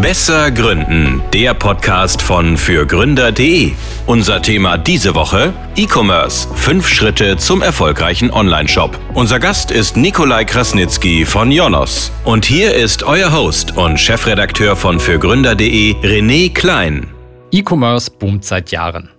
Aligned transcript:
Besser 0.00 0.52
Gründen, 0.52 1.20
der 1.32 1.54
Podcast 1.54 2.22
von 2.22 2.56
fürgründer.de. 2.56 3.72
Unser 4.06 4.40
Thema 4.40 4.78
diese 4.78 5.16
Woche: 5.16 5.52
E-Commerce. 5.74 6.46
Fünf 6.54 6.86
Schritte 6.86 7.36
zum 7.36 7.62
erfolgreichen 7.62 8.30
Onlineshop. 8.30 8.96
Unser 9.14 9.40
Gast 9.40 9.72
ist 9.72 9.96
Nikolai 9.96 10.44
Krasnitzky 10.44 11.24
von 11.24 11.50
Jonos. 11.50 12.12
Und 12.24 12.44
hier 12.44 12.74
ist 12.74 13.02
euer 13.02 13.32
Host 13.32 13.76
und 13.76 13.98
Chefredakteur 13.98 14.76
von 14.76 15.00
fürgründer.de, 15.00 15.94
René 15.94 16.54
Klein. 16.54 17.08
E-Commerce 17.50 18.08
boomt 18.10 18.44
seit 18.44 18.70
Jahren. 18.70 19.10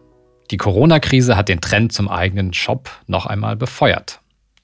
Die 0.50 0.58
Corona-Krise 0.58 1.36
hat 1.36 1.50
den 1.50 1.60
Trend 1.60 1.92
zum 1.92 2.08
eigenen 2.08 2.54
Shop 2.54 2.90
noch 3.06 3.26
einmal 3.26 3.58
befeuert. 3.58 4.22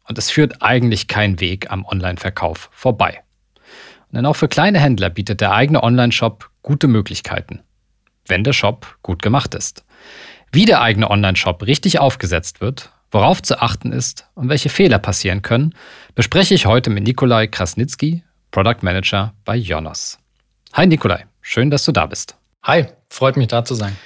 Und 0.07 0.17
es 0.17 0.31
führt 0.31 0.61
eigentlich 0.61 1.09
kein 1.09 1.41
Weg 1.41 1.71
am 1.71 1.83
Online-Verkauf 1.83 2.69
vorbei. 2.71 3.24
Denn 4.15 4.25
auch 4.25 4.37
für 4.37 4.47
kleine 4.47 4.79
Händler 4.79 5.09
bietet 5.09 5.41
der 5.41 5.51
eigene 5.51 5.83
Online-Shop 5.83 6.49
gute 6.63 6.87
Möglichkeiten, 6.87 7.59
wenn 8.27 8.45
der 8.45 8.53
Shop 8.53 8.97
gut 9.03 9.21
gemacht 9.21 9.53
ist. 9.53 9.83
Wie 10.53 10.63
der 10.63 10.81
eigene 10.81 11.11
Online-Shop 11.11 11.63
richtig 11.63 11.99
aufgesetzt 11.99 12.61
wird, 12.61 12.91
worauf 13.11 13.43
zu 13.43 13.61
achten 13.61 13.91
ist 13.91 14.29
und 14.33 14.47
welche 14.47 14.69
Fehler 14.69 14.99
passieren 14.99 15.41
können, 15.41 15.75
bespreche 16.15 16.53
ich 16.53 16.65
heute 16.65 16.89
mit 16.89 17.03
Nikolai 17.03 17.47
Krasnitzky, 17.47 18.23
Product 18.51 18.77
Manager 18.81 19.33
bei 19.43 19.57
Jonas. 19.57 20.17
Hi 20.71 20.87
Nikolai, 20.87 21.25
schön, 21.41 21.69
dass 21.69 21.83
du 21.83 21.91
da 21.91 22.05
bist. 22.05 22.37
Hi, 22.63 22.85
freut 23.09 23.35
mich 23.35 23.49
da 23.49 23.65
zu 23.65 23.75
sein. 23.75 23.97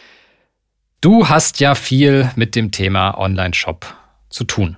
Du 1.01 1.29
hast 1.29 1.59
ja 1.59 1.75
viel 1.75 2.31
mit 2.35 2.55
dem 2.55 2.71
Thema 2.71 3.15
Online-Shop 3.15 3.85
zu 4.29 4.43
tun. 4.43 4.75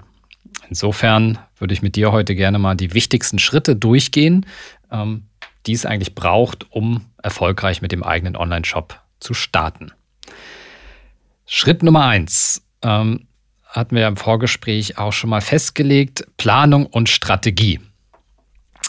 Insofern 0.68 1.40
würde 1.57 1.73
ich 1.73 1.82
mit 1.82 1.95
dir 1.95 2.12
heute 2.12 2.35
gerne 2.35 2.60
mal 2.60 2.76
die 2.76 2.93
wichtigsten 2.93 3.40
Schritte 3.40 3.76
durchgehen, 3.76 4.45
ähm, 4.91 5.27
die 5.65 5.73
es 5.73 5.85
eigentlich 5.85 6.15
braucht, 6.15 6.71
um 6.71 7.05
erfolgreich 7.21 7.81
mit 7.81 7.91
dem 7.91 8.03
eigenen 8.03 8.35
Online-Shop 8.35 8.99
zu 9.20 9.33
starten. 9.33 9.91
Schritt 11.45 11.83
Nummer 11.83 12.05
eins 12.05 12.63
ähm, 12.81 13.27
hatten 13.65 13.95
wir 13.95 14.07
im 14.07 14.17
Vorgespräch 14.17 14.98
auch 14.98 15.13
schon 15.13 15.29
mal 15.29 15.41
festgelegt: 15.41 16.27
Planung 16.37 16.85
und 16.85 17.09
Strategie. 17.09 17.79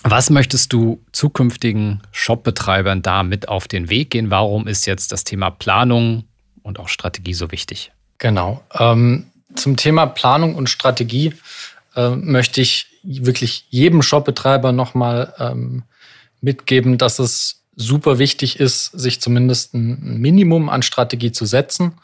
Was 0.04 0.30
möchtest 0.30 0.72
du 0.72 1.00
zukünftigen 1.12 2.02
Shopbetreibern 2.10 3.02
da 3.02 3.22
mit 3.22 3.48
auf 3.48 3.68
den 3.68 3.88
Weg 3.88 4.10
gehen? 4.10 4.30
Warum 4.30 4.66
ist 4.66 4.86
jetzt 4.86 5.12
das 5.12 5.22
Thema 5.22 5.50
Planung 5.50 6.24
und 6.62 6.80
auch 6.80 6.88
Strategie 6.88 7.34
so 7.34 7.52
wichtig? 7.52 7.92
Genau. 8.18 8.62
Ähm, 8.78 9.26
zum 9.54 9.76
Thema 9.76 10.06
Planung 10.06 10.54
und 10.54 10.68
Strategie 10.68 11.34
äh, 11.96 12.10
möchte 12.10 12.60
ich 12.60 12.86
wirklich 13.02 13.66
jedem 13.70 14.02
Shopbetreiber 14.02 14.72
nochmal 14.72 15.34
ähm, 15.38 15.82
mitgeben, 16.40 16.98
dass 16.98 17.18
es 17.18 17.62
super 17.74 18.18
wichtig 18.18 18.60
ist, 18.60 18.86
sich 18.86 19.20
zumindest 19.20 19.74
ein 19.74 20.20
Minimum 20.20 20.68
an 20.68 20.82
Strategie 20.82 21.32
zu 21.32 21.46
setzen. 21.46 21.94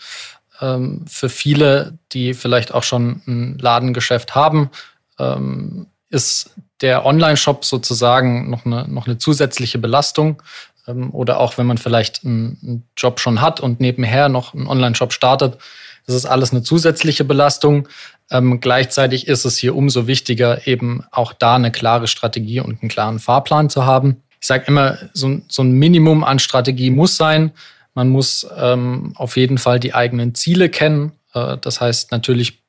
Ähm, 0.60 1.04
für 1.06 1.28
viele, 1.28 1.98
die 2.12 2.34
vielleicht 2.34 2.72
auch 2.72 2.82
schon 2.82 3.22
ein 3.26 3.58
Ladengeschäft 3.58 4.34
haben, 4.34 4.70
ähm, 5.18 5.86
ist 6.10 6.50
der 6.80 7.04
Online-Shop 7.04 7.64
sozusagen 7.64 8.48
noch 8.50 8.64
eine, 8.64 8.88
noch 8.88 9.06
eine 9.06 9.18
zusätzliche 9.18 9.78
Belastung. 9.78 10.42
Ähm, 10.86 11.10
oder 11.12 11.38
auch 11.38 11.58
wenn 11.58 11.66
man 11.66 11.78
vielleicht 11.78 12.24
einen, 12.24 12.58
einen 12.62 12.88
Job 12.96 13.20
schon 13.20 13.40
hat 13.40 13.60
und 13.60 13.80
nebenher 13.80 14.28
noch 14.28 14.54
einen 14.54 14.66
Online-Shop 14.66 15.12
startet, 15.12 15.58
ist 16.08 16.14
es 16.14 16.26
alles 16.26 16.52
eine 16.52 16.62
zusätzliche 16.62 17.24
Belastung. 17.24 17.88
Ähm, 18.30 18.60
gleichzeitig 18.60 19.28
ist 19.28 19.44
es 19.44 19.58
hier 19.58 19.76
umso 19.76 20.06
wichtiger, 20.06 20.66
eben 20.66 21.04
auch 21.10 21.32
da 21.32 21.56
eine 21.56 21.70
klare 21.70 22.06
Strategie 22.06 22.60
und 22.60 22.82
einen 22.82 22.88
klaren 22.88 23.18
Fahrplan 23.18 23.70
zu 23.70 23.84
haben. 23.84 24.22
Ich 24.40 24.46
sage 24.46 24.64
immer, 24.66 24.98
so, 25.12 25.40
so, 25.48 25.62
ein 25.62 25.72
Minimum 25.72 26.24
an 26.24 26.38
Strategie 26.38 26.90
muss 26.90 27.16
sein. 27.16 27.52
Man 27.94 28.08
muss 28.08 28.46
ähm, 28.56 29.12
auf 29.16 29.36
jeden 29.36 29.58
Fall 29.58 29.80
die 29.80 29.94
eigenen 29.94 30.34
Ziele 30.34 30.68
kennen. 30.68 31.12
Äh, 31.34 31.58
das 31.58 31.80
heißt 31.80 32.12
natürlich 32.12 32.62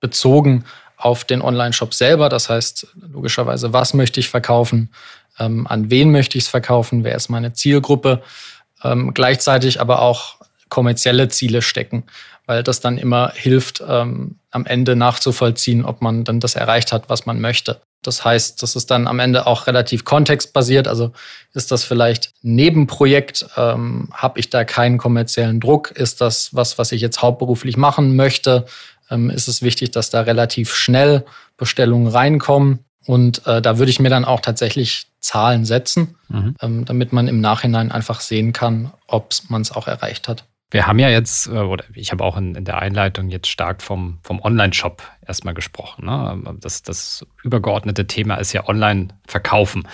bezogen 0.00 0.64
auf 0.96 1.24
den 1.24 1.42
Online-Shop 1.42 1.92
selber. 1.92 2.28
Das 2.28 2.48
heißt 2.48 2.86
logischerweise, 3.12 3.72
was 3.72 3.94
möchte 3.94 4.20
ich 4.20 4.28
verkaufen, 4.28 4.90
ähm, 5.38 5.66
an 5.66 5.90
wen 5.90 6.12
möchte 6.12 6.38
ich 6.38 6.44
es 6.44 6.50
verkaufen, 6.50 7.04
wer 7.04 7.14
ist 7.14 7.28
meine 7.28 7.52
Zielgruppe. 7.52 8.22
Ähm, 8.82 9.12
gleichzeitig 9.12 9.80
aber 9.80 10.00
auch 10.00 10.36
kommerzielle 10.68 11.28
Ziele 11.28 11.62
stecken 11.62 12.04
weil 12.50 12.64
das 12.64 12.80
dann 12.80 12.98
immer 12.98 13.30
hilft, 13.32 13.80
ähm, 13.86 14.40
am 14.50 14.66
Ende 14.66 14.96
nachzuvollziehen, 14.96 15.84
ob 15.84 16.02
man 16.02 16.24
dann 16.24 16.40
das 16.40 16.56
erreicht 16.56 16.90
hat, 16.90 17.08
was 17.08 17.24
man 17.24 17.40
möchte. 17.40 17.80
Das 18.02 18.24
heißt, 18.24 18.60
das 18.60 18.74
ist 18.74 18.90
dann 18.90 19.06
am 19.06 19.20
Ende 19.20 19.46
auch 19.46 19.68
relativ 19.68 20.04
kontextbasiert. 20.04 20.88
Also 20.88 21.12
ist 21.54 21.70
das 21.70 21.84
vielleicht 21.84 22.32
ein 22.42 22.56
Nebenprojekt? 22.56 23.46
Ähm, 23.56 24.08
Habe 24.12 24.40
ich 24.40 24.50
da 24.50 24.64
keinen 24.64 24.98
kommerziellen 24.98 25.60
Druck? 25.60 25.92
Ist 25.92 26.20
das 26.20 26.52
was, 26.52 26.76
was 26.76 26.90
ich 26.90 27.00
jetzt 27.00 27.22
hauptberuflich 27.22 27.76
machen 27.76 28.16
möchte? 28.16 28.66
Ähm, 29.12 29.30
ist 29.30 29.46
es 29.46 29.62
wichtig, 29.62 29.92
dass 29.92 30.10
da 30.10 30.22
relativ 30.22 30.74
schnell 30.74 31.24
Bestellungen 31.56 32.08
reinkommen? 32.08 32.80
Und 33.06 33.46
äh, 33.46 33.62
da 33.62 33.78
würde 33.78 33.90
ich 33.90 34.00
mir 34.00 34.10
dann 34.10 34.24
auch 34.24 34.40
tatsächlich 34.40 35.06
Zahlen 35.20 35.64
setzen, 35.64 36.16
mhm. 36.28 36.56
ähm, 36.60 36.84
damit 36.84 37.12
man 37.12 37.28
im 37.28 37.40
Nachhinein 37.40 37.92
einfach 37.92 38.20
sehen 38.20 38.52
kann, 38.52 38.90
ob 39.06 39.34
man 39.48 39.62
es 39.62 39.70
auch 39.70 39.86
erreicht 39.86 40.26
hat. 40.26 40.46
Wir 40.70 40.86
haben 40.86 40.98
ja 40.98 41.08
jetzt, 41.08 41.48
äh, 41.48 41.50
oder 41.50 41.84
ich 41.94 42.12
habe 42.12 42.24
auch 42.24 42.36
in, 42.36 42.54
in, 42.54 42.64
der 42.64 42.78
Einleitung 42.78 43.28
jetzt 43.28 43.48
stark 43.48 43.82
vom, 43.82 44.18
vom 44.22 44.40
Online-Shop 44.40 45.02
erstmal 45.26 45.54
gesprochen. 45.54 46.06
Ne? 46.06 46.56
Das, 46.60 46.82
das 46.82 47.26
übergeordnete 47.42 48.06
Thema 48.06 48.36
ist 48.36 48.52
ja 48.52 48.68
Online-Verkaufen. 48.68 49.88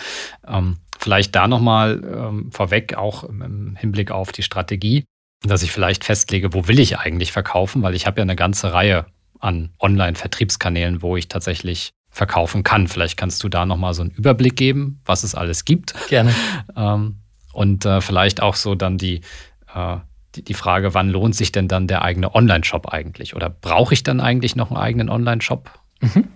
Ähm, 0.46 0.78
vielleicht 0.98 1.34
da 1.34 1.48
nochmal 1.48 2.02
ähm, 2.04 2.50
vorweg, 2.52 2.94
auch 2.94 3.24
im 3.24 3.76
Hinblick 3.76 4.10
auf 4.10 4.32
die 4.32 4.42
Strategie, 4.42 5.04
dass 5.42 5.62
ich 5.62 5.72
vielleicht 5.72 6.04
festlege, 6.04 6.52
wo 6.52 6.68
will 6.68 6.78
ich 6.78 6.98
eigentlich 6.98 7.32
verkaufen, 7.32 7.82
weil 7.82 7.94
ich 7.94 8.06
habe 8.06 8.20
ja 8.20 8.22
eine 8.22 8.36
ganze 8.36 8.72
Reihe 8.72 9.06
an 9.40 9.70
Online-Vertriebskanälen, 9.80 11.02
wo 11.02 11.16
ich 11.16 11.28
tatsächlich 11.28 11.90
verkaufen 12.10 12.62
kann. 12.62 12.88
Vielleicht 12.88 13.18
kannst 13.18 13.44
du 13.44 13.48
da 13.48 13.66
nochmal 13.66 13.94
so 13.94 14.02
einen 14.02 14.10
Überblick 14.10 14.56
geben, 14.56 15.00
was 15.04 15.22
es 15.22 15.34
alles 15.34 15.64
gibt. 15.64 15.94
Gerne. 16.08 16.34
Ähm, 16.76 17.20
und 17.52 17.86
äh, 17.86 18.00
vielleicht 18.00 18.42
auch 18.42 18.54
so 18.54 18.74
dann 18.74 18.98
die 18.98 19.20
äh, 19.74 19.98
die 20.42 20.54
Frage, 20.54 20.94
wann 20.94 21.10
lohnt 21.10 21.34
sich 21.34 21.52
denn 21.52 21.68
dann 21.68 21.86
der 21.86 22.02
eigene 22.02 22.34
Online-Shop 22.34 22.92
eigentlich? 22.92 23.34
Oder 23.34 23.50
brauche 23.50 23.94
ich 23.94 24.02
dann 24.02 24.20
eigentlich 24.20 24.56
noch 24.56 24.70
einen 24.70 24.78
eigenen 24.78 25.08
Online-Shop? 25.08 25.70
Mhm. 26.00 26.28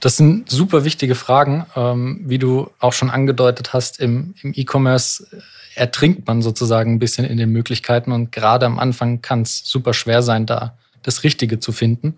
Das 0.00 0.16
sind 0.16 0.50
super 0.50 0.84
wichtige 0.84 1.14
Fragen. 1.14 1.66
Ähm, 1.76 2.22
wie 2.24 2.38
du 2.38 2.70
auch 2.80 2.92
schon 2.92 3.10
angedeutet 3.10 3.72
hast, 3.72 4.00
im, 4.00 4.34
E-Commerce 4.42 5.26
ertrinkt 5.74 6.26
man 6.26 6.42
sozusagen 6.42 6.94
ein 6.94 6.98
bisschen 6.98 7.26
in 7.26 7.36
den 7.36 7.50
Möglichkeiten 7.50 8.12
und 8.12 8.32
gerade 8.32 8.66
am 8.66 8.78
Anfang 8.78 9.20
kann 9.20 9.42
es 9.42 9.62
super 9.64 9.92
schwer 9.92 10.22
sein, 10.22 10.46
da 10.46 10.76
das 11.02 11.22
Richtige 11.22 11.60
zu 11.60 11.72
finden. 11.72 12.14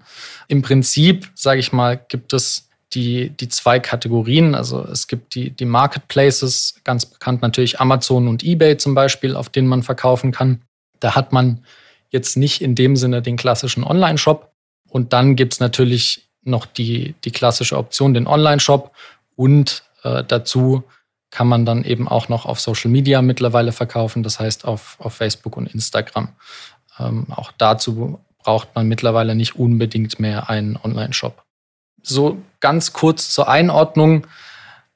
Im 0.47 0.63
Prinzip, 0.63 1.31
sage 1.35 1.61
ich 1.61 1.73
mal, 1.73 2.01
gibt 2.09 2.33
es 2.33 2.69
die, 2.95 3.31
die 3.31 3.49
zwei 3.49 3.81
Kategorien. 3.81 4.55
Also 4.55 4.83
es 4.85 5.09
gibt 5.09 5.35
die, 5.35 5.51
die 5.51 5.67
Marketplaces, 5.67 6.77
ganz 6.85 7.05
bekannt 7.05 7.43
natürlich 7.43 7.81
Amazon 7.81 8.29
und 8.29 8.43
eBay 8.43 8.79
zum 8.79 8.95
Beispiel, 8.95 9.37
auf 9.37 9.51
denen 9.51 9.69
man 9.69 9.83
verkaufen 9.83 10.33
kann. 10.33 10.63
Da 11.01 11.15
hat 11.15 11.33
man 11.33 11.65
jetzt 12.11 12.37
nicht 12.37 12.63
in 12.63 12.75
dem 12.75 12.97
Sinne 12.97 13.23
den 13.23 13.37
klassischen 13.37 13.85
Online-Shop. 13.85 14.53
Und 14.89 15.13
dann 15.13 15.37
gibt's 15.37 15.61
natürlich 15.61 16.29
noch 16.43 16.67
die, 16.67 17.15
die 17.25 17.31
klassische 17.31 17.77
Option, 17.77 18.15
den 18.15 18.27
Online-Shop. 18.27 18.93
Und 19.37 19.83
äh, 20.03 20.25
dazu 20.27 20.85
kann 21.31 21.47
man 21.47 21.67
dann 21.67 21.85
eben 21.85 22.09
auch 22.09 22.29
noch 22.29 22.47
auf 22.47 22.61
Social 22.61 22.91
Media 22.91 23.21
mittlerweile 23.21 23.73
verkaufen, 23.73 24.23
das 24.23 24.41
heißt 24.41 24.65
auf, 24.65 24.97
auf 24.99 25.15
Facebook 25.15 25.57
und 25.57 25.73
Instagram. 25.73 26.31
Ähm, 26.99 27.27
auch 27.31 27.53
dazu 27.59 28.21
braucht 28.39 28.75
man 28.75 28.89
mittlerweile 28.89 29.35
nicht 29.35 29.57
unbedingt 29.57 30.19
mehr 30.21 30.49
einen 30.49 30.79
Online-Shop. 30.83 31.45
So 32.03 32.39
ganz 32.61 32.93
kurz 32.93 33.31
zur 33.31 33.49
Einordnung. 33.49 34.27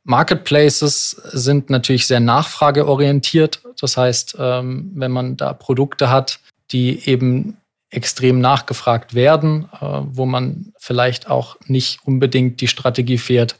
Marketplaces 0.04 1.10
sind 1.10 1.70
natürlich 1.70 2.06
sehr 2.06 2.20
nachfrageorientiert. 2.20 3.60
Das 3.80 3.96
heißt, 3.96 4.36
ähm, 4.38 4.90
wenn 4.94 5.12
man 5.12 5.36
da 5.36 5.52
Produkte 5.52 6.10
hat, 6.10 6.40
die 6.72 7.08
eben 7.08 7.56
extrem 7.90 8.40
nachgefragt 8.40 9.14
werden, 9.14 9.68
äh, 9.74 9.78
wo 9.80 10.26
man 10.26 10.72
vielleicht 10.78 11.30
auch 11.30 11.56
nicht 11.66 12.00
unbedingt 12.04 12.60
die 12.60 12.68
Strategie 12.68 13.18
fährt, 13.18 13.58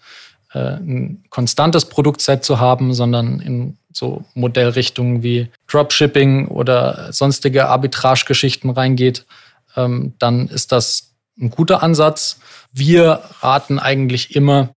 äh, 0.53 0.59
ein 0.59 1.25
konstantes 1.29 1.85
Produktset 1.85 2.45
zu 2.45 2.59
haben, 2.59 2.95
sondern 2.95 3.41
in 3.41 3.77
so 3.93 4.25
Modellrichtungen 4.35 5.23
wie 5.23 5.49
Dropshipping 5.69 6.49
oder 6.49 7.13
sonstige 7.13 7.69
Arbitragegeschichten 7.69 8.71
reingeht, 8.71 9.27
ähm, 9.77 10.15
dann 10.19 10.49
ist 10.49 10.73
das 10.73 11.15
ein 11.39 11.51
guter 11.51 11.83
Ansatz. 11.83 12.41
Wir 12.73 13.23
raten 13.41 13.79
eigentlich 13.79 14.35
immer, 14.35 14.71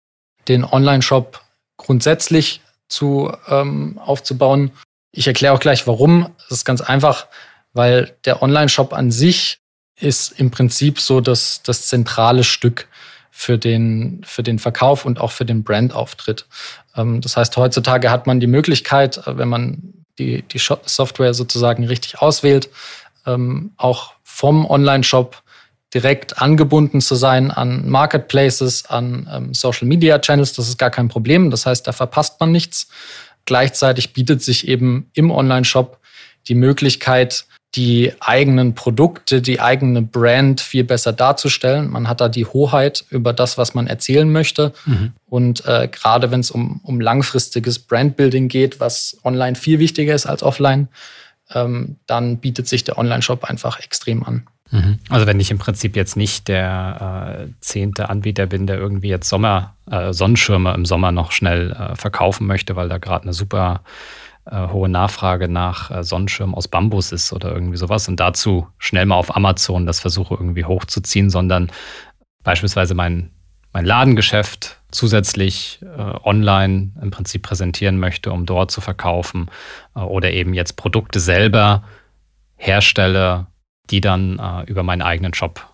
den 0.47 0.63
Online-Shop 0.63 1.41
grundsätzlich 1.85 2.61
zu 2.87 3.31
ähm, 3.47 3.99
aufzubauen. 4.03 4.71
Ich 5.11 5.27
erkläre 5.27 5.53
auch 5.53 5.59
gleich, 5.59 5.87
warum. 5.87 6.29
Es 6.45 6.51
ist 6.51 6.65
ganz 6.65 6.81
einfach, 6.81 7.27
weil 7.73 8.15
der 8.25 8.41
Online-Shop 8.41 8.93
an 8.93 9.11
sich 9.11 9.59
ist 9.99 10.39
im 10.39 10.51
Prinzip 10.51 10.99
so 10.99 11.21
das, 11.21 11.61
das 11.63 11.87
zentrale 11.87 12.43
Stück 12.43 12.87
für 13.31 13.57
den, 13.57 14.21
für 14.25 14.43
den 14.43 14.59
Verkauf 14.59 15.05
und 15.05 15.19
auch 15.19 15.31
für 15.31 15.45
den 15.45 15.63
Brandauftritt. 15.63 16.47
Ähm, 16.95 17.21
das 17.21 17.37
heißt, 17.37 17.55
heutzutage 17.57 18.09
hat 18.09 18.27
man 18.27 18.39
die 18.39 18.47
Möglichkeit, 18.47 19.17
äh, 19.27 19.37
wenn 19.37 19.49
man 19.49 19.93
die, 20.17 20.41
die 20.43 20.59
Software 20.59 21.33
sozusagen 21.33 21.85
richtig 21.85 22.19
auswählt, 22.19 22.69
ähm, 23.25 23.73
auch 23.77 24.13
vom 24.23 24.65
Online-Shop 24.65 25.43
direkt 25.95 26.41
angebunden 26.41 27.01
zu 27.01 27.15
sein 27.15 27.49
an 27.49 27.89
Marketplaces, 27.89 28.85
an 28.85 29.27
ähm, 29.31 29.53
Social 29.53 29.87
Media 29.87 30.19
Channels, 30.19 30.53
das 30.53 30.67
ist 30.67 30.77
gar 30.77 30.91
kein 30.91 31.07
Problem. 31.07 31.49
Das 31.49 31.65
heißt, 31.65 31.87
da 31.87 31.93
verpasst 31.93 32.39
man 32.39 32.51
nichts. 32.51 32.89
Gleichzeitig 33.45 34.13
bietet 34.13 34.43
sich 34.43 34.67
eben 34.67 35.09
im 35.13 35.31
Online-Shop 35.31 35.99
die 36.47 36.55
Möglichkeit, 36.55 37.45
die 37.75 38.13
eigenen 38.19 38.75
Produkte, 38.75 39.41
die 39.41 39.59
eigene 39.59 40.01
Brand 40.01 40.61
viel 40.61 40.83
besser 40.83 41.13
darzustellen. 41.13 41.89
Man 41.89 42.07
hat 42.07 42.21
da 42.21 42.29
die 42.29 42.45
Hoheit 42.45 43.05
über 43.09 43.33
das, 43.33 43.57
was 43.57 43.73
man 43.73 43.87
erzählen 43.87 44.31
möchte. 44.31 44.73
Mhm. 44.85 45.13
Und 45.25 45.65
äh, 45.65 45.89
gerade 45.91 46.31
wenn 46.31 46.39
es 46.39 46.51
um, 46.51 46.79
um 46.83 46.99
langfristiges 46.99 47.79
Brandbuilding 47.79 48.47
geht, 48.47 48.79
was 48.79 49.17
online 49.23 49.55
viel 49.55 49.79
wichtiger 49.79 50.13
ist 50.13 50.25
als 50.25 50.43
offline, 50.43 50.87
ähm, 51.53 51.97
dann 52.05 52.37
bietet 52.37 52.67
sich 52.67 52.83
der 52.83 52.97
Online-Shop 52.97 53.43
einfach 53.43 53.79
extrem 53.79 54.23
an. 54.23 54.47
Mhm. 54.71 54.99
Also 55.09 55.27
wenn 55.27 55.39
ich 55.39 55.51
im 55.51 55.59
Prinzip 55.59 55.95
jetzt 55.95 56.17
nicht 56.17 56.47
der 56.47 57.37
äh, 57.39 57.47
zehnte 57.59 58.09
Anbieter 58.09 58.47
bin, 58.47 58.65
der 58.65 58.77
irgendwie 58.77 59.09
jetzt 59.09 59.29
Sommer, 59.29 59.75
äh, 59.89 60.11
Sonnenschirme 60.11 60.73
im 60.73 60.85
Sommer 60.85 61.11
noch 61.11 61.31
schnell 61.31 61.71
äh, 61.71 61.95
verkaufen 61.95 62.47
möchte, 62.47 62.75
weil 62.75 62.89
da 62.89 62.97
gerade 62.97 63.23
eine 63.23 63.33
super 63.33 63.81
äh, 64.45 64.67
hohe 64.69 64.89
Nachfrage 64.89 65.47
nach 65.47 65.91
äh, 65.91 66.03
Sonnenschirmen 66.03 66.55
aus 66.55 66.67
Bambus 66.67 67.11
ist 67.11 67.31
oder 67.31 67.51
irgendwie 67.51 67.77
sowas 67.77 68.07
und 68.07 68.19
dazu 68.19 68.67
schnell 68.79 69.05
mal 69.05 69.15
auf 69.15 69.35
Amazon 69.35 69.85
das 69.85 69.99
versuche 69.99 70.35
irgendwie 70.35 70.65
hochzuziehen, 70.65 71.29
sondern 71.29 71.71
beispielsweise 72.43 72.95
mein, 72.95 73.31
mein 73.71 73.85
Ladengeschäft 73.85 74.79
zusätzlich 74.89 75.79
äh, 75.83 76.01
online 76.23 76.91
im 77.01 77.11
Prinzip 77.11 77.43
präsentieren 77.43 77.99
möchte, 77.99 78.31
um 78.31 78.47
dort 78.47 78.71
zu 78.71 78.81
verkaufen 78.81 79.49
oder 79.93 80.31
eben 80.31 80.53
jetzt 80.53 80.73
Produkte 80.77 81.19
selber 81.19 81.83
herstelle, 82.55 83.47
die 83.89 84.01
dann 84.01 84.39
äh, 84.39 84.69
über 84.69 84.83
meinen 84.83 85.01
eigenen 85.01 85.33
Shop 85.33 85.65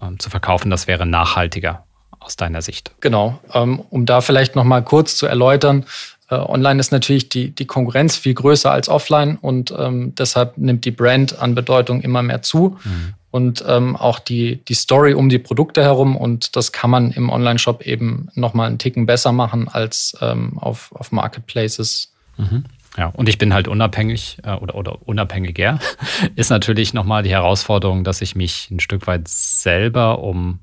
ähm, 0.00 0.18
zu 0.18 0.30
verkaufen, 0.30 0.70
das 0.70 0.86
wäre 0.86 1.06
nachhaltiger 1.06 1.84
aus 2.20 2.36
deiner 2.36 2.62
Sicht. 2.62 2.92
Genau, 3.00 3.40
ähm, 3.52 3.80
um 3.90 4.06
da 4.06 4.20
vielleicht 4.20 4.56
noch 4.56 4.64
mal 4.64 4.82
kurz 4.82 5.16
zu 5.16 5.26
erläutern, 5.26 5.84
äh, 6.32 6.36
online 6.36 6.80
ist 6.80 6.92
natürlich 6.92 7.28
die, 7.28 7.50
die 7.50 7.66
Konkurrenz 7.66 8.16
viel 8.16 8.34
größer 8.34 8.70
als 8.70 8.88
offline 8.88 9.36
und 9.40 9.74
ähm, 9.76 10.14
deshalb 10.14 10.56
nimmt 10.56 10.84
die 10.84 10.90
Brand 10.90 11.38
an 11.38 11.54
Bedeutung 11.54 12.00
immer 12.00 12.22
mehr 12.22 12.42
zu. 12.42 12.78
Mhm. 12.84 13.14
Und 13.30 13.64
ähm, 13.66 13.96
auch 13.96 14.18
die, 14.18 14.62
die 14.66 14.74
Story 14.74 15.14
um 15.14 15.30
die 15.30 15.38
Produkte 15.38 15.82
herum. 15.82 16.18
Und 16.18 16.54
das 16.54 16.70
kann 16.70 16.90
man 16.90 17.12
im 17.12 17.30
Online-Shop 17.30 17.80
eben 17.86 18.28
nochmal 18.34 18.68
einen 18.68 18.78
Ticken 18.78 19.06
besser 19.06 19.32
machen 19.32 19.68
als 19.68 20.14
ähm, 20.20 20.58
auf, 20.58 20.92
auf 20.92 21.12
Marketplaces. 21.12 22.12
Mhm. 22.36 22.64
Ja, 22.96 23.06
und 23.06 23.28
ich 23.28 23.38
bin 23.38 23.54
halt 23.54 23.68
unabhängig 23.68 24.38
äh, 24.42 24.54
oder, 24.54 24.74
oder 24.74 25.06
unabhängiger. 25.06 25.78
Ist 26.36 26.50
natürlich 26.50 26.92
nochmal 26.92 27.22
die 27.22 27.30
Herausforderung, 27.30 28.04
dass 28.04 28.20
ich 28.20 28.36
mich 28.36 28.70
ein 28.70 28.80
Stück 28.80 29.06
weit 29.06 29.28
selber 29.28 30.18
um 30.20 30.60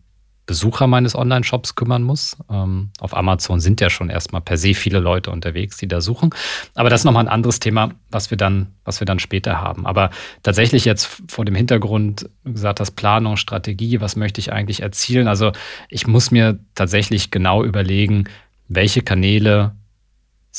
Besucher 0.50 0.88
meines 0.88 1.14
Online-Shops 1.14 1.76
kümmern 1.76 2.02
muss. 2.02 2.36
Ähm, 2.50 2.90
auf 3.00 3.16
Amazon 3.16 3.60
sind 3.60 3.82
ja 3.82 3.92
schon 3.92 4.10
erstmal 4.10 4.42
per 4.42 4.58
se 4.58 4.74
viele 4.74 4.98
Leute 4.98 5.30
unterwegs, 5.30 5.78
die 5.78 5.88
da 5.88 6.02
suchen. 6.02 6.32
Aber 6.74 6.90
das 6.90 7.02
ist 7.02 7.06
nochmal 7.06 7.26
ein 7.26 7.32
anderes 7.32 7.60
Thema, 7.60 7.92
was 8.10 8.32
wir 8.32 8.38
dann, 8.38 8.74
was 8.84 9.00
wir 9.00 9.06
dann 9.06 9.20
später 9.20 9.62
haben. 9.62 9.86
Aber 9.86 10.10
tatsächlich 10.42 10.86
jetzt 10.86 11.22
vor 11.28 11.46
dem 11.46 11.54
Hintergrund 11.54 12.32
gesagt, 12.44 12.80
das 12.80 12.90
Planung, 12.90 13.38
Strategie, 13.38 14.02
was 14.02 14.16
möchte 14.16 14.42
ich 14.42 14.52
eigentlich 14.52 14.82
erzielen? 14.82 15.28
Also 15.28 15.52
ich 15.88 16.08
muss 16.08 16.32
mir 16.32 16.58
tatsächlich 16.74 17.30
genau 17.30 17.64
überlegen, 17.64 18.24
welche 18.68 19.04
Kanäle 19.04 19.76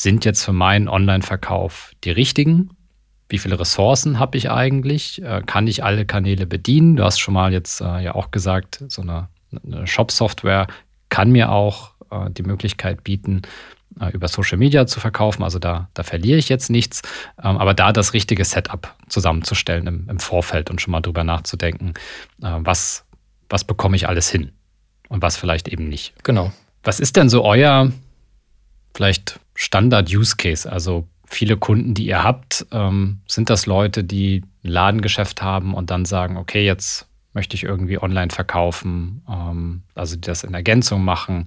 sind 0.02 0.25
jetzt 0.25 0.44
für 0.44 0.52
meinen 0.52 0.88
Online-Verkauf 0.88 1.93
die 2.05 2.11
richtigen? 2.11 2.70
Wie 3.29 3.38
viele 3.38 3.61
Ressourcen 3.61 4.19
habe 4.19 4.38
ich 4.38 4.50
eigentlich? 4.50 5.23
Äh, 5.23 5.43
kann 5.44 5.67
ich 5.67 5.85
alle 5.85 6.05
Kanäle 6.05 6.47
bedienen? 6.47 6.97
Du 6.97 7.05
hast 7.05 7.20
schon 7.20 7.35
mal 7.35 7.52
jetzt 7.52 7.81
äh, 7.81 8.00
ja 8.00 8.14
auch 8.14 8.31
gesagt, 8.31 8.82
so 8.88 9.02
eine 9.02 9.29
eine 9.64 9.87
Shop-Software 9.87 10.69
kann 11.08 11.31
mir 11.31 11.50
auch 11.50 11.91
äh, 12.11 12.31
die 12.31 12.43
Möglichkeit 12.43 13.02
bieten, 13.05 13.43
über 14.12 14.29
Social 14.29 14.56
Media 14.56 14.87
zu 14.87 15.00
verkaufen. 15.00 15.43
Also 15.43 15.58
da, 15.58 15.91
da 15.94 16.05
verliere 16.05 16.38
ich 16.38 16.49
jetzt 16.49 16.70
nichts. 16.70 17.02
Ähm, 17.43 17.58
aber 17.58 17.75
da 17.75 17.93
das 17.93 18.14
richtige 18.14 18.44
Setup 18.44 18.94
zusammenzustellen 19.08 19.88
im, 19.88 20.08
im 20.08 20.20
Vorfeld 20.20 20.70
und 20.70 20.81
schon 20.81 20.93
mal 20.93 21.00
drüber 21.00 21.25
nachzudenken, 21.25 21.94
was, 22.38 23.05
was 23.49 23.64
bekomme 23.64 23.97
ich 23.97 24.08
alles 24.08 24.31
hin 24.31 24.52
und 25.08 25.23
was 25.23 25.37
vielleicht 25.37 25.67
eben 25.67 25.88
nicht. 25.88 26.14
Genau. 26.23 26.52
Was 26.85 27.00
ist 27.00 27.17
denn 27.17 27.29
so 27.29 27.44
euer 27.44 27.91
vielleicht 28.94 29.41
Standard-Use-Case? 29.61 30.71
Also 30.71 31.07
viele 31.27 31.57
Kunden, 31.57 31.93
die 31.95 32.07
ihr 32.07 32.25
habt, 32.25 32.67
ähm, 32.73 33.21
sind 33.29 33.51
das 33.51 33.67
Leute, 33.67 34.05
die 34.05 34.43
ein 34.65 34.69
Ladengeschäft 34.69 35.43
haben 35.43 35.75
und 35.75 35.91
dann 35.91 36.07
sagen, 36.07 36.39
okay, 36.39 36.65
jetzt 36.65 37.07
möchte 37.35 37.55
ich 37.57 37.65
irgendwie 37.65 38.01
online 38.03 38.31
verkaufen, 38.31 39.23
ähm, 39.29 39.83
also 39.95 40.17
die 40.17 40.23
das 40.23 40.45
in 40.45 40.55
Ergänzung 40.55 41.05
machen. 41.05 41.45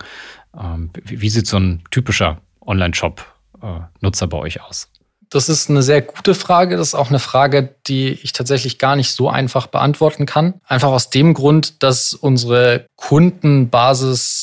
Ähm, 0.57 0.92
wie, 1.04 1.21
wie, 1.21 1.30
sieht 1.30 1.48
so 1.48 1.57
ein 1.57 1.83
typischer 1.89 2.39
Online-Shop-Nutzer 2.62 4.25
äh, 4.25 4.30
bei 4.30 4.38
euch 4.38 4.62
aus? 4.62 4.89
Das 5.33 5.50
ist 5.50 5.68
eine 5.68 5.81
sehr 5.81 6.04
gute 6.04 6.36
Frage. 6.36 6.77
Das 6.77 6.89
ist 6.89 6.95
auch 6.95 7.10
eine 7.10 7.18
Frage, 7.18 7.75
die 7.88 8.10
ich 8.21 8.33
tatsächlich 8.33 8.77
gar 8.77 8.95
nicht 8.95 9.12
so 9.12 9.30
einfach 9.30 9.65
beantworten 9.65 10.27
kann. 10.27 10.62
Einfach 10.68 10.89
aus 10.89 11.10
dem 11.10 11.33
Grund, 11.33 11.81
dass 11.81 12.13
unsere 12.13 12.86
Kundenbasis 12.98 14.43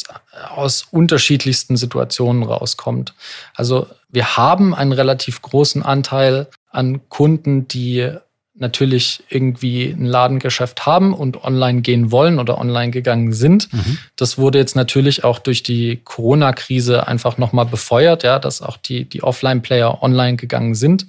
aus 0.54 0.86
unterschiedlichsten 0.90 1.76
Situationen 1.76 2.42
rauskommt. 2.42 3.14
Also 3.54 3.86
wir 4.08 4.36
haben 4.36 4.74
einen 4.74 4.92
relativ 4.92 5.42
großen 5.42 5.82
Anteil 5.82 6.46
an 6.70 7.08
Kunden, 7.08 7.68
die 7.68 8.10
natürlich 8.54 9.22
irgendwie 9.30 9.90
ein 9.90 10.04
Ladengeschäft 10.04 10.84
haben 10.84 11.14
und 11.14 11.42
online 11.44 11.80
gehen 11.80 12.12
wollen 12.12 12.38
oder 12.38 12.58
online 12.58 12.90
gegangen 12.90 13.32
sind. 13.32 13.72
Mhm. 13.72 13.98
Das 14.16 14.36
wurde 14.36 14.58
jetzt 14.58 14.76
natürlich 14.76 15.24
auch 15.24 15.38
durch 15.38 15.62
die 15.62 16.00
Corona-Krise 16.04 17.08
einfach 17.08 17.38
nochmal 17.38 17.66
befeuert, 17.66 18.22
ja, 18.22 18.38
dass 18.38 18.60
auch 18.60 18.76
die, 18.76 19.06
die 19.08 19.22
Offline-Player 19.22 20.02
online 20.02 20.36
gegangen 20.36 20.74
sind. 20.74 21.06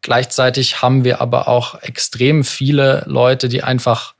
Gleichzeitig 0.00 0.82
haben 0.82 1.02
wir 1.02 1.20
aber 1.20 1.48
auch 1.48 1.82
extrem 1.82 2.44
viele 2.44 3.02
Leute, 3.06 3.48
die 3.48 3.64
einfach 3.64 4.14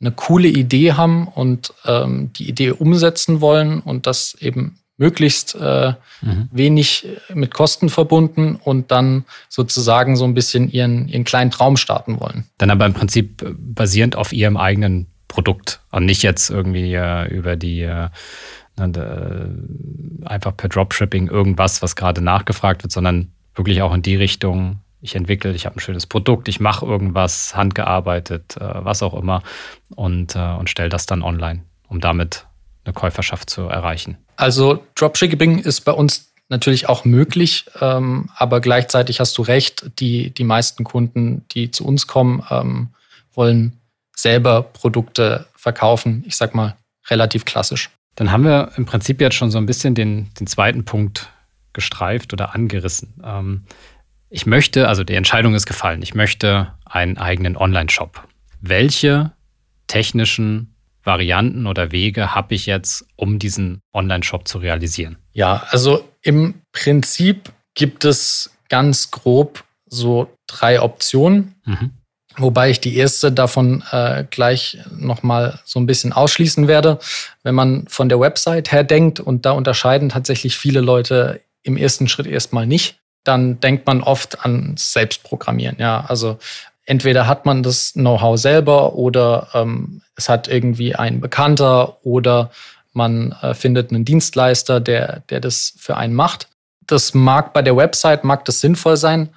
eine 0.00 0.12
coole 0.12 0.48
Idee 0.48 0.92
haben 0.92 1.26
und 1.26 1.72
ähm, 1.84 2.32
die 2.32 2.48
Idee 2.48 2.70
umsetzen 2.70 3.40
wollen 3.40 3.80
und 3.80 4.06
das 4.06 4.36
eben 4.40 4.78
möglichst 4.96 5.54
äh, 5.54 5.94
mhm. 6.20 6.48
wenig 6.50 7.06
mit 7.32 7.54
Kosten 7.54 7.88
verbunden 7.88 8.56
und 8.62 8.90
dann 8.90 9.24
sozusagen 9.48 10.16
so 10.16 10.24
ein 10.24 10.34
bisschen 10.34 10.70
ihren, 10.70 11.08
ihren 11.08 11.24
kleinen 11.24 11.50
Traum 11.50 11.76
starten 11.76 12.20
wollen. 12.20 12.44
Dann 12.58 12.70
aber 12.70 12.84
im 12.84 12.94
Prinzip 12.94 13.44
basierend 13.56 14.16
auf 14.16 14.32
ihrem 14.32 14.56
eigenen 14.56 15.06
Produkt 15.28 15.80
und 15.92 16.04
nicht 16.04 16.22
jetzt 16.22 16.50
irgendwie 16.50 16.94
äh, 16.94 17.28
über 17.28 17.54
die 17.56 17.82
äh, 17.82 18.08
ne, 18.76 19.54
einfach 20.24 20.56
per 20.56 20.68
Dropshipping 20.68 21.28
irgendwas, 21.28 21.80
was 21.80 21.94
gerade 21.94 22.20
nachgefragt 22.20 22.82
wird, 22.82 22.92
sondern 22.92 23.32
wirklich 23.54 23.82
auch 23.82 23.94
in 23.94 24.02
die 24.02 24.16
Richtung, 24.16 24.80
ich 25.00 25.14
entwickle, 25.14 25.52
ich 25.52 25.66
habe 25.66 25.76
ein 25.76 25.80
schönes 25.80 26.06
Produkt, 26.06 26.48
ich 26.48 26.60
mache 26.60 26.86
irgendwas, 26.86 27.54
handgearbeitet, 27.54 28.56
äh, 28.56 28.84
was 28.84 29.02
auch 29.02 29.14
immer 29.14 29.42
und, 29.94 30.34
äh, 30.34 30.54
und 30.54 30.68
stelle 30.70 30.88
das 30.88 31.06
dann 31.06 31.22
online, 31.22 31.62
um 31.88 32.00
damit 32.00 32.46
eine 32.84 32.94
Käuferschaft 32.94 33.50
zu 33.50 33.62
erreichen. 33.62 34.18
Also 34.36 34.84
Dropshipping 34.94 35.58
ist 35.58 35.80
bei 35.82 35.92
uns 35.92 36.32
natürlich 36.48 36.88
auch 36.88 37.04
möglich, 37.04 37.66
ähm, 37.80 38.30
aber 38.36 38.60
gleichzeitig 38.60 39.20
hast 39.20 39.36
du 39.38 39.42
recht, 39.42 39.90
die, 40.00 40.30
die 40.30 40.44
meisten 40.44 40.84
Kunden, 40.84 41.44
die 41.52 41.70
zu 41.70 41.84
uns 41.86 42.06
kommen, 42.06 42.42
ähm, 42.50 42.88
wollen 43.34 43.78
selber 44.16 44.62
Produkte 44.62 45.46
verkaufen. 45.54 46.24
Ich 46.26 46.36
sag 46.36 46.54
mal, 46.54 46.76
relativ 47.08 47.44
klassisch. 47.44 47.90
Dann 48.16 48.32
haben 48.32 48.44
wir 48.44 48.72
im 48.76 48.84
Prinzip 48.84 49.20
jetzt 49.20 49.36
schon 49.36 49.50
so 49.50 49.58
ein 49.58 49.66
bisschen 49.66 49.94
den, 49.94 50.30
den 50.40 50.46
zweiten 50.46 50.84
Punkt 50.84 51.30
gestreift 51.72 52.32
oder 52.32 52.54
angerissen. 52.54 53.14
Ähm, 53.24 53.64
ich 54.30 54.46
möchte, 54.46 54.88
also 54.88 55.04
die 55.04 55.14
Entscheidung 55.14 55.54
ist 55.54 55.66
gefallen, 55.66 56.02
ich 56.02 56.14
möchte 56.14 56.74
einen 56.84 57.18
eigenen 57.18 57.56
Online-Shop. 57.56 58.26
Welche 58.60 59.32
technischen 59.86 60.74
Varianten 61.02 61.66
oder 61.66 61.92
Wege 61.92 62.34
habe 62.34 62.54
ich 62.54 62.66
jetzt, 62.66 63.06
um 63.16 63.38
diesen 63.38 63.80
Online-Shop 63.92 64.46
zu 64.46 64.58
realisieren? 64.58 65.16
Ja, 65.32 65.66
also 65.70 66.06
im 66.22 66.62
Prinzip 66.72 67.50
gibt 67.74 68.04
es 68.04 68.50
ganz 68.68 69.10
grob 69.10 69.64
so 69.86 70.30
drei 70.46 70.82
Optionen. 70.82 71.54
Mhm. 71.64 71.90
Wobei 72.36 72.70
ich 72.70 72.80
die 72.80 72.96
erste 72.96 73.32
davon 73.32 73.82
äh, 73.90 74.24
gleich 74.30 74.78
nochmal 74.96 75.58
so 75.64 75.80
ein 75.80 75.86
bisschen 75.86 76.12
ausschließen 76.12 76.68
werde. 76.68 76.98
Wenn 77.42 77.54
man 77.54 77.86
von 77.88 78.08
der 78.08 78.20
Website 78.20 78.70
her 78.70 78.84
denkt, 78.84 79.18
und 79.18 79.44
da 79.44 79.52
unterscheiden 79.52 80.10
tatsächlich 80.10 80.56
viele 80.56 80.80
Leute 80.80 81.40
im 81.62 81.76
ersten 81.76 82.06
Schritt 82.06 82.26
erstmal 82.26 82.66
nicht, 82.66 83.00
dann 83.28 83.60
denkt 83.60 83.86
man 83.86 84.02
oft 84.02 84.44
an 84.44 84.74
Selbstprogrammieren. 84.76 85.76
Ja, 85.78 86.04
also 86.08 86.38
entweder 86.86 87.26
hat 87.26 87.44
man 87.44 87.62
das 87.62 87.92
Know-how 87.92 88.38
selber 88.38 88.94
oder 88.94 89.48
ähm, 89.52 90.00
es 90.16 90.30
hat 90.30 90.48
irgendwie 90.48 90.94
ein 90.94 91.20
Bekannter 91.20 92.04
oder 92.04 92.50
man 92.94 93.32
äh, 93.42 93.52
findet 93.52 93.90
einen 93.90 94.06
Dienstleister, 94.06 94.80
der, 94.80 95.22
der 95.28 95.40
das 95.40 95.74
für 95.76 95.98
einen 95.98 96.14
macht. 96.14 96.48
Das 96.86 97.12
mag 97.12 97.52
bei 97.52 97.60
der 97.60 97.76
Website, 97.76 98.24
mag 98.24 98.46
das 98.46 98.60
sinnvoll 98.60 98.96
sein. 98.96 99.28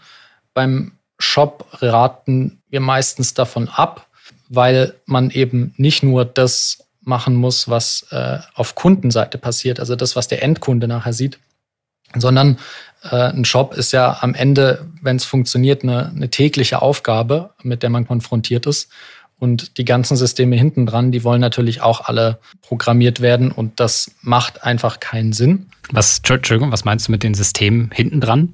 beim 0.53 0.93
Shop 1.19 1.67
raten 1.81 2.63
wir 2.69 2.79
meistens 2.79 3.35
davon 3.35 3.69
ab, 3.69 4.07
weil 4.49 4.95
man 5.05 5.29
eben 5.29 5.73
nicht 5.77 6.01
nur 6.01 6.25
das 6.25 6.79
machen 7.01 7.35
muss, 7.35 7.69
was 7.69 8.07
äh, 8.11 8.39
auf 8.55 8.73
Kundenseite 8.73 9.37
passiert, 9.37 9.79
also 9.79 9.95
das, 9.95 10.15
was 10.15 10.27
der 10.27 10.41
Endkunde 10.41 10.87
nachher 10.87 11.13
sieht, 11.13 11.37
sondern 12.15 12.57
äh, 13.03 13.15
ein 13.15 13.45
Shop 13.45 13.73
ist 13.73 13.91
ja 13.93 14.17
am 14.21 14.33
Ende, 14.33 14.85
wenn 15.01 15.15
es 15.15 15.25
funktioniert, 15.25 15.83
eine, 15.83 16.11
eine 16.15 16.29
tägliche 16.29 16.81
Aufgabe, 16.81 17.51
mit 17.63 17.83
der 17.83 17.89
man 17.89 18.07
konfrontiert 18.07 18.65
ist. 18.65 18.89
Und 19.39 19.79
die 19.79 19.85
ganzen 19.85 20.17
Systeme 20.17 20.55
hinten 20.55 20.85
dran, 20.85 21.11
die 21.11 21.23
wollen 21.23 21.41
natürlich 21.41 21.81
auch 21.81 22.01
alle 22.01 22.37
programmiert 22.61 23.21
werden 23.21 23.51
und 23.51 23.79
das 23.79 24.11
macht 24.21 24.63
einfach 24.63 24.99
keinen 24.99 25.33
Sinn. 25.33 25.67
Was, 25.91 26.21
Entschuldigung, 26.23 26.71
was 26.71 26.85
meinst 26.85 27.07
du 27.07 27.11
mit 27.11 27.23
den 27.23 27.33
Systemen 27.33 27.89
hinten 27.91 28.21
dran? 28.21 28.53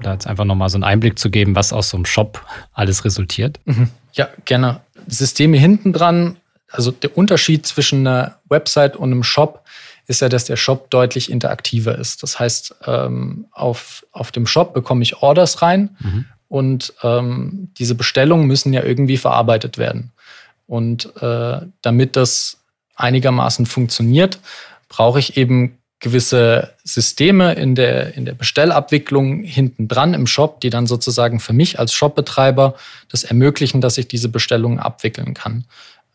Da 0.00 0.12
jetzt 0.12 0.28
einfach 0.28 0.44
nochmal 0.44 0.68
so 0.68 0.76
einen 0.76 0.84
Einblick 0.84 1.18
zu 1.18 1.30
geben, 1.30 1.56
was 1.56 1.72
aus 1.72 1.90
so 1.90 1.96
einem 1.96 2.04
Shop 2.04 2.44
alles 2.72 3.04
resultiert. 3.04 3.58
Mhm. 3.64 3.88
Ja, 4.12 4.28
gerne. 4.44 4.80
Systeme 5.08 5.56
hinten 5.56 5.92
dran, 5.92 6.36
also 6.70 6.92
der 6.92 7.16
Unterschied 7.18 7.66
zwischen 7.66 8.06
einer 8.06 8.36
Website 8.48 8.94
und 8.94 9.10
einem 9.10 9.24
Shop 9.24 9.64
ist 10.08 10.20
ja, 10.20 10.28
dass 10.28 10.46
der 10.46 10.56
Shop 10.56 10.90
deutlich 10.90 11.30
interaktiver 11.30 11.96
ist. 11.96 12.22
Das 12.22 12.40
heißt, 12.40 12.74
ähm, 12.86 13.46
auf, 13.52 14.04
auf 14.10 14.32
dem 14.32 14.46
Shop 14.46 14.72
bekomme 14.72 15.02
ich 15.02 15.22
Orders 15.22 15.62
rein 15.62 15.96
mhm. 16.00 16.24
und 16.48 16.94
ähm, 17.02 17.68
diese 17.78 17.94
Bestellungen 17.94 18.46
müssen 18.46 18.72
ja 18.72 18.82
irgendwie 18.82 19.18
verarbeitet 19.18 19.76
werden. 19.78 20.10
Und 20.66 21.14
äh, 21.22 21.60
damit 21.82 22.16
das 22.16 22.56
einigermaßen 22.96 23.66
funktioniert, 23.66 24.40
brauche 24.88 25.18
ich 25.18 25.36
eben 25.36 25.78
gewisse 26.00 26.72
Systeme 26.84 27.54
in 27.54 27.74
der, 27.74 28.14
in 28.14 28.24
der 28.24 28.34
Bestellabwicklung 28.34 29.42
hinten 29.42 29.88
dran 29.88 30.14
im 30.14 30.26
Shop, 30.26 30.60
die 30.60 30.70
dann 30.70 30.86
sozusagen 30.86 31.38
für 31.38 31.52
mich 31.52 31.78
als 31.78 31.92
Shopbetreiber 31.92 32.74
das 33.10 33.24
ermöglichen, 33.24 33.80
dass 33.80 33.98
ich 33.98 34.08
diese 34.08 34.28
Bestellungen 34.28 34.78
abwickeln 34.78 35.34
kann. 35.34 35.64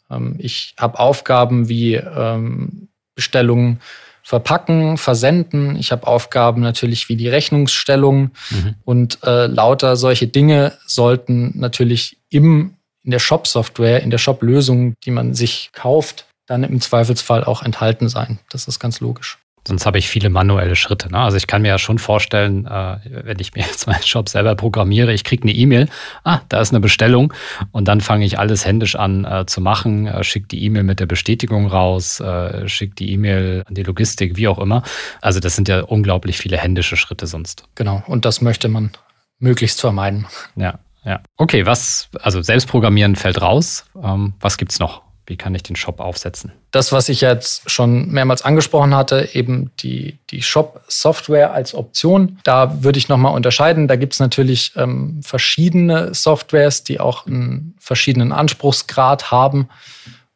Ähm, 0.09 0.35
ich 0.39 0.73
habe 0.79 0.97
Aufgaben 0.99 1.69
wie 1.69 1.95
ähm, 1.95 2.87
Bestellungen 3.15 3.79
verpacken, 4.23 4.97
versenden. 4.97 5.75
Ich 5.75 5.91
habe 5.91 6.07
Aufgaben 6.07 6.61
natürlich 6.61 7.09
wie 7.09 7.17
die 7.17 7.27
Rechnungsstellung 7.27 8.31
mhm. 8.49 8.75
und 8.85 9.19
äh, 9.23 9.47
lauter 9.47 9.95
solche 9.95 10.27
Dinge 10.27 10.73
sollten 10.85 11.59
natürlich 11.59 12.17
im 12.29 12.75
in 13.03 13.11
der 13.11 13.19
Shop-Software, 13.19 14.01
in 14.01 14.09
der 14.09 14.17
Shop-Lösung, 14.17 14.95
die 15.03 15.11
man 15.11 15.33
sich 15.33 15.71
kauft, 15.73 16.25
dann 16.45 16.63
im 16.63 16.81
Zweifelsfall 16.81 17.43
auch 17.43 17.61
enthalten 17.61 18.09
sein. 18.09 18.39
Das 18.49 18.67
ist 18.67 18.79
ganz 18.79 18.99
logisch. 18.99 19.39
Sonst 19.65 19.85
habe 19.85 19.97
ich 19.97 20.09
viele 20.09 20.29
manuelle 20.29 20.75
Schritte. 20.75 21.09
Ne? 21.09 21.19
Also 21.19 21.37
ich 21.37 21.47
kann 21.47 21.61
mir 21.61 21.69
ja 21.69 21.77
schon 21.77 21.97
vorstellen, 21.97 22.65
äh, 22.65 22.97
wenn 23.23 23.39
ich 23.39 23.53
mir 23.53 23.61
jetzt 23.65 23.87
meinen 23.87 24.03
Shop 24.03 24.27
selber 24.29 24.55
programmiere, 24.55 25.13
ich 25.13 25.23
kriege 25.23 25.43
eine 25.43 25.53
E-Mail, 25.53 25.87
ah, 26.23 26.41
da 26.49 26.59
ist 26.59 26.71
eine 26.71 26.79
Bestellung 26.79 27.33
und 27.71 27.87
dann 27.87 28.01
fange 28.01 28.25
ich 28.25 28.39
alles 28.39 28.65
händisch 28.65 28.95
an 28.95 29.25
äh, 29.25 29.45
zu 29.45 29.61
machen, 29.61 30.07
äh, 30.07 30.23
schicke 30.23 30.47
die 30.47 30.63
E-Mail 30.63 30.83
mit 30.83 30.99
der 30.99 31.05
Bestätigung 31.05 31.67
raus, 31.67 32.19
äh, 32.19 32.67
schicke 32.67 32.95
die 32.95 33.13
E-Mail 33.13 33.63
an 33.65 33.75
die 33.75 33.83
Logistik, 33.83 34.35
wie 34.35 34.47
auch 34.47 34.59
immer. 34.59 34.83
Also 35.21 35.39
das 35.39 35.55
sind 35.55 35.67
ja 35.67 35.81
unglaublich 35.81 36.37
viele 36.37 36.57
händische 36.57 36.97
Schritte 36.97 37.27
sonst. 37.27 37.63
Genau, 37.75 38.03
und 38.07 38.25
das 38.25 38.41
möchte 38.41 38.67
man 38.67 38.91
möglichst 39.39 39.79
vermeiden. 39.79 40.25
Ja, 40.55 40.79
ja. 41.05 41.21
Okay, 41.37 41.65
was, 41.65 42.09
also 42.21 42.41
Selbstprogrammieren 42.41 43.15
fällt 43.15 43.41
raus. 43.41 43.85
Ähm, 44.01 44.33
was 44.39 44.57
gibt's 44.57 44.79
noch? 44.79 45.03
Wie 45.25 45.37
kann 45.37 45.55
ich 45.55 45.63
den 45.63 45.77
Shop 45.77 46.01
aufsetzen? 46.01 46.51
Das, 46.71 46.91
was 46.91 47.07
ich 47.07 47.21
jetzt 47.21 47.69
schon 47.69 48.09
mehrmals 48.09 48.41
angesprochen 48.41 48.93
hatte, 48.93 49.29
eben 49.33 49.71
die, 49.79 50.17
die 50.29 50.41
Shop-Software 50.41 51.53
als 51.53 51.73
Option. 51.73 52.39
Da 52.43 52.83
würde 52.83 52.99
ich 52.99 53.07
nochmal 53.07 53.33
unterscheiden. 53.33 53.87
Da 53.87 53.95
gibt 53.95 54.13
es 54.13 54.19
natürlich 54.19 54.73
ähm, 54.75 55.21
verschiedene 55.23 56.13
Softwares, 56.13 56.83
die 56.83 56.99
auch 56.99 57.25
einen 57.25 57.75
verschiedenen 57.79 58.33
Anspruchsgrad 58.33 59.31
haben. 59.31 59.69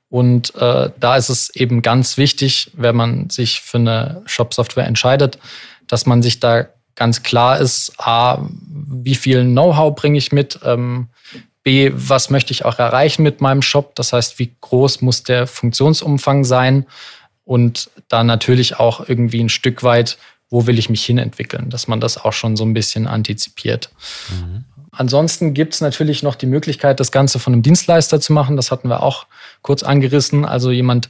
Und 0.10 0.56
äh, 0.56 0.90
da 0.98 1.18
ist 1.18 1.30
es 1.30 1.54
eben 1.54 1.82
ganz 1.82 2.18
wichtig, 2.18 2.72
wenn 2.74 2.96
man 2.96 3.30
sich 3.30 3.60
für 3.60 3.80
eine 3.80 4.22
Shop-Software 4.26 4.88
entscheidet, 4.88 5.38
dass 5.88 6.06
man 6.06 6.22
sich 6.22 6.40
da 6.40 6.68
ganz 6.96 7.24
klar 7.24 7.60
ist, 7.60 7.94
A, 7.98 8.48
wie 8.70 9.16
viel 9.16 9.44
Know-how 9.44 9.96
bringe 9.96 10.18
ich 10.18 10.32
mit, 10.32 10.60
ähm, 10.64 11.10
B, 11.68 11.92
was 11.94 12.30
möchte 12.30 12.54
ich 12.54 12.64
auch 12.64 12.80
erreichen 12.80 13.24
mit 13.24 13.42
meinem 13.42 13.62
Shop, 13.62 13.94
das 13.96 14.14
heißt, 14.14 14.40
wie 14.40 14.56
groß 14.62 15.02
muss 15.02 15.24
der 15.24 15.48
Funktionsumfang 15.48 16.46
sein 16.46 16.86
und 17.44 17.90
da 18.08 18.24
natürlich 18.24 18.80
auch 18.80 19.10
irgendwie 19.10 19.44
ein 19.44 19.50
Stück 19.50 19.84
weit, 19.84 20.18
wo 20.50 20.66
will 20.66 20.80
ich 20.80 20.90
mich 20.90 21.04
hinentwickeln, 21.04 21.70
dass 21.70 21.90
man 21.90 22.00
das 22.00 22.24
auch 22.24 22.32
schon 22.32 22.56
so 22.56 22.64
ein 22.64 22.74
bisschen 22.74 23.06
antizipiert. 23.06 23.90
Mhm. 24.30 24.64
Ansonsten 24.94 25.54
gibt 25.54 25.74
es 25.74 25.82
natürlich 25.82 26.24
noch 26.24 26.36
die 26.36 26.46
Möglichkeit, 26.46 27.02
das 27.02 27.12
Ganze 27.12 27.38
von 27.38 27.52
einem 27.52 27.64
Dienstleister 27.64 28.22
zu 28.22 28.32
machen. 28.32 28.56
Das 28.56 28.72
hatten 28.72 28.88
wir 28.88 29.04
auch 29.04 29.26
kurz 29.62 29.84
angerissen. 29.84 30.46
Also 30.46 30.72
jemand, 30.72 31.10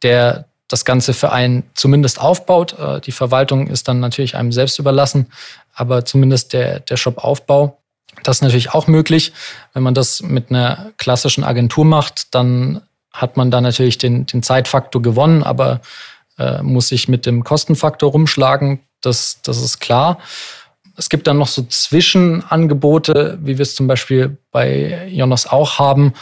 der 0.00 0.46
das 0.66 0.86
Ganze 0.86 1.12
für 1.12 1.30
einen 1.30 1.64
zumindest 1.74 2.22
aufbaut. 2.22 2.78
Äh, 2.78 3.02
die 3.02 3.12
Verwaltung 3.12 3.66
ist 3.66 3.86
dann 3.86 4.00
natürlich 4.00 4.34
einem 4.34 4.50
selbst 4.50 4.78
überlassen, 4.78 5.26
aber 5.74 6.06
zumindest 6.06 6.54
der, 6.54 6.80
der 6.80 6.96
Shop-Aufbau. 6.96 7.79
Das 8.22 8.38
ist 8.38 8.42
natürlich 8.42 8.72
auch 8.72 8.86
möglich. 8.86 9.32
Wenn 9.72 9.82
man 9.82 9.94
das 9.94 10.22
mit 10.22 10.50
einer 10.50 10.92
klassischen 10.98 11.44
Agentur 11.44 11.84
macht, 11.84 12.34
dann 12.34 12.82
hat 13.12 13.36
man 13.36 13.50
da 13.50 13.60
natürlich 13.60 13.98
den, 13.98 14.26
den 14.26 14.42
Zeitfaktor 14.42 15.02
gewonnen, 15.02 15.42
aber 15.42 15.80
äh, 16.38 16.62
muss 16.62 16.88
sich 16.88 17.08
mit 17.08 17.26
dem 17.26 17.44
Kostenfaktor 17.44 18.12
rumschlagen. 18.12 18.80
Das, 19.00 19.40
das 19.42 19.62
ist 19.62 19.80
klar. 19.80 20.18
Es 20.96 21.08
gibt 21.08 21.26
dann 21.26 21.38
noch 21.38 21.48
so 21.48 21.62
Zwischenangebote, 21.62 23.38
wie 23.42 23.58
wir 23.58 23.62
es 23.62 23.74
zum 23.74 23.86
Beispiel 23.86 24.36
bei 24.50 25.08
Jonas 25.08 25.46
auch 25.46 25.78
haben, 25.78 26.12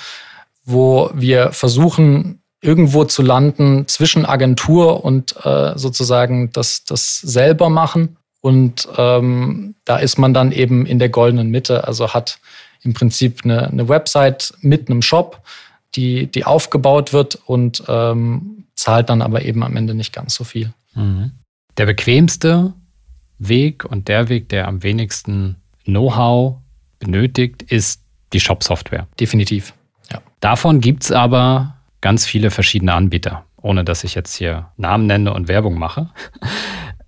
wo 0.64 1.10
wir 1.14 1.52
versuchen, 1.52 2.42
irgendwo 2.60 3.04
zu 3.04 3.22
landen 3.22 3.86
zwischen 3.88 4.26
Agentur 4.26 5.04
und 5.04 5.34
äh, 5.44 5.72
sozusagen 5.76 6.52
das, 6.52 6.84
das 6.84 7.18
selber 7.18 7.70
machen. 7.70 8.16
Und 8.48 8.88
ähm, 8.96 9.74
da 9.84 9.98
ist 9.98 10.16
man 10.16 10.32
dann 10.32 10.52
eben 10.52 10.86
in 10.86 10.98
der 10.98 11.10
goldenen 11.10 11.50
Mitte, 11.50 11.86
also 11.86 12.14
hat 12.14 12.38
im 12.80 12.94
Prinzip 12.94 13.44
eine, 13.44 13.68
eine 13.68 13.90
Website 13.90 14.54
mit 14.62 14.88
einem 14.88 15.02
Shop, 15.02 15.42
die, 15.94 16.28
die 16.28 16.46
aufgebaut 16.46 17.12
wird 17.12 17.34
und 17.44 17.84
ähm, 17.88 18.64
zahlt 18.74 19.10
dann 19.10 19.20
aber 19.20 19.44
eben 19.44 19.62
am 19.62 19.76
Ende 19.76 19.92
nicht 19.94 20.14
ganz 20.14 20.34
so 20.34 20.44
viel. 20.44 20.72
Mhm. 20.94 21.32
Der 21.76 21.84
bequemste 21.84 22.72
Weg 23.38 23.84
und 23.84 24.08
der 24.08 24.30
Weg, 24.30 24.48
der 24.48 24.66
am 24.66 24.82
wenigsten 24.82 25.56
Know-how 25.84 26.56
benötigt, 26.98 27.62
ist 27.64 28.00
die 28.32 28.40
Shop-Software. 28.40 29.08
Definitiv. 29.20 29.74
Ja. 30.10 30.22
Davon 30.40 30.80
gibt 30.80 31.04
es 31.04 31.12
aber 31.12 31.76
ganz 32.00 32.24
viele 32.24 32.50
verschiedene 32.50 32.94
Anbieter, 32.94 33.44
ohne 33.60 33.84
dass 33.84 34.04
ich 34.04 34.14
jetzt 34.14 34.34
hier 34.34 34.72
Namen 34.78 35.06
nenne 35.06 35.34
und 35.34 35.48
Werbung 35.48 35.78
mache. 35.78 36.08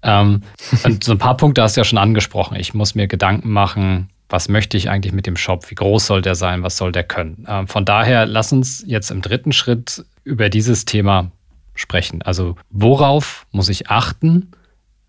Ähm, 0.03 0.43
und 0.85 1.05
so 1.05 1.13
ein 1.13 1.19
paar 1.19 1.37
Punkte 1.37 1.63
hast 1.63 1.77
du 1.77 1.81
ja 1.81 1.85
schon 1.85 1.99
angesprochen. 1.99 2.57
Ich 2.57 2.75
muss 2.75 2.95
mir 2.95 3.07
Gedanken 3.07 3.51
machen, 3.51 4.09
was 4.29 4.49
möchte 4.49 4.77
ich 4.77 4.89
eigentlich 4.89 5.13
mit 5.13 5.27
dem 5.27 5.37
Shop? 5.37 5.71
Wie 5.71 5.75
groß 5.75 6.07
soll 6.07 6.23
der 6.23 6.35
sein? 6.35 6.63
Was 6.63 6.77
soll 6.77 6.93
der 6.93 7.05
können? 7.05 7.45
Ähm, 7.49 7.67
von 7.67 7.85
daher, 7.85 8.27
lass 8.27 8.53
uns 8.53 8.85
jetzt 8.87 9.11
im 9.11 9.23
dritten 9.23 9.53
Schritt 9.53 10.05
über 10.25 10.49
dieses 10.49 10.85
Thema 10.85 11.33
sprechen. 11.75 12.23
Also 12.23 12.57
worauf 12.71 13.47
muss 13.51 13.69
ich 13.69 13.91
achten, 13.91 14.53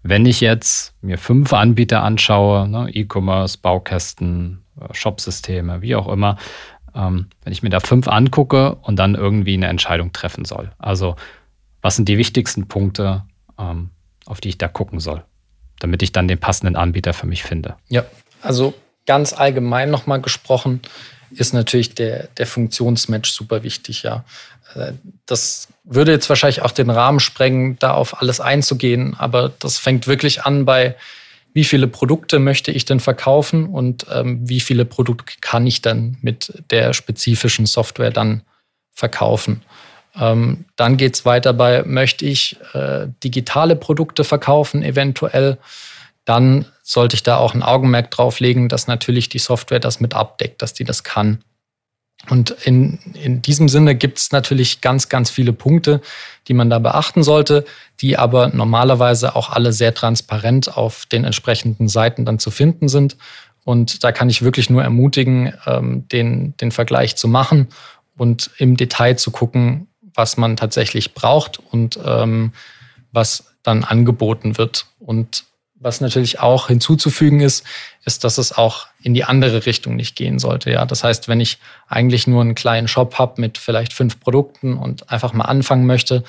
wenn 0.03 0.25
ich 0.25 0.41
jetzt 0.41 0.95
mir 1.01 1.17
fünf 1.17 1.53
Anbieter 1.53 2.03
anschaue, 2.03 2.67
ne, 2.67 2.89
E-Commerce, 2.91 3.57
Baukästen, 3.61 4.63
äh, 4.79 4.93
Shopsysteme, 4.93 5.81
wie 5.81 5.95
auch 5.95 6.07
immer, 6.07 6.37
ähm, 6.95 7.27
wenn 7.43 7.53
ich 7.53 7.61
mir 7.61 7.69
da 7.69 7.79
fünf 7.79 8.07
angucke 8.07 8.75
und 8.75 8.97
dann 8.97 9.15
irgendwie 9.15 9.53
eine 9.53 9.67
Entscheidung 9.67 10.11
treffen 10.11 10.45
soll. 10.45 10.71
Also 10.79 11.15
was 11.81 11.95
sind 11.95 12.09
die 12.09 12.17
wichtigsten 12.17 12.67
Punkte, 12.67 13.23
ähm, 13.59 13.91
auf 14.25 14.41
die 14.41 14.49
ich 14.49 14.57
da 14.57 14.67
gucken 14.67 14.99
soll, 14.99 15.23
damit 15.79 16.03
ich 16.03 16.11
dann 16.11 16.27
den 16.27 16.39
passenden 16.39 16.75
Anbieter 16.75 17.13
für 17.13 17.27
mich 17.27 17.43
finde? 17.43 17.75
Ja, 17.89 18.05
also 18.41 18.73
ganz 19.05 19.33
allgemein 19.33 19.89
nochmal 19.89 20.21
gesprochen, 20.21 20.81
ist 21.31 21.53
natürlich 21.53 21.95
der, 21.95 22.27
der 22.37 22.45
Funktionsmatch 22.45 23.31
super 23.31 23.63
wichtig, 23.63 24.03
ja. 24.03 24.25
Äh, 24.75 24.93
das 25.25 25.69
würde 25.83 26.11
jetzt 26.11 26.29
wahrscheinlich 26.29 26.61
auch 26.61 26.71
den 26.71 26.89
Rahmen 26.89 27.19
sprengen, 27.19 27.77
da 27.79 27.93
auf 27.93 28.21
alles 28.21 28.39
einzugehen, 28.39 29.15
aber 29.17 29.51
das 29.59 29.77
fängt 29.77 30.07
wirklich 30.07 30.43
an 30.43 30.65
bei 30.65 30.95
wie 31.53 31.63
viele 31.65 31.87
Produkte 31.87 32.39
möchte 32.39 32.71
ich 32.71 32.85
denn 32.85 33.01
verkaufen 33.01 33.65
und 33.67 34.05
ähm, 34.11 34.47
wie 34.47 34.61
viele 34.61 34.85
Produkte 34.85 35.33
kann 35.41 35.67
ich 35.67 35.81
dann 35.81 36.17
mit 36.21 36.63
der 36.69 36.93
spezifischen 36.93 37.65
Software 37.65 38.11
dann 38.11 38.43
verkaufen. 38.93 39.61
Ähm, 40.19 40.65
dann 40.75 40.97
geht 40.97 41.15
es 41.15 41.25
weiter 41.25 41.53
bei, 41.53 41.83
möchte 41.83 42.25
ich 42.25 42.57
äh, 42.73 43.07
digitale 43.23 43.75
Produkte 43.75 44.23
verkaufen, 44.23 44.83
eventuell, 44.83 45.57
dann 46.25 46.65
sollte 46.83 47.15
ich 47.15 47.23
da 47.23 47.37
auch 47.37 47.53
ein 47.53 47.63
Augenmerk 47.63 48.11
drauf 48.11 48.39
legen, 48.39 48.69
dass 48.69 48.87
natürlich 48.87 49.29
die 49.29 49.39
Software 49.39 49.79
das 49.79 49.99
mit 49.99 50.13
abdeckt, 50.13 50.61
dass 50.61 50.73
die 50.73 50.83
das 50.83 51.03
kann. 51.03 51.43
Und 52.29 52.51
in, 52.65 52.99
in 53.15 53.41
diesem 53.41 53.67
Sinne 53.67 53.95
gibt 53.95 54.19
es 54.19 54.31
natürlich 54.31 54.81
ganz, 54.81 55.09
ganz 55.09 55.31
viele 55.31 55.53
Punkte, 55.53 56.01
die 56.47 56.53
man 56.53 56.69
da 56.69 56.77
beachten 56.77 57.23
sollte, 57.23 57.65
die 57.99 58.17
aber 58.17 58.49
normalerweise 58.49 59.35
auch 59.35 59.49
alle 59.49 59.73
sehr 59.73 59.93
transparent 59.93 60.77
auf 60.77 61.07
den 61.07 61.23
entsprechenden 61.23 61.87
Seiten 61.87 62.25
dann 62.25 62.37
zu 62.37 62.51
finden 62.51 62.89
sind. 62.89 63.17
Und 63.63 64.03
da 64.03 64.11
kann 64.11 64.29
ich 64.29 64.43
wirklich 64.43 64.69
nur 64.69 64.83
ermutigen, 64.83 65.53
ähm, 65.65 66.07
den, 66.09 66.55
den 66.57 66.71
Vergleich 66.71 67.15
zu 67.15 67.27
machen 67.27 67.69
und 68.15 68.51
im 68.57 68.77
Detail 68.77 69.15
zu 69.15 69.31
gucken, 69.31 69.87
was 70.13 70.37
man 70.37 70.57
tatsächlich 70.57 71.13
braucht 71.13 71.59
und 71.59 71.99
ähm, 72.05 72.53
was 73.11 73.45
dann 73.63 73.83
angeboten 73.83 74.57
wird. 74.57 74.85
Und 74.99 75.45
was 75.75 75.99
natürlich 75.99 76.39
auch 76.39 76.67
hinzuzufügen 76.67 77.41
ist, 77.41 77.65
ist, 78.05 78.23
dass 78.23 78.37
es 78.37 78.55
auch 78.55 78.87
in 79.01 79.13
die 79.13 79.23
andere 79.23 79.65
Richtung 79.65 79.95
nicht 79.95 80.15
gehen 80.15 80.37
sollte. 80.37 80.71
Ja, 80.71 80.85
das 80.85 81.03
heißt, 81.03 81.27
wenn 81.27 81.39
ich 81.41 81.57
eigentlich 81.87 82.27
nur 82.27 82.41
einen 82.41 82.55
kleinen 82.55 82.87
Shop 82.87 83.17
habe 83.17 83.41
mit 83.41 83.57
vielleicht 83.57 83.93
fünf 83.93 84.19
Produkten 84.19 84.77
und 84.77 85.09
einfach 85.09 85.33
mal 85.33 85.45
anfangen 85.45 85.85
möchte, 85.85 86.23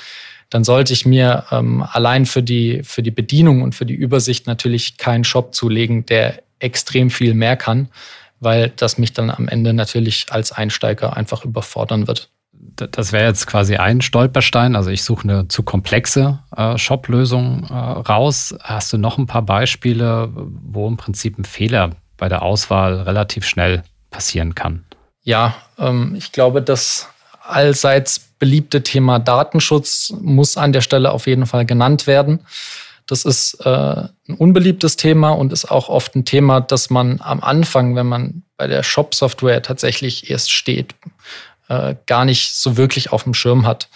dann 0.49 0.65
sollte 0.65 0.93
ich 0.93 1.07
mir 1.07 1.45
ähm, 1.51 1.83
allein 1.83 2.27
für 2.27 2.43
die, 2.43 2.83
für 2.83 3.03
die 3.03 3.11
Bedienung 3.11 3.63
und 3.63 3.75
für 3.75 3.87
die 3.87 3.95
Übersicht 3.95 4.47
natürlich 4.47 4.97
keinen 4.97 5.25
Shop 5.25 5.55
zulegen, 5.55 6.07
der 6.07 6.43
extrem 6.59 7.11
viel 7.11 7.35
mehr 7.35 7.57
kann, 7.57 7.89
weil 8.41 8.71
das 8.77 8.99
mich 8.99 9.13
dann 9.13 9.31
am 9.31 9.49
Ende 9.49 9.73
natürlich 9.73 10.27
als 10.31 10.53
Einsteiger 10.53 11.17
einfach 11.17 11.45
überfordern 11.45 12.07
wird 12.07 12.31
das 12.63 13.13
wäre 13.13 13.27
jetzt 13.27 13.47
quasi 13.47 13.77
ein 13.77 14.01
Stolperstein. 14.01 14.77
Also 14.77 14.91
ich 14.91 15.03
suche 15.03 15.25
eine 15.25 15.49
zu 15.49 15.63
komplexe 15.63 16.41
äh, 16.57 16.79
Shop-Lösung 16.79 17.65
äh, 17.69 17.75
raus. 17.75 18.55
Hast 18.63 18.93
du 18.93 18.99
noch 18.99 19.19
ein 19.19 19.27
paar 19.27 19.43
Beispiele, 19.43 20.31
wo 20.33 20.89
im 20.89 20.97
Prinzip 20.97 21.39
ein 21.39 21.45
Fehler 21.45 21.91
bei 22.17 22.29
der 22.29 22.43
Auswahl 22.43 23.03
relativ 23.03 23.45
schnell 23.45 23.83
passieren 24.11 24.55
kann? 24.55 24.85
Ja, 25.25 25.55
ähm, 25.79 26.15
ich 26.17 26.33
glaube, 26.33 26.63
das 26.63 27.09
allseits 27.43 28.21
beliebte 28.39 28.83
Thema 28.83 29.19
Datenschutz 29.19 30.13
muss 30.21 30.57
an 30.57 30.73
der 30.73 30.81
Stelle 30.81 31.13
auf 31.13 31.27
jeden 31.27 31.47
Fall 31.47 31.67
genannt 31.67 32.07
werden. 32.07 32.41
Das 33.07 33.25
ist 33.25 33.55
äh, 33.67 33.69
ein 33.69 34.35
unbeliebtes 34.39 34.97
Thema 34.97 35.31
und 35.31 35.53
ist 35.53 35.71
auch 35.71 35.89
oft 35.89 36.15
ein 36.15 36.25
Thema, 36.25 36.61
das 36.61 36.89
man 36.89 37.21
am 37.21 37.41
Anfang, 37.41 37.97
wenn 37.97 38.07
man 38.07 38.45
bei 38.57 38.69
der 38.69 38.83
Shop-Software 38.83 39.63
tatsächlich 39.63 40.31
erst 40.31 40.53
steht, 40.53 40.95
äh, 41.73 41.97
gar 42.07 42.27
nicht 42.27 42.55
so 42.55 42.77
wirklich 42.77 43.11
auf 43.13 43.25
dem 43.25 43.35
Schirm 43.35 43.67
hat. 43.67 43.89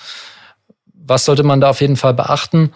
Was 0.94 1.26
sollte 1.26 1.42
man 1.42 1.60
da 1.60 1.68
auf 1.70 1.80
jeden 1.80 1.96
Fall 1.96 2.14
beachten? 2.14 2.72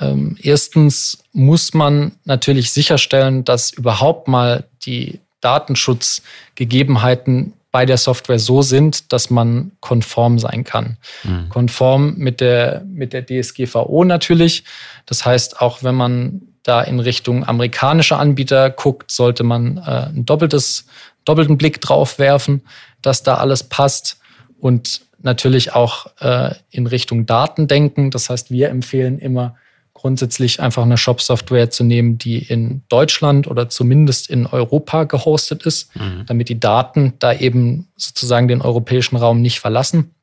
Ähm, 0.00 0.36
erstens 0.40 1.22
muss 1.32 1.74
man 1.74 2.12
natürlich 2.24 2.70
sicherstellen, 2.70 3.44
dass 3.44 3.72
überhaupt 3.72 4.28
mal 4.28 4.64
die 4.84 5.20
Datenschutzgegebenheiten 5.40 7.52
bei 7.70 7.86
der 7.86 7.96
Software 7.96 8.38
so 8.38 8.60
sind, 8.60 9.10
dass 9.12 9.30
man 9.30 9.72
konform 9.80 10.38
sein 10.38 10.64
kann. 10.64 10.98
Mhm. 11.24 11.48
Konform 11.48 12.14
mit 12.18 12.42
der, 12.42 12.82
mit 12.86 13.14
der 13.14 13.24
DSGVO 13.24 14.04
natürlich. 14.04 14.64
Das 15.06 15.24
heißt, 15.24 15.62
auch 15.62 15.82
wenn 15.82 15.94
man 15.94 16.42
da 16.62 16.82
in 16.82 17.00
Richtung 17.00 17.48
amerikanische 17.48 18.18
Anbieter 18.18 18.68
guckt, 18.70 19.10
sollte 19.10 19.42
man 19.42 19.78
äh, 19.78 20.08
ein 20.08 20.26
doppeltes, 20.26 20.84
doppelten 21.24 21.56
Blick 21.56 21.80
drauf 21.80 22.18
werfen, 22.18 22.60
dass 23.00 23.22
da 23.22 23.36
alles 23.36 23.62
passt 23.64 24.18
und 24.62 25.00
natürlich 25.22 25.74
auch 25.74 26.06
äh, 26.20 26.54
in 26.70 26.86
Richtung 26.86 27.26
Daten 27.26 27.66
denken. 27.66 28.12
Das 28.12 28.30
heißt, 28.30 28.52
wir 28.52 28.68
empfehlen 28.68 29.18
immer 29.18 29.56
grundsätzlich 29.92 30.60
einfach 30.60 30.84
eine 30.84 30.96
Shop-Software 30.96 31.70
zu 31.70 31.82
nehmen, 31.82 32.16
die 32.16 32.38
in 32.38 32.82
Deutschland 32.88 33.48
oder 33.48 33.68
zumindest 33.68 34.30
in 34.30 34.46
Europa 34.46 35.02
gehostet 35.04 35.64
ist, 35.64 35.94
mhm. 35.96 36.26
damit 36.26 36.48
die 36.48 36.60
Daten 36.60 37.14
da 37.18 37.32
eben 37.32 37.88
sozusagen 37.96 38.46
den 38.46 38.62
europäischen 38.62 39.16
Raum 39.16 39.42
nicht 39.42 39.58
verlassen. 39.58 40.14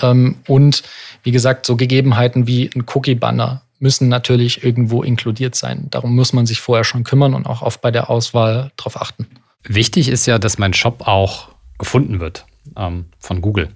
Ähm, 0.00 0.36
und 0.48 0.82
wie 1.22 1.30
gesagt, 1.30 1.66
so 1.66 1.76
Gegebenheiten 1.76 2.46
wie 2.46 2.70
ein 2.74 2.86
Cookie-Banner 2.86 3.62
müssen 3.78 4.08
natürlich 4.08 4.64
irgendwo 4.64 5.02
inkludiert 5.02 5.56
sein. 5.56 5.88
Darum 5.90 6.16
muss 6.16 6.32
man 6.32 6.46
sich 6.46 6.60
vorher 6.60 6.84
schon 6.84 7.04
kümmern 7.04 7.34
und 7.34 7.46
auch 7.46 7.60
oft 7.60 7.82
bei 7.82 7.90
der 7.90 8.08
Auswahl 8.08 8.72
darauf 8.78 8.98
achten. 8.98 9.26
Wichtig 9.62 10.08
ist 10.08 10.24
ja, 10.24 10.38
dass 10.38 10.56
mein 10.56 10.72
Shop 10.72 11.06
auch 11.06 11.48
gefunden 11.78 12.18
wird 12.18 12.46
ähm, 12.76 13.06
von 13.18 13.40
Google. 13.40 13.68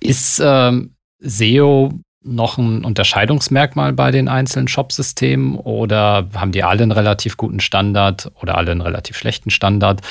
Ist 0.00 0.40
ähm, 0.44 0.94
SEO 1.18 1.92
noch 2.22 2.58
ein 2.58 2.84
Unterscheidungsmerkmal 2.84 3.92
bei 3.94 4.10
den 4.10 4.28
einzelnen 4.28 4.68
Shop-Systemen 4.68 5.56
oder 5.56 6.28
haben 6.34 6.52
die 6.52 6.62
alle 6.62 6.82
einen 6.82 6.92
relativ 6.92 7.36
guten 7.36 7.60
Standard 7.60 8.30
oder 8.42 8.58
alle 8.58 8.72
einen 8.72 8.82
relativ 8.82 9.16
schlechten 9.16 9.50
Standard? 9.50 10.02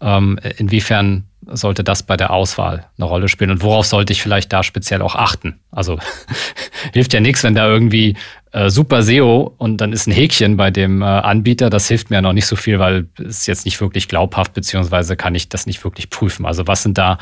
Ähm, 0.00 0.38
inwiefern 0.58 1.24
sollte 1.46 1.82
das 1.82 2.02
bei 2.04 2.16
der 2.16 2.30
Auswahl 2.30 2.86
eine 2.96 3.06
Rolle 3.06 3.28
spielen 3.28 3.50
und 3.50 3.62
worauf 3.62 3.86
sollte 3.86 4.12
ich 4.12 4.22
vielleicht 4.22 4.52
da 4.52 4.62
speziell 4.62 5.02
auch 5.02 5.16
achten? 5.16 5.60
Also 5.70 5.98
hilft 6.92 7.12
ja 7.12 7.20
nichts, 7.20 7.42
wenn 7.42 7.54
da 7.54 7.66
irgendwie 7.66 8.16
äh, 8.56 8.70
super 8.70 9.02
SEO 9.02 9.54
und 9.58 9.82
dann 9.82 9.92
ist 9.92 10.06
ein 10.06 10.12
Häkchen 10.12 10.56
bei 10.56 10.70
dem 10.70 11.02
äh, 11.02 11.04
Anbieter. 11.04 11.68
Das 11.68 11.88
hilft 11.88 12.08
mir 12.08 12.16
ja 12.16 12.22
noch 12.22 12.32
nicht 12.32 12.46
so 12.46 12.56
viel, 12.56 12.78
weil 12.78 13.06
es 13.18 13.46
jetzt 13.46 13.66
nicht 13.66 13.82
wirklich 13.82 14.08
glaubhaft, 14.08 14.54
beziehungsweise 14.54 15.14
kann 15.14 15.34
ich 15.34 15.50
das 15.50 15.66
nicht 15.66 15.84
wirklich 15.84 16.08
prüfen. 16.08 16.46
Also 16.46 16.66
was 16.66 16.82
sind 16.82 16.96
da 16.96 17.18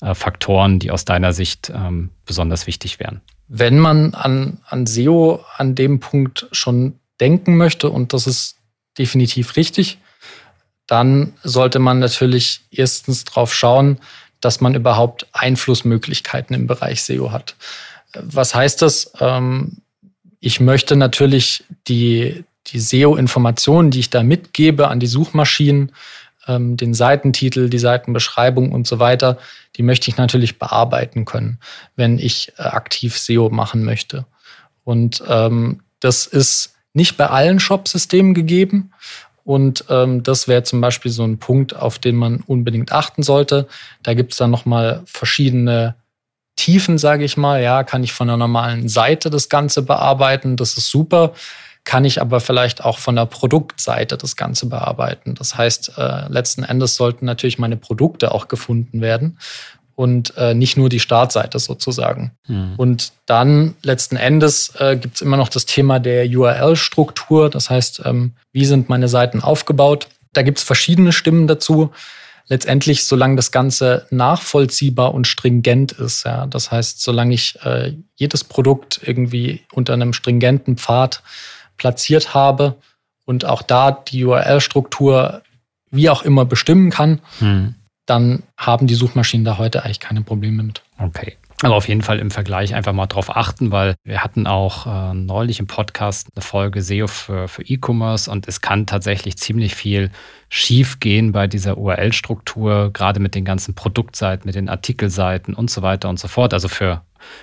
äh, 0.00 0.14
Faktoren, 0.14 0.78
die 0.78 0.90
aus 0.90 1.04
deiner 1.04 1.34
Sicht 1.34 1.70
ähm, 1.74 2.08
besonders 2.24 2.66
wichtig 2.66 2.98
wären? 3.00 3.20
Wenn 3.48 3.78
man 3.78 4.14
an, 4.14 4.60
an 4.66 4.86
SEO 4.86 5.44
an 5.58 5.74
dem 5.74 6.00
Punkt 6.00 6.46
schon 6.52 6.98
denken 7.20 7.58
möchte, 7.58 7.90
und 7.90 8.14
das 8.14 8.26
ist 8.26 8.56
definitiv 8.96 9.56
richtig, 9.56 9.98
dann 10.86 11.34
sollte 11.42 11.80
man 11.80 11.98
natürlich 11.98 12.62
erstens 12.70 13.24
darauf 13.24 13.54
schauen, 13.54 13.98
dass 14.40 14.62
man 14.62 14.74
überhaupt 14.74 15.26
Einflussmöglichkeiten 15.32 16.56
im 16.56 16.66
Bereich 16.66 17.02
SEO 17.02 17.30
hat. 17.30 17.56
Was 18.14 18.54
heißt 18.54 18.80
das? 18.80 19.12
Ähm, 19.20 19.82
ich 20.40 20.60
möchte 20.60 20.96
natürlich 20.96 21.64
die, 21.88 22.44
die 22.68 22.78
SEO-Informationen, 22.78 23.90
die 23.90 24.00
ich 24.00 24.10
da 24.10 24.22
mitgebe 24.22 24.88
an 24.88 25.00
die 25.00 25.06
Suchmaschinen, 25.06 25.92
ähm, 26.46 26.76
den 26.76 26.94
Seitentitel, 26.94 27.68
die 27.68 27.78
Seitenbeschreibung 27.78 28.72
und 28.72 28.86
so 28.86 28.98
weiter, 28.98 29.38
die 29.76 29.82
möchte 29.82 30.10
ich 30.10 30.16
natürlich 30.16 30.58
bearbeiten 30.58 31.24
können, 31.24 31.58
wenn 31.96 32.18
ich 32.18 32.52
äh, 32.58 32.62
aktiv 32.62 33.18
SEO 33.18 33.50
machen 33.50 33.84
möchte. 33.84 34.26
Und 34.84 35.22
ähm, 35.28 35.82
das 36.00 36.26
ist 36.26 36.74
nicht 36.94 37.16
bei 37.16 37.26
allen 37.28 37.60
Shop-Systemen 37.60 38.34
gegeben. 38.34 38.92
Und 39.44 39.84
ähm, 39.88 40.22
das 40.22 40.46
wäre 40.46 40.62
zum 40.62 40.80
Beispiel 40.80 41.10
so 41.10 41.24
ein 41.24 41.38
Punkt, 41.38 41.74
auf 41.74 41.98
den 41.98 42.16
man 42.16 42.40
unbedingt 42.46 42.92
achten 42.92 43.22
sollte. 43.22 43.66
Da 44.02 44.14
gibt 44.14 44.32
es 44.32 44.38
dann 44.38 44.50
nochmal 44.50 45.02
verschiedene 45.06 45.94
Tiefen, 46.58 46.98
sage 46.98 47.24
ich 47.24 47.36
mal. 47.36 47.62
Ja, 47.62 47.84
kann 47.84 48.02
ich 48.02 48.12
von 48.12 48.26
der 48.26 48.36
normalen 48.36 48.88
Seite 48.88 49.30
das 49.30 49.48
Ganze 49.48 49.80
bearbeiten, 49.82 50.56
das 50.56 50.76
ist 50.76 50.90
super. 50.90 51.32
Kann 51.84 52.04
ich 52.04 52.20
aber 52.20 52.40
vielleicht 52.40 52.84
auch 52.84 52.98
von 52.98 53.16
der 53.16 53.26
Produktseite 53.26 54.18
das 54.18 54.34
Ganze 54.34 54.66
bearbeiten. 54.66 55.36
Das 55.36 55.56
heißt, 55.56 55.92
äh, 55.96 56.28
letzten 56.28 56.64
Endes 56.64 56.96
sollten 56.96 57.24
natürlich 57.24 57.58
meine 57.58 57.76
Produkte 57.76 58.32
auch 58.32 58.48
gefunden 58.48 59.00
werden 59.00 59.38
und 59.94 60.36
äh, 60.36 60.52
nicht 60.52 60.76
nur 60.76 60.88
die 60.88 61.00
Startseite 61.00 61.60
sozusagen. 61.60 62.32
Hm. 62.46 62.74
Und 62.76 63.12
dann 63.26 63.76
letzten 63.82 64.16
Endes 64.16 64.74
äh, 64.78 64.96
gibt 64.96 65.14
es 65.14 65.22
immer 65.22 65.36
noch 65.36 65.48
das 65.48 65.64
Thema 65.64 66.00
der 66.00 66.26
URL-Struktur. 66.26 67.50
Das 67.50 67.70
heißt, 67.70 68.02
ähm, 68.04 68.32
wie 68.52 68.64
sind 68.64 68.88
meine 68.88 69.08
Seiten 69.08 69.40
aufgebaut? 69.40 70.08
Da 70.32 70.42
gibt 70.42 70.58
es 70.58 70.64
verschiedene 70.64 71.12
Stimmen 71.12 71.46
dazu 71.46 71.92
letztendlich, 72.48 73.04
solange 73.04 73.36
das 73.36 73.52
Ganze 73.52 74.06
nachvollziehbar 74.10 75.14
und 75.14 75.26
stringent 75.26 75.92
ist, 75.92 76.24
ja, 76.24 76.46
das 76.46 76.70
heißt, 76.70 77.02
solange 77.02 77.34
ich 77.34 77.58
äh, 77.62 77.94
jedes 78.16 78.44
Produkt 78.44 79.00
irgendwie 79.04 79.62
unter 79.72 79.92
einem 79.92 80.12
stringenten 80.12 80.76
Pfad 80.76 81.22
platziert 81.76 82.34
habe 82.34 82.76
und 83.24 83.44
auch 83.44 83.62
da 83.62 83.92
die 83.92 84.24
URL-Struktur 84.24 85.42
wie 85.90 86.10
auch 86.10 86.22
immer 86.22 86.44
bestimmen 86.44 86.90
kann, 86.90 87.20
hm. 87.38 87.74
dann 88.06 88.42
haben 88.56 88.86
die 88.86 88.94
Suchmaschinen 88.94 89.44
da 89.44 89.58
heute 89.58 89.84
eigentlich 89.84 90.00
keine 90.00 90.22
Probleme 90.22 90.62
mit. 90.62 90.82
Okay. 90.98 91.36
Aber 91.62 91.74
auf 91.74 91.88
jeden 91.88 92.02
Fall 92.02 92.20
im 92.20 92.30
Vergleich 92.30 92.74
einfach 92.74 92.92
mal 92.92 93.06
drauf 93.06 93.34
achten, 93.34 93.72
weil 93.72 93.96
wir 94.04 94.22
hatten 94.22 94.46
auch 94.46 94.86
äh, 94.86 95.14
neulich 95.14 95.58
im 95.58 95.66
Podcast 95.66 96.28
eine 96.34 96.42
Folge 96.42 96.82
SEO 96.82 97.08
für, 97.08 97.48
für 97.48 97.62
E-Commerce 97.62 98.30
und 98.30 98.46
es 98.46 98.60
kann 98.60 98.86
tatsächlich 98.86 99.38
ziemlich 99.38 99.74
viel 99.74 100.12
schief 100.48 101.00
gehen 101.00 101.32
bei 101.32 101.48
dieser 101.48 101.76
URL-Struktur, 101.76 102.92
gerade 102.92 103.18
mit 103.18 103.34
den 103.34 103.44
ganzen 103.44 103.74
Produktseiten, 103.74 104.46
mit 104.46 104.54
den 104.54 104.68
Artikelseiten 104.68 105.52
und 105.52 105.68
so 105.68 105.82
weiter 105.82 106.08
und 106.08 106.20
so 106.20 106.28
fort. 106.28 106.54
Also 106.54 106.68
für, 106.68 107.02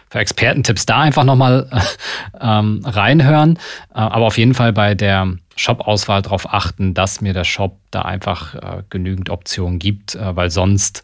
für 0.10 0.20
Expertentipps 0.20 0.86
da 0.86 1.02
einfach 1.02 1.26
nochmal 1.26 1.70
ähm, 2.40 2.84
reinhören. 2.86 3.58
Äh, 3.94 4.00
aber 4.00 4.28
auf 4.28 4.38
jeden 4.38 4.54
Fall 4.54 4.72
bei 4.72 4.96
der 4.96 5.34
Shop-Auswahl 5.58 6.22
darauf 6.22 6.54
achten, 6.54 6.94
dass 6.94 7.20
mir 7.20 7.34
der 7.34 7.44
Shop 7.44 7.78
da 7.92 8.04
einfach 8.04 8.56
äh, 8.56 8.84
genügend 8.90 9.30
Optionen 9.30 9.78
gibt, 9.78 10.16
äh, 10.16 10.36
weil 10.38 10.50
sonst 10.52 11.04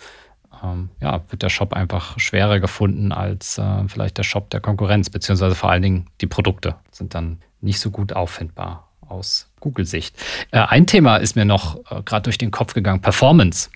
ähm, 0.63 0.89
ja, 1.01 1.21
wird 1.29 1.43
der 1.43 1.49
Shop 1.49 1.73
einfach 1.73 2.19
schwerer 2.19 2.59
gefunden 2.59 3.11
als 3.11 3.57
äh, 3.57 3.87
vielleicht 3.87 4.17
der 4.17 4.23
Shop 4.23 4.49
der 4.49 4.59
Konkurrenz, 4.59 5.09
beziehungsweise 5.09 5.55
vor 5.55 5.69
allen 5.69 5.81
Dingen 5.81 6.05
die 6.21 6.27
Produkte 6.27 6.75
sind 6.91 7.15
dann 7.15 7.39
nicht 7.61 7.79
so 7.79 7.91
gut 7.91 8.13
auffindbar 8.13 8.87
aus 9.07 9.51
Google-Sicht. 9.59 10.15
Äh, 10.51 10.59
ein 10.59 10.87
Thema 10.87 11.17
ist 11.17 11.35
mir 11.35 11.45
noch 11.45 11.77
äh, 11.91 12.01
gerade 12.03 12.23
durch 12.23 12.37
den 12.37 12.51
Kopf 12.51 12.73
gegangen, 12.73 13.01
Performance. 13.01 13.69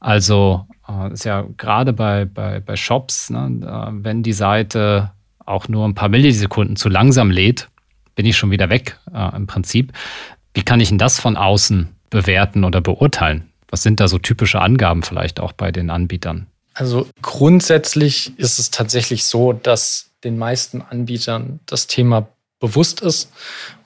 Also 0.00 0.66
äh, 0.88 1.12
ist 1.12 1.24
ja 1.24 1.44
gerade 1.56 1.92
bei, 1.92 2.24
bei, 2.24 2.60
bei 2.60 2.76
Shops, 2.76 3.30
ne, 3.30 3.90
wenn 4.02 4.22
die 4.22 4.32
Seite 4.32 5.12
auch 5.44 5.68
nur 5.68 5.86
ein 5.86 5.94
paar 5.94 6.08
Millisekunden 6.08 6.76
zu 6.76 6.88
langsam 6.88 7.30
lädt, 7.30 7.68
bin 8.14 8.26
ich 8.26 8.36
schon 8.36 8.50
wieder 8.50 8.70
weg 8.70 8.98
äh, 9.12 9.36
im 9.36 9.46
Prinzip. 9.46 9.92
Wie 10.54 10.62
kann 10.62 10.80
ich 10.80 10.88
denn 10.88 10.98
das 10.98 11.20
von 11.20 11.36
außen 11.36 11.88
bewerten 12.10 12.64
oder 12.64 12.80
beurteilen? 12.80 13.49
Was 13.70 13.82
sind 13.82 14.00
da 14.00 14.08
so 14.08 14.18
typische 14.18 14.60
Angaben 14.60 15.02
vielleicht 15.02 15.40
auch 15.40 15.52
bei 15.52 15.72
den 15.72 15.90
Anbietern? 15.90 16.46
Also 16.74 17.08
grundsätzlich 17.22 18.38
ist 18.38 18.58
es 18.58 18.70
tatsächlich 18.70 19.24
so, 19.24 19.52
dass 19.52 20.10
den 20.24 20.38
meisten 20.38 20.82
Anbietern 20.82 21.60
das 21.66 21.86
Thema 21.86 22.28
bewusst 22.58 23.00
ist 23.00 23.32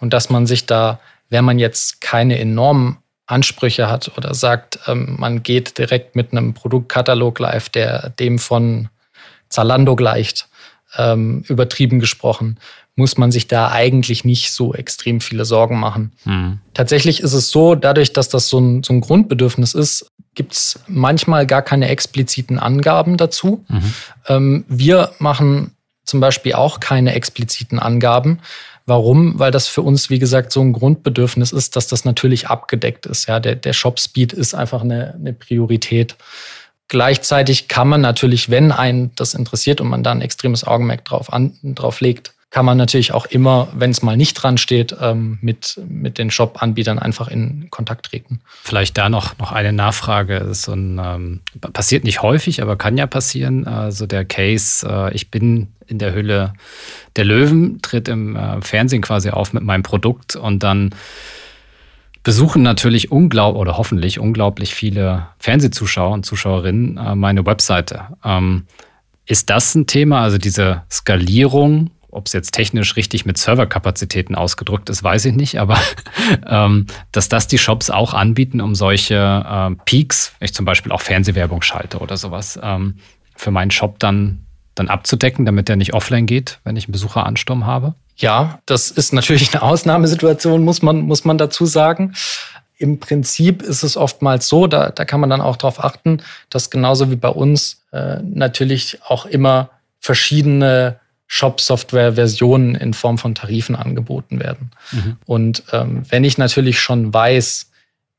und 0.00 0.12
dass 0.12 0.30
man 0.30 0.46
sich 0.46 0.66
da, 0.66 1.00
wenn 1.28 1.44
man 1.44 1.58
jetzt 1.58 2.00
keine 2.00 2.38
enormen 2.38 2.98
Ansprüche 3.26 3.88
hat 3.88 4.16
oder 4.18 4.34
sagt, 4.34 4.80
ähm, 4.86 5.16
man 5.18 5.42
geht 5.42 5.78
direkt 5.78 6.16
mit 6.16 6.32
einem 6.32 6.54
Produktkatalog 6.54 7.38
live, 7.38 7.68
der 7.70 8.10
dem 8.10 8.38
von 8.38 8.88
Zalando 9.48 9.96
gleicht, 9.96 10.48
ähm, 10.96 11.44
übertrieben 11.48 12.00
gesprochen, 12.00 12.58
muss 12.96 13.16
man 13.18 13.32
sich 13.32 13.48
da 13.48 13.70
eigentlich 13.70 14.24
nicht 14.24 14.52
so 14.52 14.74
extrem 14.74 15.20
viele 15.20 15.44
Sorgen 15.44 15.80
machen. 15.80 16.12
Mhm. 16.24 16.60
Tatsächlich 16.74 17.20
ist 17.20 17.32
es 17.32 17.50
so, 17.50 17.74
dadurch, 17.74 18.12
dass 18.12 18.28
das 18.28 18.48
so 18.48 18.60
ein, 18.60 18.82
so 18.82 18.92
ein 18.92 19.00
Grundbedürfnis 19.00 19.74
ist, 19.74 20.06
gibt 20.34 20.52
es 20.52 20.80
manchmal 20.86 21.46
gar 21.46 21.62
keine 21.62 21.88
expliziten 21.88 22.58
Angaben 22.58 23.16
dazu. 23.16 23.64
Mhm. 23.68 23.94
Ähm, 24.28 24.64
wir 24.68 25.12
machen 25.18 25.72
zum 26.04 26.20
Beispiel 26.20 26.52
auch 26.54 26.80
keine 26.80 27.14
expliziten 27.14 27.78
Angaben. 27.78 28.40
Warum? 28.86 29.38
Weil 29.38 29.50
das 29.50 29.66
für 29.66 29.82
uns, 29.82 30.10
wie 30.10 30.18
gesagt, 30.18 30.52
so 30.52 30.60
ein 30.60 30.72
Grundbedürfnis 30.72 31.52
ist, 31.52 31.74
dass 31.76 31.86
das 31.86 32.04
natürlich 32.04 32.48
abgedeckt 32.48 33.06
ist. 33.06 33.26
Ja, 33.26 33.40
der, 33.40 33.56
der 33.56 33.72
Shop-Speed 33.72 34.32
ist 34.32 34.54
einfach 34.54 34.82
eine, 34.82 35.14
eine 35.14 35.32
Priorität. 35.32 36.16
Gleichzeitig 36.88 37.68
kann 37.68 37.88
man 37.88 38.02
natürlich, 38.02 38.50
wenn 38.50 38.70
einen 38.70 39.10
das 39.16 39.32
interessiert 39.32 39.80
und 39.80 39.88
man 39.88 40.02
da 40.02 40.12
ein 40.12 40.20
extremes 40.20 40.64
Augenmerk 40.64 41.04
drauf, 41.06 41.32
an, 41.32 41.56
drauf 41.62 42.02
legt, 42.02 42.34
kann 42.54 42.64
man 42.64 42.78
natürlich 42.78 43.10
auch 43.10 43.26
immer, 43.26 43.66
wenn 43.74 43.90
es 43.90 44.00
mal 44.02 44.16
nicht 44.16 44.34
dran 44.34 44.58
steht, 44.58 44.94
ähm, 45.00 45.38
mit, 45.40 45.80
mit 45.88 46.18
den 46.18 46.30
Shop-Anbietern 46.30 47.00
einfach 47.00 47.26
in 47.26 47.66
Kontakt 47.70 48.06
treten. 48.06 48.42
Vielleicht 48.62 48.96
da 48.96 49.08
noch, 49.08 49.36
noch 49.38 49.50
eine 49.50 49.72
Nachfrage. 49.72 50.38
Das 50.38 50.58
ist 50.58 50.62
so 50.62 50.72
ein, 50.72 51.00
ähm, 51.02 51.40
passiert 51.72 52.04
nicht 52.04 52.22
häufig, 52.22 52.62
aber 52.62 52.76
kann 52.76 52.96
ja 52.96 53.08
passieren. 53.08 53.66
Also 53.66 54.06
der 54.06 54.24
Case, 54.24 54.86
äh, 54.88 55.12
ich 55.16 55.32
bin 55.32 55.72
in 55.88 55.98
der 55.98 56.14
Hülle 56.14 56.52
der 57.16 57.24
Löwen, 57.24 57.82
tritt 57.82 58.06
im 58.06 58.36
äh, 58.36 58.62
Fernsehen 58.62 59.02
quasi 59.02 59.30
auf 59.30 59.52
mit 59.52 59.64
meinem 59.64 59.82
Produkt 59.82 60.36
und 60.36 60.62
dann 60.62 60.94
besuchen 62.22 62.62
natürlich 62.62 63.10
unglaublich 63.10 63.60
oder 63.62 63.78
hoffentlich 63.78 64.20
unglaublich 64.20 64.76
viele 64.76 65.26
Fernsehzuschauer 65.40 66.12
und 66.12 66.24
Zuschauerinnen 66.24 66.98
äh, 66.98 67.16
meine 67.16 67.44
Webseite. 67.46 68.16
Ähm, 68.24 68.66
ist 69.26 69.50
das 69.50 69.74
ein 69.74 69.88
Thema, 69.88 70.20
also 70.20 70.38
diese 70.38 70.82
Skalierung 70.88 71.90
ob 72.14 72.26
es 72.26 72.32
jetzt 72.32 72.52
technisch 72.52 72.96
richtig 72.96 73.26
mit 73.26 73.38
Serverkapazitäten 73.38 74.34
ausgedrückt 74.34 74.88
ist, 74.90 75.02
weiß 75.02 75.24
ich 75.26 75.34
nicht, 75.34 75.58
aber 75.58 75.78
ähm, 76.46 76.86
dass 77.12 77.28
das 77.28 77.46
die 77.46 77.58
Shops 77.58 77.90
auch 77.90 78.14
anbieten, 78.14 78.60
um 78.60 78.74
solche 78.74 79.14
äh, 79.16 79.74
Peaks, 79.84 80.32
wenn 80.38 80.46
ich 80.46 80.54
zum 80.54 80.64
Beispiel 80.64 80.92
auch 80.92 81.00
Fernsehwerbung 81.00 81.62
schalte 81.62 81.98
oder 81.98 82.16
sowas, 82.16 82.58
ähm, 82.62 82.96
für 83.36 83.50
meinen 83.50 83.70
Shop 83.70 83.98
dann, 83.98 84.46
dann 84.74 84.88
abzudecken, 84.88 85.44
damit 85.44 85.68
der 85.68 85.76
nicht 85.76 85.94
offline 85.94 86.26
geht, 86.26 86.60
wenn 86.64 86.76
ich 86.76 86.86
einen 86.86 86.92
Besucheransturm 86.92 87.66
habe? 87.66 87.94
Ja, 88.16 88.60
das 88.66 88.90
ist 88.90 89.12
natürlich 89.12 89.52
eine 89.52 89.62
Ausnahmesituation, 89.62 90.62
muss 90.62 90.82
man, 90.82 91.00
muss 91.00 91.24
man 91.24 91.38
dazu 91.38 91.66
sagen. 91.66 92.14
Im 92.76 93.00
Prinzip 93.00 93.62
ist 93.62 93.82
es 93.82 93.96
oftmals 93.96 94.48
so, 94.48 94.66
da, 94.66 94.90
da 94.90 95.04
kann 95.04 95.20
man 95.20 95.30
dann 95.30 95.40
auch 95.40 95.56
darauf 95.56 95.82
achten, 95.82 96.22
dass 96.50 96.70
genauso 96.70 97.10
wie 97.10 97.16
bei 97.16 97.28
uns 97.28 97.82
äh, 97.92 98.18
natürlich 98.22 99.00
auch 99.06 99.26
immer 99.26 99.70
verschiedene 100.00 101.00
Shop-Software-Versionen 101.26 102.74
in 102.74 102.94
Form 102.94 103.18
von 103.18 103.34
Tarifen 103.34 103.76
angeboten 103.76 104.40
werden. 104.40 104.70
Mhm. 104.92 105.16
Und 105.26 105.62
ähm, 105.72 106.02
wenn 106.08 106.24
ich 106.24 106.38
natürlich 106.38 106.80
schon 106.80 107.12
weiß, 107.12 107.70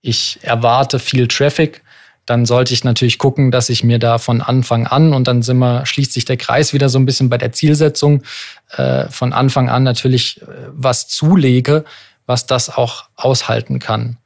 ich 0.02 0.40
erwarte 0.42 1.00
viel 1.00 1.28
Traffic, 1.28 1.82
dann 2.26 2.46
sollte 2.46 2.74
ich 2.74 2.84
natürlich 2.84 3.20
gucken, 3.20 3.52
dass 3.52 3.70
ich 3.70 3.84
mir 3.84 4.00
da 4.00 4.18
von 4.18 4.42
Anfang 4.42 4.88
an 4.88 5.14
und 5.14 5.28
dann 5.28 5.44
sind 5.44 5.58
wir, 5.58 5.86
schließt 5.86 6.14
sich 6.14 6.26
der 6.26 6.38
Kreis 6.38 6.74
wieder 6.74 6.90
so 6.90 6.98
ein 6.98 7.06
bisschen 7.06 7.30
bei 7.30 7.38
der 7.38 7.52
Zielsetzung, 7.52 8.24
äh, 8.72 9.08
von 9.10 9.32
Anfang 9.32 9.70
an 9.70 9.84
natürlich 9.84 10.42
äh, 10.42 10.46
was 10.72 11.08
zulege, 11.08 11.86
was 12.26 12.48
das 12.48 12.76
auch 12.76 13.06
aushalten 13.16 13.78
kann. 13.80 14.18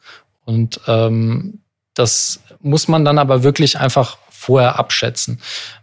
Und 0.46 0.80
ähm, 0.88 1.60
das 1.94 2.40
muss 2.62 2.88
man 2.88 3.04
dann 3.04 3.18
aber 3.18 3.44
wirklich 3.44 3.78
einfach 3.78 4.18
vorher 4.40 4.80
abschätzen. 4.80 5.40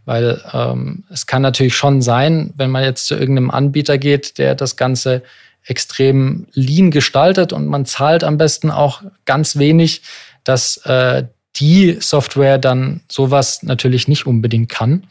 Weil 0.07 0.42
ähm, 0.53 1.05
es 1.11 1.27
kann 1.27 1.42
natürlich 1.42 1.77
schon 1.77 2.01
sein, 2.01 2.53
wenn 2.57 2.71
man 2.71 2.83
jetzt 2.83 3.07
zu 3.07 3.14
irgendeinem 3.14 3.51
Anbieter 3.51 3.99
geht, 3.99 4.38
der 4.38 4.55
das 4.55 4.77
Ganze 4.77 5.23
extrem 5.64 6.47
lean 6.53 6.90
gestaltet 6.90 7.53
und 7.53 7.66
man 7.66 7.85
zahlt 7.87 8.25
am 8.25 8.38
besten 8.38 8.71
auch 8.71 9.03
ganz 9.25 9.57
wenig, 9.57 10.03
dass 10.45 10.79
äh, 10.79 11.25
die 11.57 11.99
Software 12.01 12.59
dann 12.59 13.01
sowas 13.11 13.62
natürlich 13.62 14.09
nicht 14.09 14.27
unbedingt 14.27 14.69
kann. 14.69 15.07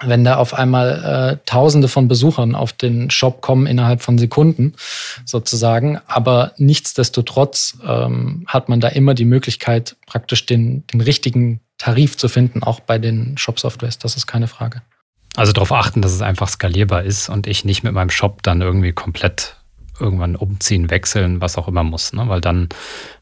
Wenn 0.00 0.24
da 0.24 0.36
auf 0.36 0.54
einmal 0.54 1.38
äh, 1.40 1.46
Tausende 1.46 1.88
von 1.88 2.08
Besuchern 2.08 2.54
auf 2.54 2.72
den 2.72 3.10
Shop 3.10 3.40
kommen 3.40 3.66
innerhalb 3.66 4.02
von 4.02 4.18
Sekunden 4.18 4.74
sozusagen, 5.24 6.00
aber 6.06 6.52
nichtsdestotrotz 6.56 7.78
ähm, 7.86 8.44
hat 8.46 8.68
man 8.68 8.80
da 8.80 8.88
immer 8.88 9.14
die 9.14 9.24
Möglichkeit, 9.24 9.96
praktisch 10.06 10.46
den, 10.46 10.86
den 10.88 11.00
richtigen 11.00 11.60
Tarif 11.84 12.16
zu 12.16 12.28
finden, 12.28 12.62
auch 12.62 12.80
bei 12.80 12.98
den 12.98 13.36
Shop-Softwares. 13.36 13.98
Das 13.98 14.16
ist 14.16 14.26
keine 14.26 14.48
Frage. 14.48 14.80
Also 15.36 15.52
darauf 15.52 15.70
achten, 15.70 16.00
dass 16.00 16.12
es 16.12 16.22
einfach 16.22 16.48
skalierbar 16.48 17.02
ist 17.02 17.28
und 17.28 17.46
ich 17.46 17.66
nicht 17.66 17.82
mit 17.82 17.92
meinem 17.92 18.08
Shop 18.08 18.42
dann 18.42 18.62
irgendwie 18.62 18.92
komplett 18.92 19.56
irgendwann 20.00 20.34
umziehen, 20.34 20.88
wechseln, 20.88 21.42
was 21.42 21.58
auch 21.58 21.68
immer 21.68 21.82
muss, 21.82 22.14
ne? 22.14 22.26
weil 22.26 22.40
dann 22.40 22.70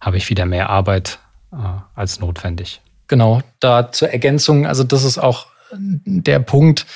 habe 0.00 0.16
ich 0.16 0.30
wieder 0.30 0.46
mehr 0.46 0.70
Arbeit 0.70 1.18
äh, 1.52 1.56
als 1.96 2.20
notwendig. 2.20 2.80
Genau, 3.08 3.42
da 3.58 3.90
zur 3.90 4.10
Ergänzung, 4.10 4.64
also 4.64 4.84
das 4.84 5.02
ist 5.02 5.18
auch 5.18 5.46
der 5.72 6.38
Punkt, 6.38 6.86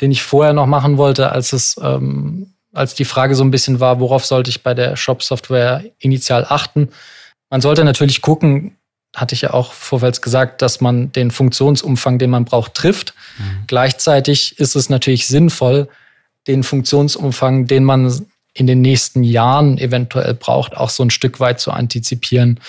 den 0.00 0.12
ich 0.12 0.22
vorher 0.22 0.52
noch 0.52 0.66
machen 0.66 0.96
wollte, 0.96 1.32
als 1.32 1.52
es 1.52 1.76
ähm, 1.82 2.54
als 2.72 2.94
die 2.94 3.04
Frage 3.04 3.34
so 3.34 3.42
ein 3.42 3.50
bisschen 3.50 3.80
war, 3.80 3.98
worauf 3.98 4.24
sollte 4.24 4.50
ich 4.50 4.62
bei 4.62 4.74
der 4.74 4.94
Shop-Software 4.94 5.82
initial 5.98 6.46
achten. 6.48 6.90
Man 7.50 7.60
sollte 7.60 7.84
natürlich 7.84 8.22
gucken, 8.22 8.75
hatte 9.16 9.34
ich 9.34 9.40
ja 9.40 9.54
auch 9.54 9.72
vorwärts 9.72 10.20
gesagt, 10.20 10.60
dass 10.60 10.80
man 10.80 11.10
den 11.10 11.30
Funktionsumfang, 11.30 12.18
den 12.18 12.30
man 12.30 12.44
braucht, 12.44 12.74
trifft. 12.74 13.14
Mhm. 13.38 13.64
Gleichzeitig 13.66 14.58
ist 14.60 14.76
es 14.76 14.90
natürlich 14.90 15.26
sinnvoll, 15.26 15.88
den 16.46 16.62
Funktionsumfang, 16.62 17.66
den 17.66 17.82
man 17.82 18.26
in 18.52 18.66
den 18.66 18.82
nächsten 18.82 19.24
Jahren 19.24 19.78
eventuell 19.78 20.34
braucht, 20.34 20.76
auch 20.76 20.90
so 20.90 21.02
ein 21.02 21.10
Stück 21.10 21.40
weit 21.40 21.60
zu 21.60 21.72
antizipieren, 21.72 22.60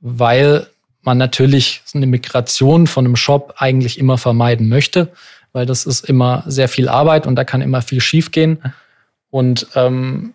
weil 0.00 0.68
man 1.02 1.18
natürlich 1.18 1.82
eine 1.94 2.06
Migration 2.06 2.86
von 2.86 3.04
einem 3.04 3.16
Shop 3.16 3.54
eigentlich 3.56 3.98
immer 3.98 4.18
vermeiden 4.18 4.68
möchte, 4.68 5.12
weil 5.52 5.66
das 5.66 5.84
ist 5.84 6.04
immer 6.08 6.44
sehr 6.46 6.68
viel 6.68 6.88
Arbeit 6.88 7.26
und 7.26 7.34
da 7.34 7.44
kann 7.44 7.60
immer 7.60 7.82
viel 7.82 8.00
schiefgehen. 8.00 8.58
Und 9.30 9.66
ähm, 9.74 10.34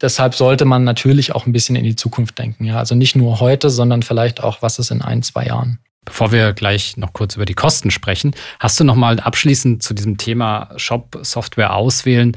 deshalb 0.00 0.34
sollte 0.34 0.64
man 0.64 0.84
natürlich 0.84 1.34
auch 1.34 1.46
ein 1.46 1.52
bisschen 1.52 1.76
in 1.76 1.84
die 1.84 1.96
Zukunft 1.96 2.38
denken. 2.38 2.64
Ja, 2.64 2.78
also 2.78 2.94
nicht 2.94 3.16
nur 3.16 3.40
heute, 3.40 3.70
sondern 3.70 4.02
vielleicht 4.02 4.42
auch, 4.42 4.62
was 4.62 4.78
ist 4.78 4.90
in 4.90 5.02
ein, 5.02 5.22
zwei 5.22 5.46
Jahren. 5.46 5.78
Bevor 6.04 6.30
wir 6.30 6.52
gleich 6.52 6.96
noch 6.96 7.12
kurz 7.12 7.34
über 7.34 7.44
die 7.44 7.54
Kosten 7.54 7.90
sprechen, 7.90 8.34
hast 8.60 8.78
du 8.78 8.84
noch 8.84 8.94
mal 8.94 9.18
abschließend 9.18 9.82
zu 9.82 9.92
diesem 9.92 10.18
Thema 10.18 10.70
Shop-Software 10.76 11.74
auswählen 11.74 12.36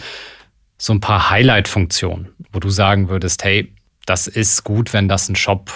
so 0.80 0.94
ein 0.94 1.02
paar 1.02 1.30
Highlight-Funktionen, 1.30 2.30
wo 2.52 2.60
du 2.60 2.70
sagen 2.70 3.10
würdest, 3.10 3.44
hey, 3.44 3.74
das 4.06 4.28
ist 4.28 4.64
gut, 4.64 4.94
wenn 4.94 5.08
das 5.08 5.30
ein 5.30 5.36
Shop 5.36 5.72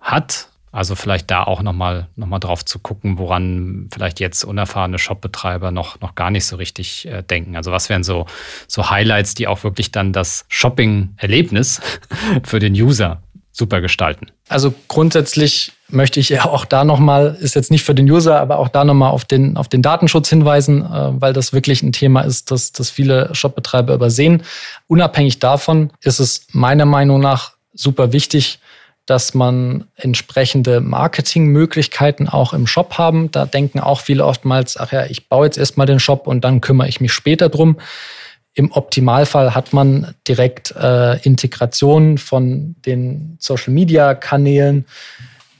hat, 0.00 0.48
also 0.72 0.94
vielleicht 0.94 1.30
da 1.30 1.42
auch 1.44 1.62
nochmal 1.62 2.08
noch 2.14 2.26
mal 2.26 2.38
drauf 2.38 2.64
zu 2.64 2.78
gucken, 2.78 3.18
woran 3.18 3.88
vielleicht 3.92 4.20
jetzt 4.20 4.44
unerfahrene 4.44 4.98
Shopbetreiber 4.98 5.72
noch, 5.72 6.00
noch 6.00 6.14
gar 6.14 6.30
nicht 6.30 6.46
so 6.46 6.56
richtig 6.56 7.06
äh, 7.06 7.22
denken. 7.22 7.56
Also 7.56 7.72
was 7.72 7.88
wären 7.88 8.04
so, 8.04 8.26
so 8.68 8.88
Highlights, 8.88 9.34
die 9.34 9.48
auch 9.48 9.64
wirklich 9.64 9.90
dann 9.90 10.12
das 10.12 10.44
Shopping-Erlebnis 10.48 11.80
für 12.44 12.60
den 12.60 12.74
User 12.74 13.20
super 13.52 13.80
gestalten? 13.80 14.28
Also 14.48 14.72
grundsätzlich 14.86 15.72
möchte 15.88 16.20
ich 16.20 16.28
ja 16.28 16.44
auch 16.44 16.64
da 16.64 16.84
nochmal, 16.84 17.36
ist 17.40 17.56
jetzt 17.56 17.72
nicht 17.72 17.82
für 17.82 17.94
den 17.94 18.08
User, 18.08 18.40
aber 18.40 18.58
auch 18.58 18.68
da 18.68 18.84
nochmal 18.84 19.10
auf 19.10 19.24
den, 19.24 19.56
auf 19.56 19.68
den 19.68 19.82
Datenschutz 19.82 20.28
hinweisen, 20.28 20.82
äh, 20.82 21.20
weil 21.20 21.32
das 21.32 21.52
wirklich 21.52 21.82
ein 21.82 21.92
Thema 21.92 22.20
ist, 22.20 22.52
das, 22.52 22.70
das 22.70 22.90
viele 22.90 23.34
Shopbetreiber 23.34 23.92
übersehen. 23.92 24.44
Unabhängig 24.86 25.40
davon 25.40 25.90
ist 26.00 26.20
es 26.20 26.46
meiner 26.52 26.86
Meinung 26.86 27.20
nach 27.20 27.54
super 27.74 28.12
wichtig, 28.12 28.60
dass 29.10 29.34
man 29.34 29.86
entsprechende 29.96 30.80
Marketingmöglichkeiten 30.80 32.28
auch 32.28 32.52
im 32.52 32.68
Shop 32.68 32.96
haben. 32.96 33.28
Da 33.32 33.44
denken 33.44 33.80
auch 33.80 34.00
viele 34.00 34.24
oftmals, 34.24 34.76
ach 34.78 34.92
ja, 34.92 35.04
ich 35.06 35.28
baue 35.28 35.46
jetzt 35.46 35.58
erstmal 35.58 35.88
den 35.88 35.98
Shop 35.98 36.28
und 36.28 36.44
dann 36.44 36.60
kümmere 36.60 36.86
ich 36.86 37.00
mich 37.00 37.12
später 37.12 37.48
drum. 37.48 37.80
Im 38.54 38.70
Optimalfall 38.70 39.52
hat 39.52 39.72
man 39.72 40.14
direkt 40.28 40.76
äh, 40.76 41.18
Integration 41.22 42.18
von 42.18 42.76
den 42.86 43.36
Social-Media-Kanälen, 43.40 44.84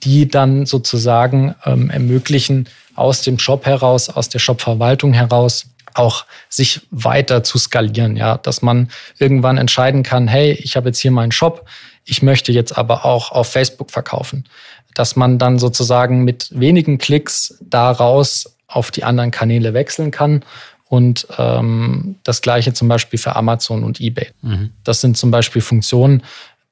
die 0.03 0.29
dann 0.29 0.65
sozusagen 0.65 1.53
ähm, 1.65 1.89
ermöglichen, 1.89 2.69
aus 2.95 3.21
dem 3.21 3.37
Shop 3.37 3.65
heraus, 3.65 4.07
aus 4.09 4.29
der 4.29 4.39
Shop-Verwaltung 4.39 5.11
heraus 5.11 5.65
auch 5.93 6.25
sich 6.47 6.87
weiter 6.89 7.43
zu 7.43 7.57
skalieren, 7.57 8.15
ja, 8.15 8.37
dass 8.37 8.61
man 8.61 8.89
irgendwann 9.19 9.57
entscheiden 9.57 10.03
kann, 10.03 10.29
hey, 10.29 10.53
ich 10.53 10.77
habe 10.77 10.87
jetzt 10.87 10.99
hier 10.99 11.11
meinen 11.11 11.33
Shop, 11.33 11.65
ich 12.05 12.21
möchte 12.21 12.51
jetzt 12.51 12.77
aber 12.77 13.05
auch 13.05 13.31
auf 13.31 13.51
Facebook 13.51 13.91
verkaufen. 13.91 14.45
dass 14.93 15.15
man 15.15 15.39
dann 15.39 15.57
sozusagen 15.57 16.23
mit 16.23 16.49
wenigen 16.51 16.97
Klicks 16.97 17.57
daraus 17.61 18.55
auf 18.67 18.91
die 18.91 19.03
anderen 19.03 19.31
Kanäle 19.31 19.73
wechseln 19.73 20.11
kann. 20.11 20.43
Und 20.89 21.27
ähm, 21.37 22.15
das 22.23 22.41
gleiche 22.41 22.73
zum 22.73 22.89
Beispiel 22.89 23.17
für 23.17 23.35
Amazon 23.37 23.85
und 23.85 24.01
eBay. 24.01 24.27
Mhm. 24.41 24.71
Das 24.83 24.99
sind 24.99 25.15
zum 25.15 25.31
Beispiel 25.31 25.61
Funktionen, 25.61 26.23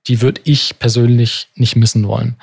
die 0.07 0.21
würde 0.21 0.41
ich 0.43 0.77
persönlich 0.79 1.47
nicht 1.55 1.77
missen 1.77 2.07
wollen. 2.07 2.35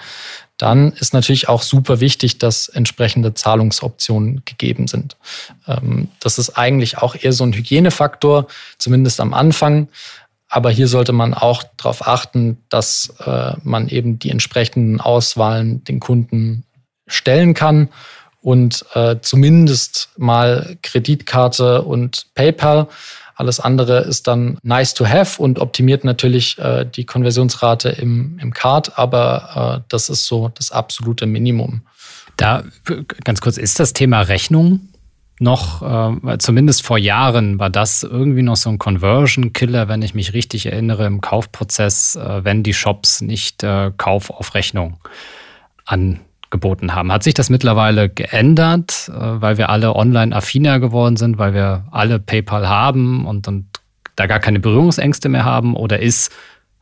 Dann 0.57 0.93
ist 0.93 1.13
natürlich 1.13 1.51
auch 1.51 1.61
super 1.61 2.01
wichtig, 2.01 2.39
dass 2.39 2.69
entsprechende 2.69 3.35
Zahlungsoptionen 3.35 4.43
gegeben 4.47 4.87
sind. 4.87 5.17
Ähm, 5.69 6.09
das 6.21 6.39
ist 6.39 6.57
eigentlich 6.57 6.97
auch 6.99 7.15
eher 7.15 7.33
so 7.33 7.45
ein 7.45 7.53
Hygienefaktor, 7.53 8.47
zumindest 8.79 9.21
am 9.21 9.35
Anfang. 9.35 9.89
Aber 10.57 10.71
hier 10.71 10.89
sollte 10.89 11.13
man 11.13 11.35
auch 11.35 11.65
darauf 11.77 12.09
achten, 12.09 12.57
dass 12.71 13.13
äh, 13.27 13.53
man 13.63 13.89
eben 13.89 14.19
die 14.19 14.31
entsprechenden 14.31 15.03
Auswahlen 15.03 15.85
den 15.85 16.01
Kunden 16.01 16.65
stellen 17.07 17.53
kann 17.53 17.91
und 18.41 18.83
äh, 18.95 19.17
zumindest 19.21 20.09
mal 20.17 20.79
Kreditkarte 20.81 21.83
und 21.83 22.29
PayPal. 22.35 22.89
Alles 23.35 23.61
andere 23.61 23.99
ist 23.99 24.29
dann 24.29 24.57
nice 24.63 24.95
to 24.95 25.07
have 25.07 25.43
und 25.43 25.59
optimiert 25.59 26.05
natürlich 26.05 26.59
äh, 26.59 26.87
die 26.87 27.05
Konversionsrate 27.05 27.91
im, 27.91 28.39
im 28.41 28.55
Card, 28.55 28.99
aber 28.99 29.83
äh, 29.85 29.85
das 29.91 30.09
ist 30.09 30.25
so 30.25 30.49
das 30.49 30.73
absolute 30.73 31.27
Minimum. 31.27 31.83
Da 32.39 32.65
ganz 33.25 33.43
kurz, 33.43 33.59
ist 33.59 33.79
das 33.79 33.93
Thema 33.93 34.23
Rechnung 34.23 34.89
noch, 35.39 35.83
äh, 35.83 36.39
zumindest 36.39 36.83
vor 36.85 36.99
Jahren, 36.99 37.59
war 37.59 37.71
das 37.71 38.03
irgendwie 38.03 38.43
noch 38.43 38.57
so 38.57 38.71
ein 38.71 38.79
Conversion-Killer, 38.79 39.89
wenn 39.89 40.03
ich 40.03 40.15
mich 40.15 40.33
richtig 40.33 40.67
erinnere, 40.67 41.07
im 41.07 41.21
Kaufprozess, 41.21 42.17
äh, 42.17 42.45
wenn 42.45 42.63
die 42.63 42.75
Shops 42.75 43.21
nicht 43.21 43.63
äh, 43.63 43.93
Kauf 43.97 44.31
auf 44.31 44.55
Rechnung 44.55 44.99
angeboten 45.85 46.95
haben. 46.95 47.13
Hat 47.13 47.23
sich 47.23 47.35
das 47.35 47.51
mittlerweile 47.51 48.09
geändert, 48.09 49.11
äh, 49.11 49.13
weil 49.15 49.59
wir 49.59 49.69
alle 49.69 49.95
online 49.95 50.35
affiner 50.35 50.81
geworden 50.81 51.17
sind, 51.17 51.39
weil 51.39 51.53
wir 51.53 51.85
alle 51.91 52.19
PayPal 52.19 52.69
haben 52.69 53.27
und, 53.27 53.47
und 53.47 53.67
da 54.17 54.27
gar 54.27 54.41
keine 54.41 54.61
Berührungsängste 54.61 55.29
mehr 55.29 55.45
haben? 55.45 55.77
Oder 55.77 56.01
ist 56.01 56.33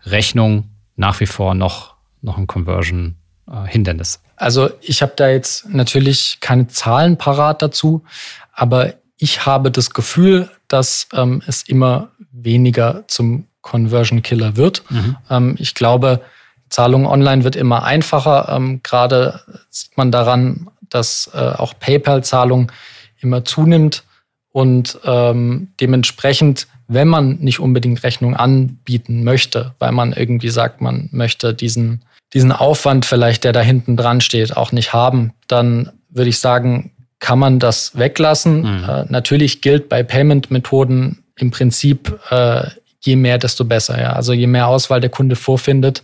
Rechnung 0.05 0.71
nach 0.97 1.19
wie 1.19 1.27
vor 1.27 1.55
noch, 1.55 1.95
noch 2.23 2.39
ein 2.39 2.47
Conversion-Hindernis? 2.47 4.21
Also 4.37 4.71
ich 4.81 5.03
habe 5.03 5.13
da 5.17 5.29
jetzt 5.29 5.69
natürlich 5.69 6.39
keine 6.41 6.67
Zahlen 6.67 7.17
parat 7.17 7.63
dazu, 7.63 8.05
aber 8.55 8.95
ich 9.17 9.47
habe 9.47 9.71
das 9.71 9.91
Gefühl, 9.91 10.49
dass 10.69 11.09
ähm, 11.13 11.43
es 11.47 11.63
immer 11.63 12.09
weniger 12.33 13.05
zum 13.09 13.47
Conversion 13.63 14.23
Killer 14.23 14.57
wird. 14.57 14.83
Mhm. 14.91 15.17
Ähm, 15.31 15.57
ich 15.59 15.75
glaube, 15.75 16.21
Zahlung 16.69 17.07
online 17.07 17.45
wird 17.45 17.57
immer 17.57 17.85
einfacher. 17.85 18.49
Ähm, 18.51 18.81
Gerade 18.83 19.41
sieht 19.71 19.97
man 19.97 20.11
daran, 20.11 20.69
dass 20.91 21.31
äh, 21.33 21.39
auch 21.39 21.75
PayPal-Zahlung 21.79 22.71
immer 23.21 23.45
zunimmt 23.45 24.05
und 24.53 24.99
ähm, 25.05 25.73
dementsprechend, 25.81 26.69
wenn 26.87 27.09
man 27.09 27.37
nicht 27.37 27.59
unbedingt 27.59 28.03
Rechnung 28.03 28.37
anbieten 28.37 29.25
möchte, 29.25 29.75
weil 29.79 29.93
man 29.93 30.13
irgendwie 30.13 30.51
sagt, 30.51 30.81
man 30.81 31.09
möchte 31.11 31.55
diesen, 31.55 32.05
diesen 32.35 32.53
Aufwand 32.53 33.07
vielleicht, 33.07 33.45
der 33.45 33.53
da 33.53 33.61
hinten 33.61 33.97
dran 33.97 34.21
steht, 34.21 34.57
auch 34.57 34.71
nicht 34.71 34.93
haben, 34.93 35.33
dann 35.49 35.91
würde 36.11 36.31
ich 36.31 36.39
sagen, 36.39 36.93
kann 37.25 37.39
man 37.39 37.59
das 37.59 37.97
weglassen. 37.97 38.61
Mhm. 38.61 38.85
Äh, 38.87 39.05
natürlich 39.09 39.63
gilt 39.63 39.89
bei 39.89 40.03
Payment-Methoden 40.03 41.25
im 41.37 41.51
Prinzip, 41.51 42.21
äh, 42.29 42.69
je 43.01 43.17
mehr, 43.17 43.39
desto 43.39 43.65
besser. 43.65 43.99
Ja? 43.99 44.13
Also 44.13 44.35
je 44.35 44.47
mehr 44.47 44.69
Auswahl 44.69 45.01
der 45.01 45.09
Kunde 45.09 45.35
vorfindet, 45.35 46.03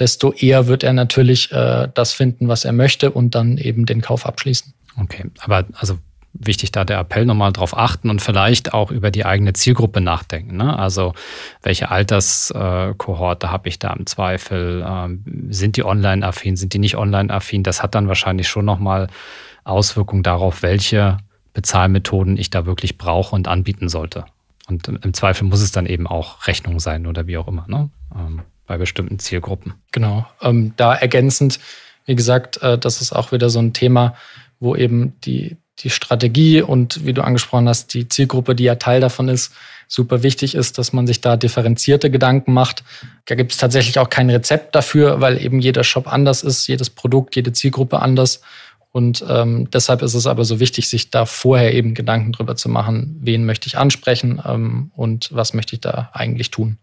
desto 0.00 0.32
eher 0.32 0.66
wird 0.66 0.82
er 0.82 0.92
natürlich 0.92 1.52
äh, 1.52 1.86
das 1.94 2.14
finden, 2.14 2.48
was 2.48 2.64
er 2.64 2.72
möchte 2.72 3.12
und 3.12 3.36
dann 3.36 3.58
eben 3.58 3.86
den 3.86 4.00
Kauf 4.00 4.26
abschließen. 4.26 4.74
Okay, 5.00 5.26
aber 5.38 5.66
also 5.74 5.98
wichtig 6.32 6.72
da 6.72 6.84
der 6.84 6.98
Appell 6.98 7.26
nochmal 7.26 7.52
drauf 7.52 7.78
achten 7.78 8.10
und 8.10 8.20
vielleicht 8.20 8.74
auch 8.74 8.90
über 8.90 9.12
die 9.12 9.24
eigene 9.24 9.52
Zielgruppe 9.52 10.00
nachdenken. 10.00 10.56
Ne? 10.56 10.76
Also 10.76 11.14
welche 11.62 11.92
Alterskohorte 11.92 13.52
habe 13.52 13.68
ich 13.68 13.78
da 13.78 13.92
im 13.92 14.06
Zweifel? 14.06 14.84
Ähm, 14.84 15.22
sind 15.48 15.76
die 15.76 15.84
online-affin, 15.84 16.56
sind 16.56 16.74
die 16.74 16.80
nicht 16.80 16.96
online-affin? 16.96 17.62
Das 17.62 17.84
hat 17.84 17.94
dann 17.94 18.08
wahrscheinlich 18.08 18.48
schon 18.48 18.64
nochmal 18.64 19.06
Auswirkungen 19.66 20.22
darauf, 20.22 20.62
welche 20.62 21.18
Bezahlmethoden 21.52 22.36
ich 22.36 22.50
da 22.50 22.66
wirklich 22.66 22.98
brauche 22.98 23.34
und 23.34 23.48
anbieten 23.48 23.88
sollte. 23.88 24.26
Und 24.68 24.88
im 24.88 25.14
Zweifel 25.14 25.44
muss 25.44 25.62
es 25.62 25.72
dann 25.72 25.86
eben 25.86 26.06
auch 26.06 26.46
Rechnung 26.46 26.80
sein 26.80 27.06
oder 27.06 27.26
wie 27.26 27.38
auch 27.38 27.48
immer, 27.48 27.64
ne? 27.68 27.88
Ähm, 28.14 28.42
bei 28.66 28.78
bestimmten 28.78 29.18
Zielgruppen. 29.18 29.74
Genau. 29.92 30.26
Ähm, 30.42 30.72
da 30.76 30.94
ergänzend, 30.94 31.60
wie 32.04 32.16
gesagt, 32.16 32.62
äh, 32.62 32.76
das 32.76 33.00
ist 33.00 33.12
auch 33.12 33.30
wieder 33.32 33.48
so 33.48 33.60
ein 33.60 33.72
Thema, 33.72 34.14
wo 34.58 34.74
eben 34.74 35.14
die, 35.20 35.56
die 35.78 35.90
Strategie 35.90 36.62
und 36.62 37.06
wie 37.06 37.12
du 37.12 37.22
angesprochen 37.22 37.68
hast, 37.68 37.94
die 37.94 38.08
Zielgruppe, 38.08 38.54
die 38.54 38.64
ja 38.64 38.74
Teil 38.74 39.00
davon 39.00 39.28
ist, 39.28 39.52
super 39.88 40.22
wichtig 40.22 40.54
ist, 40.54 40.78
dass 40.78 40.92
man 40.92 41.06
sich 41.06 41.20
da 41.20 41.36
differenzierte 41.36 42.10
Gedanken 42.10 42.52
macht. 42.52 42.82
Da 43.26 43.34
gibt 43.34 43.52
es 43.52 43.58
tatsächlich 43.58 43.98
auch 43.98 44.10
kein 44.10 44.30
Rezept 44.30 44.74
dafür, 44.74 45.20
weil 45.20 45.40
eben 45.40 45.60
jeder 45.60 45.84
Shop 45.84 46.12
anders 46.12 46.42
ist, 46.42 46.66
jedes 46.66 46.90
Produkt, 46.90 47.36
jede 47.36 47.52
Zielgruppe 47.52 48.00
anders. 48.00 48.40
Und 48.92 49.24
ähm, 49.28 49.68
deshalb 49.70 50.02
ist 50.02 50.14
es 50.14 50.26
aber 50.26 50.44
so 50.44 50.58
wichtig, 50.58 50.88
sich 50.88 51.10
da 51.10 51.26
vorher 51.26 51.74
eben 51.74 51.94
Gedanken 51.94 52.32
drüber 52.32 52.56
zu 52.56 52.68
machen, 52.68 53.18
wen 53.20 53.44
möchte 53.44 53.66
ich 53.66 53.76
ansprechen 53.76 54.40
ähm, 54.44 54.90
und 54.94 55.28
was 55.32 55.52
möchte 55.52 55.74
ich 55.74 55.80
da 55.80 56.10
eigentlich 56.12 56.50
tun. 56.50 56.78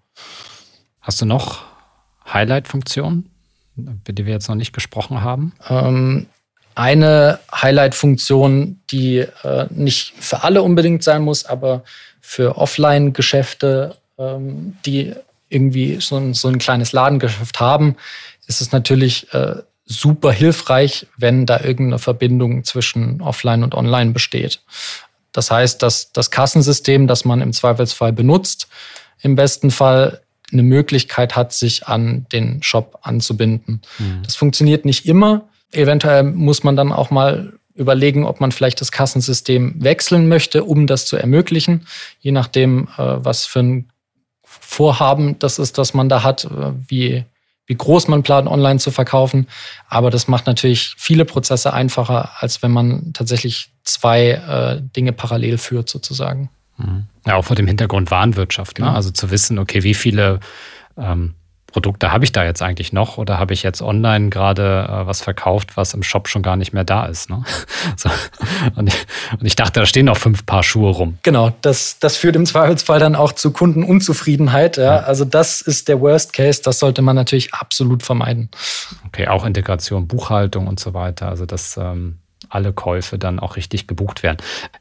Hast 1.02 1.22
du 1.22 1.26
noch 1.26 1.64
Highlight-Funktionen, 2.32 3.30
über 3.76 4.14
die 4.14 4.26
wir 4.26 4.34
jetzt 4.34 4.48
noch 4.48 4.56
nicht 4.56 4.74
gesprochen 4.74 5.22
haben? 5.22 5.54
Ähm, 5.68 6.28
eine 6.76 7.40
Highlight-Funktion, 7.54 8.82
die 8.90 9.20
äh, 9.44 9.68
nicht 9.70 10.14
für 10.20 10.44
alle 10.44 10.62
unbedingt 10.62 11.04
sein 11.04 11.24
muss, 11.24 11.46
aber 11.46 11.84
für 12.22 12.58
Offline-Geschäfte, 12.58 13.98
ähm, 14.18 14.78
die 14.86 15.14
irgendwie 15.50 15.98
so 16.00 16.18
ein, 16.18 16.34
so 16.34 16.48
ein 16.48 16.58
kleines 16.58 16.94
Ladengeschäft 16.94 17.60
haben, 17.60 17.96
ist 18.48 18.62
es 18.62 18.72
natürlich 18.72 19.32
äh, 19.34 19.58
super 19.94 20.32
hilfreich, 20.32 21.08
wenn 21.18 21.46
da 21.46 21.60
irgendeine 21.60 22.00
Verbindung 22.00 22.64
zwischen 22.64 23.22
Offline 23.22 23.64
und 23.64 23.76
Online 23.76 24.12
besteht. 24.12 24.62
Das 25.32 25.52
heißt, 25.52 25.82
dass 25.82 26.12
das 26.12 26.32
Kassensystem, 26.32 27.08
das 27.08 27.26
man 27.26 27.42
im 27.42 27.54
Zweifelsfall 27.54 28.14
benutzt, 28.14 28.68
im 29.22 29.36
besten 29.36 29.72
Fall 29.72 30.22
eine 30.52 30.64
Möglichkeit 30.64 31.36
hat, 31.36 31.54
sich 31.54 31.88
an 31.88 32.28
den 32.32 32.62
Shop 32.62 33.00
anzubinden. 33.02 33.82
Mhm. 33.98 34.22
Das 34.24 34.36
funktioniert 34.36 34.86
nicht 34.86 35.06
immer. 35.06 35.50
Eventuell 35.72 36.24
muss 36.24 36.64
man 36.64 36.76
dann 36.76 36.92
auch 36.92 37.10
mal 37.10 37.54
überlegen, 37.74 38.26
ob 38.26 38.40
man 38.40 38.52
vielleicht 38.52 38.82
das 38.82 38.92
Kassensystem 38.92 39.84
wechseln 39.84 40.28
möchte, 40.28 40.64
um 40.64 40.86
das 40.86 41.08
zu 41.08 41.18
ermöglichen, 41.18 41.88
je 42.20 42.32
nachdem, 42.32 42.88
äh, 42.98 43.16
was 43.18 43.46
für 43.48 43.62
ein 43.62 43.90
Vorhaben 44.44 45.40
das 45.40 45.58
ist, 45.58 45.80
das 45.80 45.96
man 45.96 46.10
da 46.10 46.22
hat, 46.24 46.46
äh, 46.46 46.74
wie 46.88 47.26
wie 47.66 47.76
groß 47.76 48.08
man 48.08 48.24
plant, 48.24 48.48
online 48.48 48.80
zu 48.80 48.92
verkaufen. 48.92 49.48
Aber 49.88 50.10
das 50.10 50.28
macht 50.28 50.48
natürlich 50.48 50.96
viele 50.98 51.26
Prozesse 51.26 51.74
einfacher, 51.74 52.32
als 52.40 52.62
wenn 52.62 52.72
man 52.72 53.14
tatsächlich 53.14 53.72
zwei 53.84 54.32
äh, 54.32 54.82
Dinge 54.96 55.14
parallel 55.14 55.58
führt, 55.58 55.90
sozusagen. 55.90 56.50
Mhm. 56.78 57.08
Ja, 57.26 57.36
auch 57.36 57.46
vor 57.46 57.56
dem 57.56 57.68
Hintergrund 57.68 58.12
Warenwirtschaft. 58.12 58.80
Ne? 58.80 58.86
Genau. 58.86 58.96
Also 58.96 59.12
zu 59.12 59.32
wissen, 59.32 59.60
okay, 59.60 59.84
wie 59.84 59.94
viele 59.94 60.40
ähm, 60.98 61.36
Produkte 61.74 62.12
habe 62.12 62.24
ich 62.24 62.32
da 62.32 62.46
jetzt 62.46 62.62
eigentlich 62.62 62.94
noch 62.94 63.18
oder 63.18 63.40
habe 63.40 63.54
ich 63.54 63.64
jetzt 63.64 63.82
online 63.82 64.30
gerade 64.30 64.88
äh, 64.88 65.08
was 65.08 65.22
verkauft, 65.22 65.76
was 65.76 65.94
im 65.94 66.04
Shop 66.04 66.30
schon 66.30 66.42
gar 66.42 66.56
nicht 66.56 66.72
mehr 66.72 66.86
da 66.86 67.06
ist? 67.06 67.30
Ne? 67.30 67.44
So. 67.98 68.10
Und, 68.76 68.88
ich, 68.88 69.06
und, 69.40 69.46
ich, 69.46 69.56
dachte, 69.56 69.80
da 69.80 69.86
stehen 69.86 70.06
noch 70.06 70.18
fünf 70.18 70.46
Paar 70.46 70.64
Schuhe 70.64 70.92
rum. 70.92 71.18
Genau, 71.24 71.52
das, 71.62 72.00
das 72.00 72.16
führt 72.16 72.36
im 72.36 72.46
Zweifelsfall 72.46 73.00
dann 73.00 73.16
auch 73.16 73.34
zu 73.34 73.52
Kundenunzufriedenheit. 73.52 74.78
Ja? 74.78 74.84
ja. 74.84 74.98
Also 75.00 75.26
das 75.26 75.62
ist 75.62 75.90
der 75.90 76.00
Worst 76.00 76.34
Case, 76.34 76.62
das 76.64 76.80
sollte 76.80 77.02
man 77.02 77.16
natürlich 77.16 77.54
absolut 77.54 78.04
vermeiden. 78.04 78.50
Okay, 79.08 79.28
auch 79.28 79.46
Integration, 79.46 80.08
Buchhaltung 80.08 80.68
und 80.68 80.80
so 80.80 80.94
weiter. 80.94 81.28
Also 81.28 81.46
das 81.46 81.78
ähm, 81.78 82.20
alle 82.54 82.74
Käufe 82.74 83.18
dann 83.18 83.40
auch 83.40 83.56
richtig 83.56 83.88
gebucht 83.88 84.24
werden. 84.24 84.38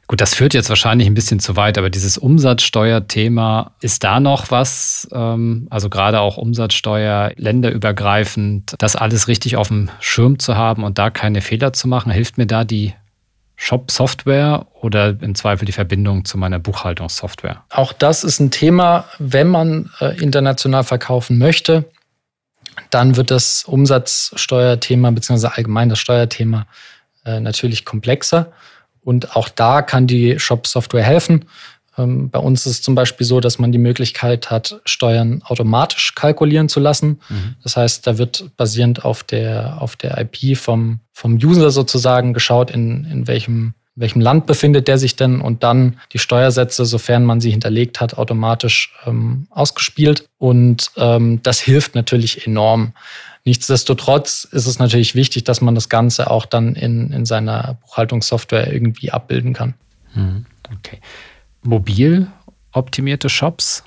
Gut, 0.07 0.21
das 0.21 0.35
führt 0.35 0.53
jetzt 0.53 0.69
wahrscheinlich 0.69 1.07
ein 1.07 1.13
bisschen 1.13 1.39
zu 1.39 1.55
weit, 1.55 1.77
aber 1.77 1.89
dieses 1.89 2.17
Umsatzsteuerthema, 2.17 3.71
ist 3.81 4.03
da 4.03 4.19
noch 4.19 4.51
was, 4.51 5.07
ähm, 5.11 5.67
also 5.69 5.89
gerade 5.89 6.19
auch 6.19 6.37
Umsatzsteuer 6.37 7.31
länderübergreifend, 7.35 8.75
das 8.77 8.95
alles 8.95 9.27
richtig 9.27 9.57
auf 9.57 9.69
dem 9.69 9.89
Schirm 9.99 10.39
zu 10.39 10.55
haben 10.55 10.83
und 10.83 10.97
da 10.97 11.09
keine 11.09 11.41
Fehler 11.41 11.73
zu 11.73 11.87
machen? 11.87 12.11
Hilft 12.11 12.37
mir 12.37 12.47
da 12.47 12.63
die 12.63 12.93
Shop-Software 13.55 14.65
oder 14.81 15.15
im 15.21 15.35
Zweifel 15.35 15.65
die 15.65 15.71
Verbindung 15.71 16.25
zu 16.25 16.37
meiner 16.37 16.59
Buchhaltungssoftware? 16.59 17.63
Auch 17.69 17.93
das 17.93 18.23
ist 18.23 18.39
ein 18.39 18.51
Thema, 18.51 19.05
wenn 19.19 19.47
man 19.47 19.89
äh, 19.99 20.19
international 20.21 20.83
verkaufen 20.83 21.37
möchte, 21.37 21.85
dann 22.89 23.15
wird 23.15 23.31
das 23.31 23.63
Umsatzsteuerthema 23.63 25.11
bzw. 25.11 25.47
allgemein 25.47 25.89
das 25.89 25.99
Steuerthema 25.99 26.67
äh, 27.25 27.39
natürlich 27.39 27.85
komplexer. 27.85 28.51
Und 29.01 29.35
auch 29.35 29.49
da 29.49 29.81
kann 29.81 30.07
die 30.07 30.39
Shop-Software 30.39 31.03
helfen. 31.03 31.45
Ähm, 31.97 32.29
bei 32.29 32.39
uns 32.39 32.65
ist 32.65 32.71
es 32.71 32.81
zum 32.81 32.95
Beispiel 32.95 33.27
so, 33.27 33.39
dass 33.39 33.59
man 33.59 33.71
die 33.71 33.77
Möglichkeit 33.77 34.49
hat, 34.49 34.81
Steuern 34.85 35.41
automatisch 35.43 36.15
kalkulieren 36.15 36.69
zu 36.69 36.79
lassen. 36.79 37.19
Mhm. 37.29 37.55
Das 37.61 37.77
heißt, 37.77 38.07
da 38.07 38.17
wird 38.17 38.55
basierend 38.57 39.05
auf 39.05 39.23
der, 39.23 39.81
auf 39.81 39.95
der 39.95 40.17
IP 40.17 40.57
vom, 40.57 40.99
vom 41.11 41.35
User 41.35 41.71
sozusagen 41.71 42.33
geschaut, 42.33 42.71
in, 42.71 43.05
in 43.05 43.27
welchem 43.27 43.73
in 43.95 44.01
welchem 44.01 44.21
Land 44.21 44.47
befindet 44.47 44.87
der 44.87 44.97
sich 44.97 45.15
denn 45.15 45.39
und 45.39 45.61
dann 45.61 45.99
die 46.13 46.17
Steuersätze, 46.17 46.83
sofern 46.83 47.25
man 47.25 47.41
sie 47.41 47.51
hinterlegt 47.51 48.01
hat, 48.01 48.17
automatisch 48.17 48.91
ähm, 49.05 49.45
ausgespielt. 49.51 50.27
Und 50.39 50.89
ähm, 50.97 51.41
das 51.43 51.59
hilft 51.59 51.93
natürlich 51.93 52.47
enorm. 52.47 52.93
Nichtsdestotrotz 53.45 54.45
ist 54.45 54.67
es 54.67 54.79
natürlich 54.79 55.15
wichtig, 55.15 55.43
dass 55.43 55.61
man 55.61 55.75
das 55.75 55.89
Ganze 55.89 56.31
auch 56.31 56.45
dann 56.45 56.75
in, 56.75 57.11
in 57.11 57.25
seiner 57.25 57.77
Buchhaltungssoftware 57.81 58.71
irgendwie 58.71 59.11
abbilden 59.11 59.53
kann. 59.53 59.73
Mhm. 60.15 60.45
Okay 60.77 60.99
mobil 61.63 62.27
optimierte 62.71 63.29
Shops 63.29 63.83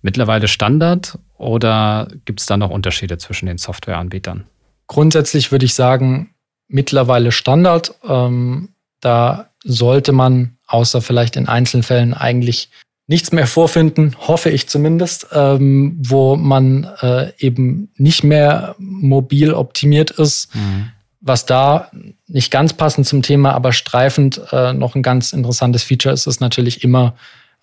mittlerweile 0.00 0.48
Standard 0.48 1.18
oder 1.36 2.08
gibt 2.24 2.40
es 2.40 2.46
da 2.46 2.56
noch 2.56 2.70
Unterschiede 2.70 3.18
zwischen 3.18 3.46
den 3.46 3.58
Softwareanbietern? 3.58 4.44
Grundsätzlich 4.86 5.52
würde 5.52 5.64
ich 5.64 5.74
sagen, 5.74 6.34
mittlerweile 6.68 7.32
Standard. 7.32 7.94
Ähm, 8.06 8.70
da 9.00 9.50
sollte 9.64 10.12
man, 10.12 10.58
außer 10.66 11.02
vielleicht 11.02 11.36
in 11.36 11.48
Einzelfällen, 11.48 12.14
eigentlich 12.14 12.70
nichts 13.06 13.32
mehr 13.32 13.46
vorfinden, 13.46 14.16
hoffe 14.18 14.50
ich 14.50 14.68
zumindest, 14.68 15.26
ähm, 15.32 15.96
wo 15.98 16.36
man 16.36 16.88
äh, 17.00 17.32
eben 17.38 17.90
nicht 17.96 18.24
mehr 18.24 18.74
mobil 18.78 19.52
optimiert 19.52 20.12
ist. 20.12 20.54
Mhm. 20.54 20.90
Was 21.20 21.46
da 21.46 21.90
nicht 22.26 22.50
ganz 22.50 22.72
passend 22.72 23.06
zum 23.06 23.22
Thema, 23.22 23.52
aber 23.52 23.72
streifend 23.72 24.40
äh, 24.50 24.72
noch 24.72 24.94
ein 24.94 25.02
ganz 25.02 25.32
interessantes 25.32 25.84
Feature 25.84 26.12
ist, 26.12 26.26
ist 26.26 26.40
natürlich 26.40 26.82
immer 26.82 27.14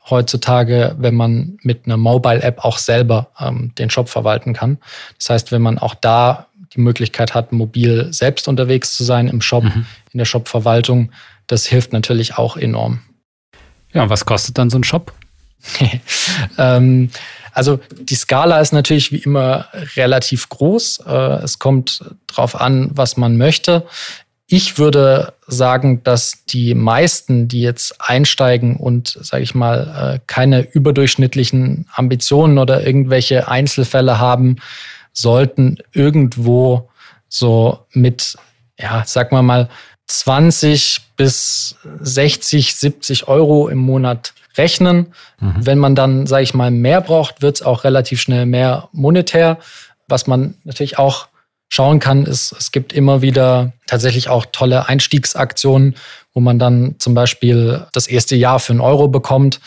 heutzutage, 0.10 0.95
wenn 0.97 1.15
man 1.15 1.58
mit 1.62 1.86
einer 1.86 1.97
Mobile-App 1.97 2.63
auch 2.63 2.78
selber 2.78 3.32
ähm, 3.39 3.73
den 3.78 3.89
Shop 3.89 4.10
verwalten 4.10 4.54
kann. 4.54 4.78
Das 5.17 5.30
heißt, 5.30 5.52
wenn 5.52 5.62
man 5.62 5.78
auch 5.78 5.93
da 5.93 6.47
die 6.73 6.80
Möglichkeit 6.82 7.34
hat, 7.34 7.52
mobil 7.52 8.08
selbst 8.12 8.47
unterwegs 8.47 8.95
zu 8.95 9.04
sein 9.04 9.28
im 9.28 9.41
Shop, 9.41 9.63
mhm. 9.63 9.86
in 10.13 10.17
der 10.17 10.25
Shop-Verwaltung, 10.25 11.12
das 11.47 11.65
hilft 11.65 11.93
natürlich 11.93 12.38
auch 12.38 12.58
enorm. 12.58 13.02
Ja, 13.91 14.04
und 14.04 14.10
was 14.10 14.25
kostet 14.25 14.58
dann 14.58 14.69
so 14.69 14.78
ein 14.78 14.84
Shop? 14.84 15.13
ähm, 16.58 17.10
also 17.54 17.80
die 18.00 18.15
Skala 18.15 18.60
ist 18.62 18.74
natürlich 18.74 19.12
wie 19.12 19.17
immer 19.17 19.67
relativ 19.95 20.50
groß. 20.50 21.04
Äh, 21.06 21.43
es 21.43 21.60
kommt 21.60 22.04
drauf 22.28 22.60
an, 22.60 22.89
was 22.93 23.17
man 23.17 23.38
möchte. 23.38 23.86
Ich 24.48 24.78
würde 24.78 25.34
sagen, 25.45 26.04
dass 26.04 26.45
die 26.45 26.74
meisten, 26.74 27.48
die 27.48 27.62
jetzt 27.62 27.95
einsteigen 28.00 28.78
und, 28.78 29.17
sage 29.22 29.43
ich 29.43 29.54
mal, 29.54 30.15
äh, 30.15 30.19
keine 30.26 30.62
überdurchschnittlichen 30.62 31.86
Ambitionen 31.93 32.58
oder 32.58 32.86
irgendwelche 32.86 33.48
Einzelfälle 33.48 34.19
haben, 34.19 34.56
sollten 35.13 35.78
irgendwo 35.91 36.89
so 37.28 37.86
mit, 37.91 38.38
ja, 38.80 39.04
sag 39.06 39.32
mal 39.32 39.43
mal, 39.43 39.69
20 40.08 41.02
bis 41.15 41.76
60, 42.00 42.74
70 42.74 43.28
Euro 43.28 43.67
im 43.67 43.78
Monat 43.78 44.34
rechnen. 44.58 45.14
Mhm. 45.40 45.66
Wenn 45.66 45.78
man 45.78 45.96
dann, 45.96 46.28
sage 46.28 46.44
ich 46.44 46.54
mal, 46.54 46.72
mehr 46.72 47.02
braucht, 47.02 47.42
wird 47.42 47.58
es 47.58 47.62
auch 47.62 47.84
relativ 47.84 48.22
schnell 48.22 48.46
mehr 48.46 48.90
monetär. 48.92 49.58
Was 50.08 50.28
man 50.28 50.56
natürlich 50.64 50.98
auch 50.98 51.28
schauen 51.70 52.00
kann, 52.00 52.26
ist, 52.26 52.52
es 52.58 52.72
gibt 52.72 52.94
immer 52.94 53.22
wieder 53.22 53.74
tatsächlich 53.88 54.28
auch 54.30 54.48
tolle 54.52 54.90
Einstiegsaktionen, 54.90 55.96
wo 56.34 56.40
man 56.40 56.60
dann 56.60 56.96
zum 57.00 57.14
Beispiel 57.14 57.86
das 57.94 58.08
erste 58.08 58.36
Jahr 58.36 58.60
für 58.60 58.74
einen 58.74 58.82
Euro 58.82 59.08
bekommt. 59.08 59.60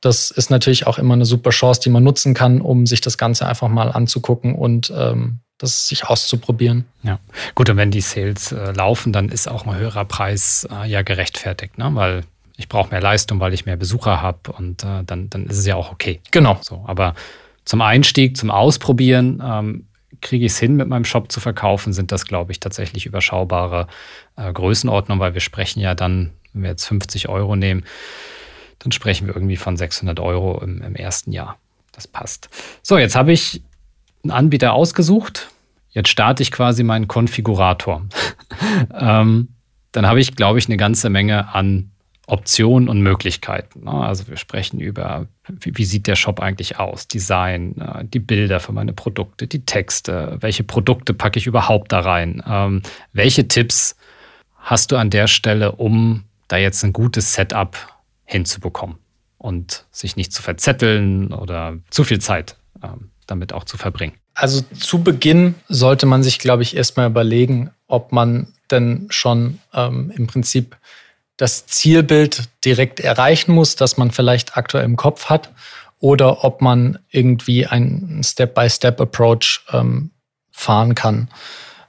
Das 0.00 0.30
ist 0.30 0.50
natürlich 0.50 0.86
auch 0.86 0.98
immer 0.98 1.14
eine 1.14 1.24
super 1.24 1.50
Chance, 1.50 1.80
die 1.80 1.90
man 1.90 2.04
nutzen 2.04 2.32
kann, 2.32 2.60
um 2.60 2.86
sich 2.86 3.00
das 3.00 3.18
Ganze 3.18 3.46
einfach 3.46 3.68
mal 3.68 3.90
anzugucken 3.90 4.54
und 4.54 4.92
ähm, 4.96 5.40
das 5.58 5.88
sich 5.88 6.06
auszuprobieren. 6.06 6.84
Ja, 7.02 7.18
gut, 7.56 7.68
und 7.68 7.76
wenn 7.76 7.90
die 7.90 8.00
Sales 8.00 8.52
äh, 8.52 8.70
laufen, 8.70 9.12
dann 9.12 9.28
ist 9.28 9.48
auch 9.48 9.66
ein 9.66 9.76
höherer 9.76 10.04
Preis 10.04 10.68
äh, 10.70 10.88
ja 10.88 11.02
gerechtfertigt, 11.02 11.78
ne? 11.78 11.90
weil 11.94 12.22
ich 12.58 12.68
brauche 12.68 12.90
mehr 12.90 13.00
Leistung, 13.00 13.40
weil 13.40 13.54
ich 13.54 13.64
mehr 13.64 13.76
Besucher 13.76 14.20
habe 14.20 14.52
und 14.52 14.82
äh, 14.82 15.04
dann, 15.04 15.30
dann 15.30 15.46
ist 15.46 15.58
es 15.58 15.66
ja 15.66 15.76
auch 15.76 15.92
okay. 15.92 16.20
Genau. 16.32 16.58
So, 16.60 16.84
aber 16.86 17.14
zum 17.64 17.80
Einstieg, 17.80 18.36
zum 18.36 18.50
Ausprobieren, 18.50 19.40
ähm, 19.42 19.86
kriege 20.20 20.44
ich 20.44 20.52
es 20.52 20.58
hin, 20.58 20.74
mit 20.74 20.88
meinem 20.88 21.04
Shop 21.04 21.30
zu 21.30 21.38
verkaufen, 21.38 21.92
sind 21.92 22.10
das, 22.10 22.26
glaube 22.26 22.50
ich, 22.50 22.58
tatsächlich 22.58 23.06
überschaubare 23.06 23.86
äh, 24.36 24.52
Größenordnungen, 24.52 25.20
weil 25.20 25.34
wir 25.34 25.40
sprechen 25.40 25.78
ja 25.78 25.94
dann, 25.94 26.32
wenn 26.52 26.62
wir 26.62 26.70
jetzt 26.70 26.86
50 26.86 27.28
Euro 27.28 27.54
nehmen, 27.54 27.84
dann 28.80 28.90
sprechen 28.90 29.28
wir 29.28 29.36
irgendwie 29.36 29.56
von 29.56 29.76
600 29.76 30.18
Euro 30.18 30.60
im, 30.60 30.82
im 30.82 30.96
ersten 30.96 31.30
Jahr. 31.30 31.58
Das 31.92 32.08
passt. 32.08 32.48
So, 32.82 32.98
jetzt 32.98 33.14
habe 33.14 33.32
ich 33.32 33.62
einen 34.24 34.32
Anbieter 34.32 34.72
ausgesucht. 34.72 35.48
Jetzt 35.90 36.08
starte 36.08 36.42
ich 36.42 36.50
quasi 36.50 36.82
meinen 36.82 37.06
Konfigurator. 37.06 38.04
ähm, 38.98 39.48
dann 39.92 40.06
habe 40.06 40.20
ich, 40.20 40.34
glaube 40.34 40.58
ich, 40.58 40.66
eine 40.66 40.76
ganze 40.76 41.08
Menge 41.08 41.54
an 41.54 41.92
Optionen 42.28 42.88
und 42.88 43.00
Möglichkeiten. 43.00 43.84
Ne? 43.84 43.92
Also 43.92 44.28
wir 44.28 44.36
sprechen 44.36 44.80
über, 44.80 45.26
wie, 45.48 45.84
sieht 45.84 46.06
der 46.06 46.14
Shop 46.14 46.40
eigentlich 46.40 46.78
aus, 46.78 47.08
Design, 47.08 47.76
äh, 47.80 48.04
die 48.04 48.18
Bilder 48.18 48.60
für 48.60 48.72
meine 48.72 48.92
Produkte, 48.92 49.46
die 49.46 49.64
Texte, 49.64 50.36
welche 50.40 50.62
Produkte 50.62 51.14
packe 51.14 51.38
ich 51.38 51.46
überhaupt 51.46 51.90
da 51.90 52.00
rein, 52.00 52.42
ähm, 52.46 52.82
welche 53.12 53.48
Tipps 53.48 53.96
hast 54.58 54.92
du 54.92 54.96
an 54.96 55.08
der 55.08 55.26
Stelle, 55.26 55.72
um 55.72 56.24
da 56.48 56.58
jetzt 56.58 56.84
ein 56.84 56.92
gutes 56.92 57.32
Setup 57.32 57.76
hinzubekommen 58.24 58.98
und 59.38 59.86
sich 59.90 60.16
nicht 60.16 60.32
zu 60.32 60.42
verzetteln 60.42 61.32
oder 61.32 61.78
zu 61.88 62.04
viel 62.04 62.20
Zeit 62.20 62.56
ähm, 62.82 63.10
damit 63.26 63.54
auch 63.54 63.64
zu 63.64 63.78
verbringen? 63.78 64.14
Also 64.34 64.60
zu 64.78 65.02
Beginn 65.02 65.54
sollte 65.68 66.04
man 66.04 66.22
sich, 66.22 66.38
glaube 66.38 66.62
ich, 66.62 66.76
erstmal 66.76 67.08
überlegen, 67.08 67.70
ob 67.86 68.12
man 68.12 68.52
denn 68.70 69.06
schon 69.08 69.60
ähm, 69.72 70.12
im 70.14 70.26
Prinzip 70.26 70.76
das 71.38 71.66
Zielbild 71.66 72.50
direkt 72.64 73.00
erreichen 73.00 73.52
muss, 73.52 73.76
das 73.76 73.96
man 73.96 74.10
vielleicht 74.10 74.58
aktuell 74.58 74.84
im 74.84 74.96
Kopf 74.96 75.26
hat, 75.26 75.50
oder 76.00 76.44
ob 76.44 76.60
man 76.60 76.98
irgendwie 77.10 77.66
einen 77.66 78.22
Step-by-Step-Approach 78.22 79.62
ähm, 79.72 80.10
fahren 80.50 80.94
kann. 80.94 81.28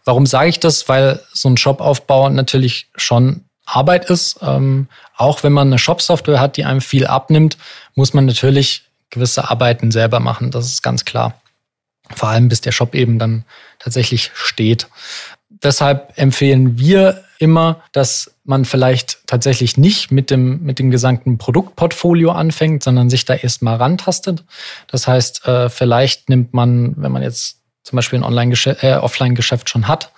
Warum 0.05 0.25
sage 0.25 0.49
ich 0.49 0.59
das? 0.59 0.87
Weil 0.87 1.19
so 1.33 1.49
ein 1.49 1.57
Shopaufbau 1.57 2.29
natürlich 2.29 2.87
schon 2.95 3.43
Arbeit 3.65 4.09
ist. 4.09 4.39
Ähm, 4.41 4.87
auch 5.15 5.43
wenn 5.43 5.53
man 5.53 5.67
eine 5.67 5.77
Shop-Software 5.77 6.39
hat, 6.39 6.57
die 6.57 6.65
einem 6.65 6.81
viel 6.81 7.05
abnimmt, 7.05 7.57
muss 7.95 8.13
man 8.13 8.25
natürlich 8.25 8.85
gewisse 9.09 9.49
Arbeiten 9.49 9.91
selber 9.91 10.19
machen. 10.19 10.51
Das 10.51 10.65
ist 10.65 10.81
ganz 10.81 11.05
klar. 11.05 11.39
Vor 12.15 12.29
allem 12.29 12.49
bis 12.49 12.61
der 12.61 12.71
Shop 12.71 12.95
eben 12.95 13.19
dann 13.19 13.45
tatsächlich 13.77 14.31
steht. 14.33 14.87
Deshalb 15.49 16.13
empfehlen 16.15 16.79
wir 16.79 17.23
immer, 17.39 17.81
dass 17.93 18.35
man 18.43 18.65
vielleicht 18.65 19.19
tatsächlich 19.25 19.77
nicht 19.77 20.11
mit 20.11 20.29
dem, 20.29 20.61
mit 20.61 20.77
dem 20.77 20.91
gesamten 20.91 21.37
Produktportfolio 21.37 22.31
anfängt, 22.31 22.83
sondern 22.83 23.09
sich 23.09 23.25
da 23.25 23.33
erstmal 23.33 23.77
rantastet. 23.77 24.43
Das 24.87 25.07
heißt, 25.07 25.47
äh, 25.47 25.69
vielleicht 25.69 26.29
nimmt 26.29 26.53
man, 26.53 26.93
wenn 26.97 27.11
man 27.11 27.23
jetzt 27.23 27.61
zum 27.83 27.95
Beispiel 27.95 28.19
ein 28.19 28.23
Online-Geschäft, 28.23 28.83
äh, 28.83 28.95
Offline-Geschäft 28.95 29.69
schon 29.69 29.87
hat, 29.87 30.11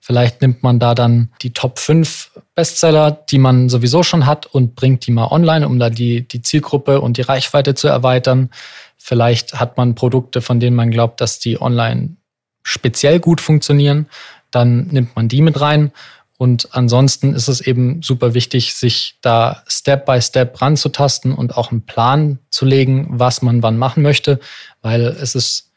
vielleicht 0.00 0.42
nimmt 0.42 0.62
man 0.62 0.78
da 0.78 0.94
dann 0.94 1.32
die 1.42 1.52
Top 1.52 1.78
5 1.78 2.30
Bestseller, 2.54 3.10
die 3.10 3.38
man 3.38 3.68
sowieso 3.68 4.02
schon 4.02 4.26
hat 4.26 4.46
und 4.46 4.76
bringt 4.76 5.06
die 5.06 5.12
mal 5.12 5.28
online, 5.28 5.66
um 5.66 5.78
da 5.78 5.90
die, 5.90 6.28
die 6.28 6.42
Zielgruppe 6.42 7.00
und 7.00 7.16
die 7.16 7.22
Reichweite 7.22 7.74
zu 7.74 7.88
erweitern. 7.88 8.50
Vielleicht 8.98 9.58
hat 9.58 9.76
man 9.76 9.94
Produkte, 9.94 10.42
von 10.42 10.60
denen 10.60 10.76
man 10.76 10.90
glaubt, 10.90 11.20
dass 11.20 11.38
die 11.38 11.60
online 11.60 12.16
speziell 12.62 13.18
gut 13.18 13.40
funktionieren. 13.40 14.06
Dann 14.50 14.88
nimmt 14.88 15.16
man 15.16 15.28
die 15.28 15.42
mit 15.42 15.60
rein 15.60 15.92
und 16.38 16.68
ansonsten 16.72 17.34
ist 17.34 17.48
es 17.48 17.60
eben 17.60 18.02
super 18.02 18.34
wichtig, 18.34 18.74
sich 18.74 19.18
da 19.22 19.62
Step 19.66 20.04
by 20.04 20.20
Step 20.20 20.60
ranzutasten 20.60 21.32
und 21.32 21.56
auch 21.56 21.70
einen 21.70 21.86
Plan 21.86 22.38
zu 22.50 22.66
legen, 22.66 23.06
was 23.10 23.40
man 23.42 23.62
wann 23.62 23.78
machen 23.78 24.02
möchte, 24.02 24.38
weil 24.82 25.02
es 25.02 25.34
ist 25.34 25.70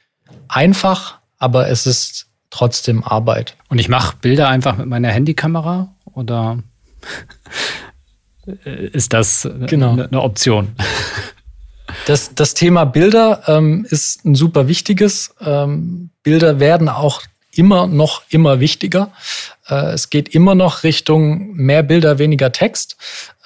einfach, 0.47 1.19
aber 1.37 1.69
es 1.69 1.85
ist 1.85 2.27
trotzdem 2.49 3.03
Arbeit. 3.03 3.55
Und 3.69 3.79
ich 3.79 3.87
mache 3.87 4.17
Bilder 4.21 4.49
einfach 4.49 4.77
mit 4.77 4.87
meiner 4.87 5.09
Handykamera 5.09 5.95
oder 6.05 6.61
ist 8.65 9.13
das 9.13 9.47
genau. 9.67 9.93
eine 9.93 10.21
Option? 10.21 10.75
Das, 12.05 12.35
das 12.35 12.53
Thema 12.53 12.85
Bilder 12.85 13.43
ähm, 13.47 13.85
ist 13.89 14.25
ein 14.25 14.35
super 14.35 14.67
wichtiges. 14.67 15.33
Ähm, 15.39 16.09
Bilder 16.23 16.59
werden 16.59 16.89
auch 16.89 17.21
immer 17.53 17.87
noch 17.87 18.23
immer 18.29 18.59
wichtiger. 18.59 19.11
Äh, 19.67 19.91
es 19.91 20.09
geht 20.09 20.29
immer 20.29 20.55
noch 20.55 20.83
Richtung 20.83 21.55
mehr 21.55 21.83
Bilder, 21.83 22.19
weniger 22.19 22.51
Text. 22.51 22.97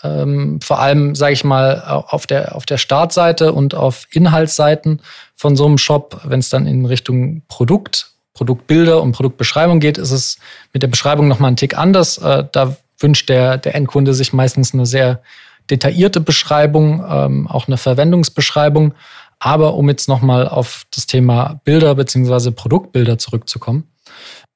Ähm, 0.04 0.60
vor 0.62 0.80
allem, 0.80 1.16
sage 1.16 1.34
ich 1.34 1.44
mal, 1.44 1.82
auf 1.82 2.28
der, 2.28 2.56
auf 2.56 2.66
der 2.66 2.78
Startseite 2.78 3.54
und 3.54 3.74
auf 3.74 4.08
Inhaltsseiten 4.12 5.02
von 5.36 5.56
so 5.56 5.66
einem 5.66 5.78
Shop, 5.78 6.22
wenn 6.26 6.40
es 6.40 6.50
dann 6.50 6.68
in 6.68 6.86
Richtung 6.86 7.44
Produkt, 7.48 8.12
Produktbilder 8.34 9.02
und 9.02 9.14
Produktbeschreibung 9.14 9.80
geht, 9.80 9.98
ist 9.98 10.12
es 10.12 10.40
mit 10.74 10.84
der 10.84 10.88
Beschreibung 10.88 11.28
nochmal 11.28 11.52
ein 11.52 11.56
Tick 11.56 11.78
anders. 11.78 12.18
Äh, 12.18 12.46
da 12.52 12.76
wünscht 13.00 13.30
der, 13.30 13.58
der 13.58 13.76
Endkunde 13.76 14.14
sich 14.14 14.34
meistens 14.34 14.74
eine 14.74 14.86
sehr 14.86 15.22
detaillierte 15.70 16.20
Beschreibung, 16.20 17.04
ähm, 17.08 17.48
auch 17.48 17.68
eine 17.68 17.78
Verwendungsbeschreibung. 17.78 18.94
Aber 19.40 19.76
um 19.76 19.90
jetzt 19.90 20.08
nochmal 20.08 20.48
auf 20.48 20.86
das 20.94 21.06
Thema 21.06 21.60
Bilder 21.64 21.96
beziehungsweise 21.96 22.52
Produktbilder 22.52 23.18
zurückzukommen, 23.18 23.88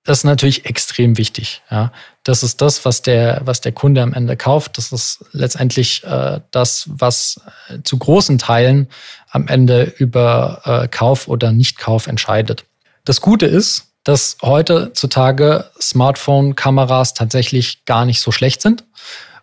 das 0.07 0.19
ist 0.19 0.23
natürlich 0.23 0.65
extrem 0.65 1.17
wichtig. 1.17 1.61
Ja. 1.69 1.91
Das 2.23 2.41
ist 2.41 2.61
das, 2.61 2.85
was 2.85 3.01
der, 3.01 3.41
was 3.43 3.59
der 3.59 3.73
Kunde 3.73 4.01
am 4.01 4.13
Ende 4.13 4.37
kauft. 4.37 4.77
Das 4.77 4.93
ist 4.93 5.25
letztendlich 5.33 6.01
äh, 6.05 6.39
das, 6.51 6.85
was 6.87 7.41
äh, 7.67 7.79
zu 7.83 7.97
großen 7.97 8.37
Teilen 8.37 8.87
am 9.29 9.49
Ende 9.49 9.83
über 9.97 10.61
äh, 10.63 10.87
Kauf 10.87 11.27
oder 11.27 11.51
Nicht-Kauf 11.51 12.07
entscheidet. 12.07 12.63
Das 13.03 13.19
Gute 13.19 13.47
ist, 13.47 13.87
dass 14.05 14.37
heutzutage 14.41 15.69
Smartphone-Kameras 15.81 17.13
tatsächlich 17.13 17.83
gar 17.83 18.05
nicht 18.05 18.21
so 18.21 18.31
schlecht 18.31 18.61
sind. 18.61 18.85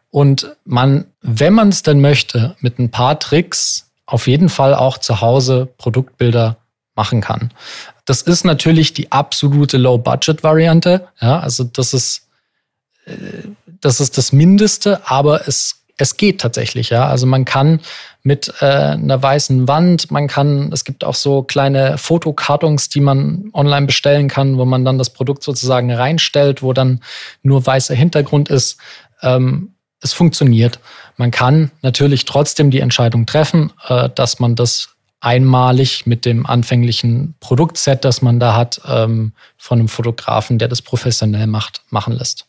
Und 0.08 0.56
man, 0.64 1.04
wenn 1.20 1.52
man 1.52 1.68
es 1.68 1.82
denn 1.82 2.00
möchte, 2.00 2.56
mit 2.60 2.78
ein 2.78 2.90
paar 2.90 3.18
Tricks 3.18 3.90
auf 4.06 4.26
jeden 4.26 4.48
Fall 4.48 4.74
auch 4.74 4.96
zu 4.96 5.20
Hause 5.20 5.66
Produktbilder 5.76 6.56
machen 6.94 7.20
kann. 7.20 7.52
Das 8.04 8.22
ist 8.22 8.44
natürlich 8.44 8.92
die 8.92 9.12
absolute 9.12 9.78
Low-Budget-Variante. 9.78 11.08
Ja, 11.20 11.40
also 11.40 11.64
das 11.64 11.94
ist, 11.94 12.28
äh, 13.06 13.12
das 13.80 14.00
ist 14.00 14.18
das 14.18 14.32
Mindeste, 14.32 15.08
aber 15.08 15.48
es, 15.48 15.84
es 15.96 16.16
geht 16.16 16.40
tatsächlich. 16.40 16.90
Ja, 16.90 17.06
also 17.06 17.26
man 17.26 17.44
kann 17.44 17.80
mit 18.22 18.52
äh, 18.60 18.64
einer 18.64 19.22
weißen 19.22 19.68
Wand, 19.68 20.10
man 20.10 20.28
kann, 20.28 20.72
es 20.72 20.84
gibt 20.84 21.04
auch 21.04 21.14
so 21.14 21.42
kleine 21.42 21.98
Fotokartons, 21.98 22.88
die 22.88 23.00
man 23.00 23.50
online 23.52 23.86
bestellen 23.86 24.28
kann, 24.28 24.58
wo 24.58 24.64
man 24.64 24.84
dann 24.84 24.98
das 24.98 25.10
Produkt 25.10 25.42
sozusagen 25.42 25.92
reinstellt, 25.92 26.62
wo 26.62 26.72
dann 26.72 27.00
nur 27.42 27.64
weißer 27.64 27.94
Hintergrund 27.94 28.48
ist. 28.48 28.78
Ähm, 29.22 29.74
es 30.00 30.12
funktioniert. 30.12 30.80
Man 31.16 31.30
kann 31.30 31.70
natürlich 31.82 32.26
trotzdem 32.26 32.70
die 32.70 32.80
Entscheidung 32.80 33.24
treffen, 33.26 33.72
äh, 33.88 34.10
dass 34.14 34.38
man 34.38 34.54
das 34.54 34.93
einmalig 35.24 36.06
mit 36.06 36.24
dem 36.24 36.46
anfänglichen 36.46 37.34
Produktset, 37.40 38.04
das 38.04 38.22
man 38.22 38.38
da 38.38 38.54
hat, 38.54 38.80
ähm, 38.86 39.32
von 39.56 39.78
einem 39.78 39.88
Fotografen, 39.88 40.58
der 40.58 40.68
das 40.68 40.82
professionell 40.82 41.46
macht, 41.46 41.82
machen 41.90 42.12
lässt. 42.12 42.46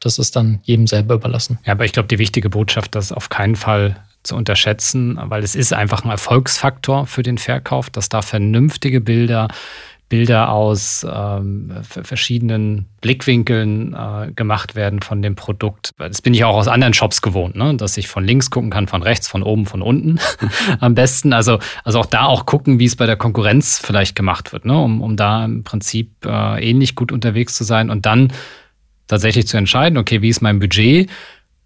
Das 0.00 0.18
ist 0.18 0.34
dann 0.34 0.60
jedem 0.62 0.86
selber 0.86 1.14
überlassen. 1.14 1.58
Ja, 1.64 1.72
aber 1.72 1.84
ich 1.84 1.92
glaube, 1.92 2.08
die 2.08 2.18
wichtige 2.18 2.50
Botschaft, 2.50 2.94
das 2.94 3.12
auf 3.12 3.28
keinen 3.28 3.56
Fall 3.56 3.96
zu 4.22 4.36
unterschätzen, 4.36 5.18
weil 5.20 5.42
es 5.42 5.54
ist 5.54 5.72
einfach 5.72 6.04
ein 6.04 6.10
Erfolgsfaktor 6.10 7.06
für 7.06 7.22
den 7.22 7.38
Verkauf, 7.38 7.90
dass 7.90 8.08
da 8.08 8.22
vernünftige 8.22 9.00
Bilder 9.00 9.48
Bilder 10.14 10.52
aus 10.52 11.04
ähm, 11.12 11.72
verschiedenen 11.82 12.86
Blickwinkeln 13.00 13.94
äh, 13.94 14.30
gemacht 14.30 14.76
werden 14.76 15.02
von 15.02 15.22
dem 15.22 15.34
Produkt. 15.34 15.90
Das 15.98 16.22
bin 16.22 16.34
ich 16.34 16.44
auch 16.44 16.54
aus 16.54 16.68
anderen 16.68 16.94
Shops 16.94 17.20
gewohnt, 17.20 17.56
ne? 17.56 17.74
dass 17.74 17.96
ich 17.96 18.06
von 18.06 18.24
links 18.24 18.48
gucken 18.48 18.70
kann, 18.70 18.86
von 18.86 19.02
rechts, 19.02 19.26
von 19.26 19.42
oben, 19.42 19.66
von 19.66 19.82
unten 19.82 20.20
am 20.78 20.94
besten. 20.94 21.32
Also, 21.32 21.58
also 21.82 21.98
auch 21.98 22.06
da 22.06 22.26
auch 22.26 22.46
gucken, 22.46 22.78
wie 22.78 22.84
es 22.84 22.94
bei 22.94 23.06
der 23.06 23.16
Konkurrenz 23.16 23.80
vielleicht 23.84 24.14
gemacht 24.14 24.52
wird, 24.52 24.66
ne? 24.66 24.78
um, 24.78 25.02
um 25.02 25.16
da 25.16 25.44
im 25.44 25.64
Prinzip 25.64 26.24
äh, 26.24 26.64
ähnlich 26.64 26.94
gut 26.94 27.10
unterwegs 27.10 27.56
zu 27.56 27.64
sein 27.64 27.90
und 27.90 28.06
dann 28.06 28.32
tatsächlich 29.08 29.48
zu 29.48 29.56
entscheiden, 29.56 29.98
okay, 29.98 30.22
wie 30.22 30.28
ist 30.28 30.42
mein 30.42 30.60
Budget? 30.60 31.10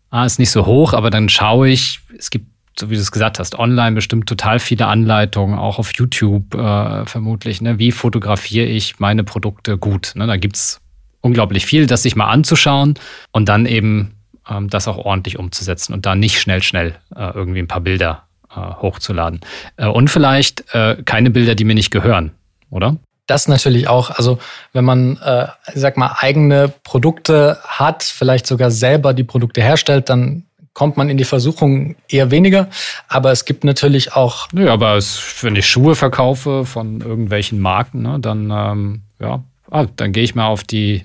Ah, 0.08 0.24
ist 0.24 0.38
nicht 0.38 0.50
so 0.50 0.64
hoch, 0.64 0.94
aber 0.94 1.10
dann 1.10 1.28
schaue 1.28 1.68
ich, 1.68 2.00
es 2.16 2.30
gibt 2.30 2.46
so 2.78 2.90
wie 2.90 2.94
du 2.94 3.00
es 3.00 3.12
gesagt 3.12 3.38
hast, 3.38 3.58
online 3.58 3.94
bestimmt 3.94 4.28
total 4.28 4.58
viele 4.58 4.86
Anleitungen, 4.86 5.58
auch 5.58 5.78
auf 5.78 5.92
YouTube 5.94 6.54
äh, 6.54 7.06
vermutlich. 7.06 7.60
Ne? 7.60 7.78
Wie 7.78 7.92
fotografiere 7.92 8.66
ich 8.66 8.98
meine 8.98 9.24
Produkte 9.24 9.78
gut? 9.78 10.12
Ne? 10.14 10.26
Da 10.26 10.36
gibt 10.36 10.56
es 10.56 10.80
unglaublich 11.20 11.66
viel, 11.66 11.86
das 11.86 12.02
sich 12.02 12.16
mal 12.16 12.28
anzuschauen 12.28 12.94
und 13.32 13.48
dann 13.48 13.66
eben 13.66 14.14
ähm, 14.48 14.68
das 14.68 14.88
auch 14.88 14.98
ordentlich 14.98 15.38
umzusetzen 15.38 15.92
und 15.92 16.06
da 16.06 16.14
nicht 16.14 16.40
schnell, 16.40 16.62
schnell 16.62 16.94
äh, 17.14 17.30
irgendwie 17.34 17.60
ein 17.60 17.68
paar 17.68 17.80
Bilder 17.80 18.24
äh, 18.50 18.54
hochzuladen. 18.54 19.40
Äh, 19.76 19.86
und 19.86 20.08
vielleicht 20.08 20.74
äh, 20.74 20.96
keine 21.04 21.30
Bilder, 21.30 21.54
die 21.54 21.64
mir 21.64 21.74
nicht 21.74 21.90
gehören, 21.90 22.32
oder? 22.70 22.96
Das 23.26 23.46
natürlich 23.46 23.88
auch. 23.88 24.10
Also 24.10 24.38
wenn 24.72 24.86
man, 24.86 25.18
äh, 25.18 25.48
ich 25.74 25.80
sag 25.80 25.98
mal, 25.98 26.16
eigene 26.18 26.72
Produkte 26.82 27.58
hat, 27.62 28.02
vielleicht 28.02 28.46
sogar 28.46 28.70
selber 28.70 29.12
die 29.12 29.24
Produkte 29.24 29.60
herstellt, 29.60 30.08
dann 30.08 30.44
kommt 30.78 30.96
man 30.96 31.10
in 31.10 31.16
die 31.16 31.24
Versuchung 31.24 31.96
eher 32.08 32.30
weniger. 32.30 32.68
Aber 33.08 33.32
es 33.32 33.44
gibt 33.44 33.64
natürlich 33.64 34.12
auch. 34.12 34.46
Ja, 34.52 34.72
aber 34.72 34.94
es, 34.94 35.42
wenn 35.42 35.56
ich 35.56 35.66
Schuhe 35.66 35.96
verkaufe 35.96 36.64
von 36.64 37.00
irgendwelchen 37.00 37.58
Marken, 37.58 38.02
ne, 38.02 38.20
dann 38.20 38.52
ähm, 38.52 39.02
ja, 39.18 39.42
ah, 39.72 39.86
dann 39.96 40.12
gehe 40.12 40.22
ich 40.22 40.36
mal 40.36 40.46
auf 40.46 40.62
die, 40.62 41.02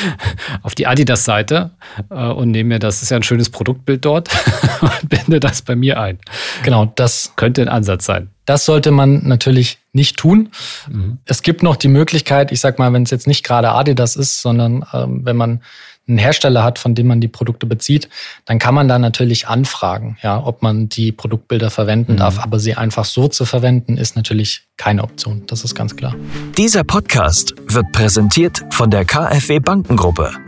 auf 0.62 0.74
die 0.74 0.86
Adidas-Seite 0.86 1.70
äh, 2.10 2.26
und 2.26 2.50
nehme 2.50 2.74
mir, 2.74 2.78
das 2.80 3.02
ist 3.02 3.08
ja 3.08 3.16
ein 3.16 3.22
schönes 3.22 3.48
Produktbild 3.48 4.04
dort 4.04 4.28
und 4.82 5.08
binde 5.08 5.40
das 5.40 5.62
bei 5.62 5.74
mir 5.74 5.98
ein. 5.98 6.18
Genau, 6.62 6.92
das 6.94 7.32
könnte 7.36 7.62
ein 7.62 7.70
Ansatz 7.70 8.04
sein. 8.04 8.28
Das 8.44 8.66
sollte 8.66 8.90
man 8.90 9.26
natürlich 9.26 9.78
nicht 9.94 10.18
tun. 10.18 10.50
Mhm. 10.90 11.16
Es 11.24 11.40
gibt 11.40 11.62
noch 11.62 11.76
die 11.76 11.88
Möglichkeit, 11.88 12.52
ich 12.52 12.60
sag 12.60 12.78
mal, 12.78 12.92
wenn 12.92 13.04
es 13.04 13.10
jetzt 13.10 13.26
nicht 13.26 13.42
gerade 13.42 13.70
Adidas 13.70 14.16
ist, 14.16 14.42
sondern 14.42 14.84
ähm, 14.92 15.24
wenn 15.24 15.36
man 15.36 15.62
einen 16.08 16.18
Hersteller 16.18 16.64
hat, 16.64 16.78
von 16.78 16.94
dem 16.94 17.06
man 17.06 17.20
die 17.20 17.28
Produkte 17.28 17.66
bezieht, 17.66 18.08
dann 18.46 18.58
kann 18.58 18.74
man 18.74 18.88
da 18.88 18.98
natürlich 18.98 19.46
anfragen, 19.48 20.16
ja, 20.22 20.42
ob 20.42 20.62
man 20.62 20.88
die 20.88 21.12
Produktbilder 21.12 21.70
verwenden 21.70 22.12
mhm. 22.12 22.16
darf. 22.18 22.38
Aber 22.38 22.58
sie 22.58 22.74
einfach 22.74 23.04
so 23.04 23.28
zu 23.28 23.44
verwenden, 23.44 23.96
ist 23.96 24.16
natürlich 24.16 24.62
keine 24.76 25.02
Option. 25.02 25.44
Das 25.46 25.64
ist 25.64 25.74
ganz 25.74 25.96
klar. 25.96 26.14
Dieser 26.56 26.84
Podcast 26.84 27.54
wird 27.66 27.92
präsentiert 27.92 28.64
von 28.70 28.90
der 28.90 29.04
KfW 29.04 29.60
Bankengruppe. 29.60 30.47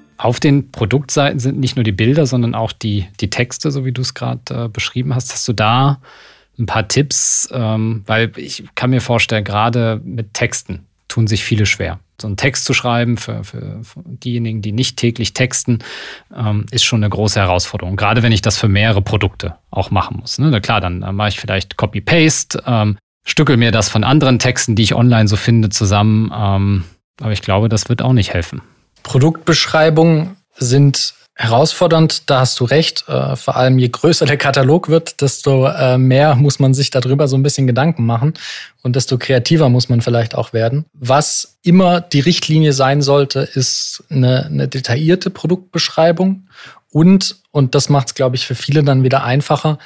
Auf 0.21 0.39
den 0.39 0.71
Produktseiten 0.71 1.39
sind 1.39 1.59
nicht 1.59 1.75
nur 1.75 1.83
die 1.83 1.91
Bilder, 1.91 2.27
sondern 2.27 2.53
auch 2.53 2.71
die, 2.71 3.07
die 3.19 3.31
Texte, 3.31 3.71
so 3.71 3.85
wie 3.85 3.91
du 3.91 4.01
es 4.01 4.13
gerade 4.13 4.65
äh, 4.65 4.67
beschrieben 4.67 5.15
hast. 5.15 5.33
Hast 5.33 5.47
du 5.47 5.53
da 5.53 5.99
ein 6.59 6.67
paar 6.67 6.87
Tipps? 6.87 7.49
Ähm, 7.51 8.03
weil 8.05 8.31
ich 8.35 8.63
kann 8.75 8.91
mir 8.91 9.01
vorstellen, 9.01 9.43
gerade 9.43 9.99
mit 10.03 10.35
Texten 10.35 10.85
tun 11.07 11.25
sich 11.25 11.43
viele 11.43 11.65
schwer. 11.65 11.99
So 12.21 12.27
einen 12.27 12.37
Text 12.37 12.65
zu 12.65 12.75
schreiben 12.75 13.17
für, 13.17 13.43
für, 13.43 13.83
für 13.83 14.03
diejenigen, 14.05 14.61
die 14.61 14.71
nicht 14.71 14.97
täglich 14.97 15.33
texten, 15.33 15.79
ähm, 16.35 16.67
ist 16.69 16.83
schon 16.83 17.03
eine 17.03 17.09
große 17.09 17.39
Herausforderung. 17.39 17.95
Gerade 17.95 18.21
wenn 18.21 18.31
ich 18.31 18.43
das 18.43 18.59
für 18.59 18.67
mehrere 18.67 19.01
Produkte 19.01 19.55
auch 19.71 19.89
machen 19.89 20.17
muss. 20.19 20.37
Ne? 20.37 20.51
Na 20.51 20.59
klar, 20.59 20.81
dann, 20.81 21.01
dann 21.01 21.15
mache 21.15 21.29
ich 21.29 21.39
vielleicht 21.39 21.77
Copy-Paste, 21.77 22.61
ähm, 22.67 22.99
stückel 23.25 23.57
mir 23.57 23.71
das 23.71 23.89
von 23.89 24.03
anderen 24.03 24.37
Texten, 24.37 24.75
die 24.75 24.83
ich 24.83 24.93
online 24.93 25.27
so 25.27 25.35
finde, 25.35 25.69
zusammen. 25.69 26.31
Ähm, 26.31 26.83
aber 27.19 27.31
ich 27.31 27.41
glaube, 27.41 27.69
das 27.69 27.89
wird 27.89 28.03
auch 28.03 28.13
nicht 28.13 28.35
helfen. 28.35 28.61
Produktbeschreibungen 29.03 30.37
sind 30.55 31.13
herausfordernd, 31.35 32.29
da 32.29 32.41
hast 32.41 32.59
du 32.59 32.65
recht. 32.65 33.05
Äh, 33.07 33.35
vor 33.35 33.55
allem 33.55 33.79
je 33.79 33.89
größer 33.89 34.25
der 34.25 34.37
Katalog 34.37 34.89
wird, 34.89 35.21
desto 35.21 35.67
äh, 35.67 35.97
mehr 35.97 36.35
muss 36.35 36.59
man 36.59 36.73
sich 36.73 36.89
darüber 36.91 37.27
so 37.27 37.35
ein 37.35 37.43
bisschen 37.43 37.67
Gedanken 37.67 38.05
machen 38.05 38.33
und 38.83 38.95
desto 38.95 39.17
kreativer 39.17 39.69
muss 39.69 39.89
man 39.89 40.01
vielleicht 40.01 40.35
auch 40.35 40.53
werden. 40.53 40.85
Was 40.93 41.57
immer 41.63 42.01
die 42.01 42.19
Richtlinie 42.19 42.73
sein 42.73 43.01
sollte, 43.01 43.39
ist 43.39 44.03
eine, 44.09 44.45
eine 44.45 44.67
detaillierte 44.67 45.29
Produktbeschreibung 45.29 46.47
und, 46.91 47.37
und 47.51 47.73
das 47.75 47.89
macht 47.89 48.07
es, 48.07 48.15
glaube 48.15 48.35
ich, 48.35 48.45
für 48.45 48.55
viele 48.55 48.83
dann 48.83 49.03
wieder 49.03 49.23
einfacher, 49.23 49.79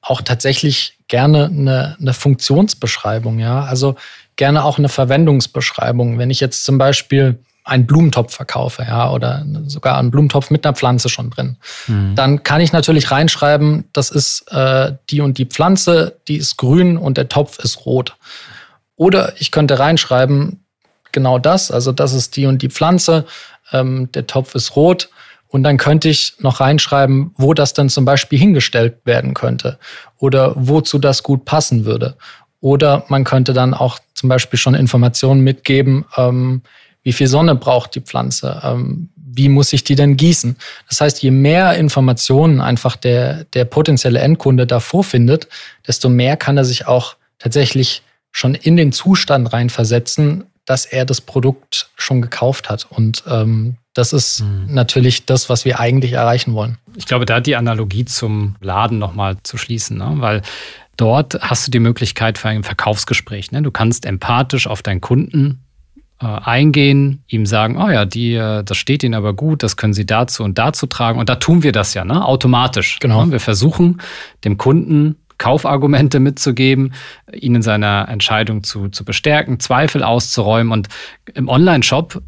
auch 0.00 0.22
tatsächlich 0.22 0.98
gerne 1.08 1.46
eine, 1.46 1.96
eine 2.00 2.14
Funktionsbeschreibung, 2.14 3.38
ja. 3.38 3.64
Also 3.64 3.96
gerne 4.36 4.64
auch 4.64 4.78
eine 4.78 4.88
Verwendungsbeschreibung. 4.88 6.18
Wenn 6.18 6.30
ich 6.30 6.40
jetzt 6.40 6.64
zum 6.64 6.78
Beispiel 6.78 7.38
einen 7.64 7.86
Blumentopf 7.86 8.34
verkaufe, 8.34 8.82
ja, 8.82 9.10
oder 9.10 9.44
sogar 9.66 9.98
einen 9.98 10.10
Blumentopf 10.10 10.50
mit 10.50 10.66
einer 10.66 10.74
Pflanze 10.74 11.08
schon 11.08 11.30
drin, 11.30 11.56
mhm. 11.86 12.14
dann 12.14 12.42
kann 12.42 12.60
ich 12.60 12.72
natürlich 12.72 13.10
reinschreiben, 13.10 13.84
das 13.92 14.10
ist 14.10 14.50
äh, 14.50 14.92
die 15.10 15.20
und 15.20 15.38
die 15.38 15.46
Pflanze, 15.46 16.16
die 16.28 16.36
ist 16.36 16.56
grün 16.56 16.96
und 16.96 17.16
der 17.16 17.28
Topf 17.28 17.58
ist 17.60 17.86
rot. 17.86 18.16
Oder 18.96 19.34
ich 19.38 19.50
könnte 19.50 19.78
reinschreiben, 19.78 20.64
genau 21.12 21.38
das, 21.38 21.70
also 21.70 21.92
das 21.92 22.12
ist 22.12 22.36
die 22.36 22.46
und 22.46 22.62
die 22.62 22.70
Pflanze, 22.70 23.26
ähm, 23.72 24.10
der 24.12 24.26
Topf 24.26 24.54
ist 24.54 24.76
rot. 24.76 25.10
Und 25.48 25.64
dann 25.64 25.76
könnte 25.76 26.08
ich 26.08 26.34
noch 26.38 26.60
reinschreiben, 26.60 27.32
wo 27.36 27.52
das 27.52 27.74
dann 27.74 27.90
zum 27.90 28.06
Beispiel 28.06 28.38
hingestellt 28.38 29.04
werden 29.04 29.34
könnte 29.34 29.78
oder 30.16 30.54
wozu 30.56 30.98
das 30.98 31.22
gut 31.22 31.44
passen 31.44 31.84
würde. 31.84 32.16
Oder 32.60 33.04
man 33.08 33.24
könnte 33.24 33.52
dann 33.52 33.74
auch 33.74 33.98
zum 34.14 34.30
Beispiel 34.30 34.58
schon 34.58 34.74
Informationen 34.74 35.42
mitgeben, 35.42 36.06
ähm, 36.16 36.62
wie 37.02 37.12
viel 37.12 37.26
Sonne 37.26 37.54
braucht 37.54 37.94
die 37.94 38.00
Pflanze? 38.00 38.60
Ähm, 38.64 39.08
wie 39.34 39.48
muss 39.48 39.72
ich 39.72 39.84
die 39.84 39.94
denn 39.94 40.16
gießen? 40.16 40.56
Das 40.88 41.00
heißt, 41.00 41.22
je 41.22 41.30
mehr 41.30 41.74
Informationen 41.76 42.60
einfach 42.60 42.96
der, 42.96 43.44
der 43.44 43.64
potenzielle 43.64 44.20
Endkunde 44.20 44.66
da 44.66 44.80
vorfindet, 44.80 45.48
desto 45.86 46.08
mehr 46.08 46.36
kann 46.36 46.56
er 46.56 46.64
sich 46.64 46.86
auch 46.86 47.16
tatsächlich 47.38 48.02
schon 48.30 48.54
in 48.54 48.76
den 48.76 48.92
Zustand 48.92 49.52
reinversetzen, 49.52 50.44
dass 50.64 50.86
er 50.86 51.04
das 51.04 51.20
Produkt 51.20 51.90
schon 51.96 52.22
gekauft 52.22 52.70
hat. 52.70 52.86
Und 52.88 53.24
ähm, 53.26 53.76
das 53.94 54.12
ist 54.12 54.40
mhm. 54.40 54.66
natürlich 54.68 55.26
das, 55.26 55.48
was 55.48 55.64
wir 55.64 55.80
eigentlich 55.80 56.12
erreichen 56.12 56.54
wollen. 56.54 56.78
Ich 56.96 57.06
glaube, 57.06 57.26
da 57.26 57.40
die 57.40 57.56
Analogie 57.56 58.04
zum 58.04 58.56
Laden 58.60 58.98
nochmal 58.98 59.36
zu 59.42 59.58
schließen, 59.58 59.98
ne? 59.98 60.14
weil 60.16 60.42
dort 60.96 61.40
hast 61.40 61.66
du 61.66 61.70
die 61.70 61.80
Möglichkeit 61.80 62.38
für 62.38 62.48
ein 62.48 62.64
Verkaufsgespräch. 62.64 63.50
Ne? 63.50 63.62
Du 63.62 63.70
kannst 63.70 64.06
empathisch 64.06 64.66
auf 64.66 64.82
deinen 64.82 65.00
Kunden 65.00 65.60
eingehen, 66.26 67.24
ihm 67.28 67.46
sagen, 67.46 67.76
oh 67.76 67.88
ja, 67.88 68.04
die, 68.04 68.34
äh, 68.34 68.62
das 68.62 68.76
steht 68.76 69.02
Ihnen 69.02 69.14
aber 69.14 69.34
gut, 69.34 69.62
das 69.62 69.76
können 69.76 69.92
Sie 69.92 70.06
dazu 70.06 70.44
und 70.44 70.58
dazu 70.58 70.86
tragen. 70.86 71.18
Und 71.18 71.28
da 71.28 71.36
tun 71.36 71.62
wir 71.62 71.72
das 71.72 71.94
ja, 71.94 72.04
ne? 72.04 72.24
automatisch. 72.24 72.98
Genau. 73.00 73.26
Ne? 73.26 73.32
Wir 73.32 73.40
versuchen 73.40 74.00
dem 74.44 74.58
Kunden 74.58 75.16
Kaufargumente 75.38 76.20
mitzugeben, 76.20 76.92
ihn 77.32 77.56
in 77.56 77.62
seiner 77.62 78.08
Entscheidung 78.08 78.62
zu, 78.62 78.88
zu 78.88 79.04
bestärken, 79.04 79.58
Zweifel 79.58 80.04
auszuräumen. 80.04 80.72
Und 80.72 80.88
im 81.34 81.48
Online-Shop, 81.48 82.22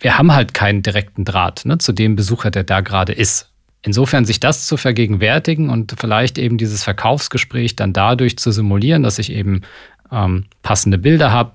wir 0.00 0.18
haben 0.18 0.34
halt 0.34 0.52
keinen 0.52 0.82
direkten 0.82 1.24
Draht 1.24 1.64
ne, 1.64 1.78
zu 1.78 1.92
dem 1.92 2.16
Besucher, 2.16 2.50
der 2.50 2.64
da 2.64 2.80
gerade 2.80 3.12
ist. 3.12 3.52
Insofern 3.82 4.24
sich 4.24 4.40
das 4.40 4.66
zu 4.66 4.76
vergegenwärtigen 4.76 5.70
und 5.70 5.94
vielleicht 5.96 6.38
eben 6.38 6.58
dieses 6.58 6.82
Verkaufsgespräch 6.82 7.76
dann 7.76 7.92
dadurch 7.92 8.36
zu 8.36 8.50
simulieren, 8.50 9.04
dass 9.04 9.20
ich 9.20 9.30
eben 9.30 9.62
ähm, 10.10 10.46
passende 10.62 10.98
Bilder 10.98 11.30
habe. 11.30 11.52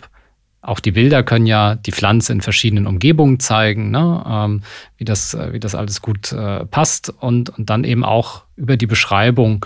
Auch 0.62 0.80
die 0.80 0.91
Bilder 0.91 1.24
können 1.24 1.47
ja 1.47 1.76
die 1.76 1.91
Pflanze 1.91 2.34
in 2.34 2.41
verschiedenen 2.41 2.86
Umgebungen 2.86 3.39
zeigen, 3.39 3.89
ne? 3.89 4.24
ähm, 4.28 4.62
wie, 4.97 5.05
das, 5.05 5.36
wie 5.51 5.59
das 5.59 5.74
alles 5.74 6.01
gut 6.01 6.32
äh, 6.32 6.66
passt 6.66 7.09
und, 7.09 7.49
und 7.49 7.70
dann 7.70 7.84
eben 7.84 8.05
auch 8.05 8.43
über 8.55 8.78
die 8.78 8.86
Beschreibung 8.86 9.66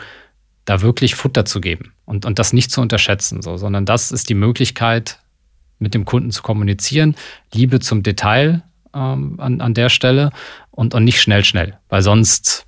da 0.63 0.81
wirklich 0.81 1.15
Futter 1.15 1.43
zu 1.45 1.59
geben 1.59 1.93
und, 2.05 2.25
und 2.25 2.39
das 2.39 2.53
nicht 2.53 2.71
zu 2.71 2.81
unterschätzen, 2.81 3.41
so, 3.41 3.57
sondern 3.57 3.85
das 3.85 4.11
ist 4.11 4.29
die 4.29 4.35
Möglichkeit, 4.35 5.19
mit 5.79 5.93
dem 5.93 6.05
Kunden 6.05 6.31
zu 6.31 6.41
kommunizieren, 6.41 7.15
Liebe 7.53 7.81
zum 7.81 8.01
Detail 8.01 8.63
ähm, 8.93 9.39
an, 9.39 9.61
an 9.61 9.73
der 9.73 9.89
Stelle 9.89 10.31
und, 10.71 10.93
und 10.93 11.03
nicht 11.03 11.21
schnell, 11.21 11.43
schnell, 11.43 11.77
weil 11.89 12.01
sonst 12.01 12.65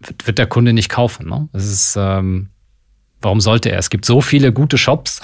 wird, 0.00 0.26
wird 0.26 0.38
der 0.38 0.46
Kunde 0.46 0.72
nicht 0.72 0.88
kaufen. 0.88 1.28
Ne? 1.28 1.48
Das 1.52 1.66
ist, 1.66 1.96
ähm, 1.98 2.50
warum 3.20 3.40
sollte 3.40 3.70
er? 3.70 3.78
Es 3.78 3.90
gibt 3.90 4.04
so 4.04 4.20
viele 4.20 4.52
gute 4.52 4.78
Shops, 4.78 5.20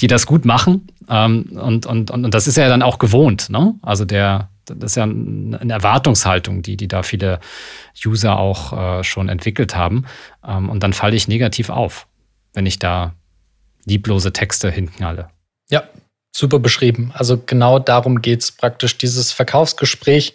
die 0.00 0.06
das 0.06 0.26
gut 0.26 0.44
machen 0.44 0.88
ähm, 1.08 1.58
und, 1.60 1.86
und, 1.86 2.10
und, 2.10 2.24
und 2.24 2.34
das 2.34 2.46
ist 2.46 2.56
ja 2.56 2.68
dann 2.68 2.82
auch 2.82 2.98
gewohnt. 2.98 3.50
Ne? 3.50 3.74
Also 3.82 4.04
der, 4.04 4.48
das 4.64 4.92
ist 4.92 4.96
ja 4.96 5.04
eine 5.04 5.72
Erwartungshaltung, 5.72 6.62
die, 6.62 6.76
die 6.76 6.88
da 6.88 7.02
viele 7.02 7.40
User 8.04 8.38
auch 8.38 8.72
äh, 8.98 9.04
schon 9.04 9.28
entwickelt 9.28 9.76
haben. 9.76 10.04
Ähm, 10.46 10.68
und 10.68 10.82
dann 10.82 10.92
falle 10.92 11.16
ich 11.16 11.28
negativ 11.28 11.70
auf, 11.70 12.06
wenn 12.54 12.66
ich 12.66 12.78
da 12.78 13.14
lieblose 13.84 14.32
Texte 14.32 14.70
hinknalle. 14.70 15.28
Ja, 15.70 15.84
super 16.34 16.58
beschrieben. 16.58 17.12
Also 17.14 17.40
genau 17.44 17.78
darum 17.78 18.20
geht 18.20 18.42
es 18.42 18.52
praktisch, 18.52 18.98
dieses 18.98 19.32
Verkaufsgespräch 19.32 20.34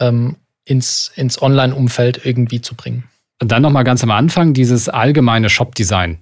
ähm, 0.00 0.36
ins, 0.64 1.12
ins 1.14 1.40
Online-Umfeld 1.40 2.24
irgendwie 2.24 2.60
zu 2.60 2.74
bringen. 2.74 3.04
Und 3.40 3.52
dann 3.52 3.62
nochmal 3.62 3.84
ganz 3.84 4.02
am 4.02 4.10
Anfang 4.10 4.54
dieses 4.54 4.88
allgemeine 4.88 5.50
Shop-Design. 5.50 6.18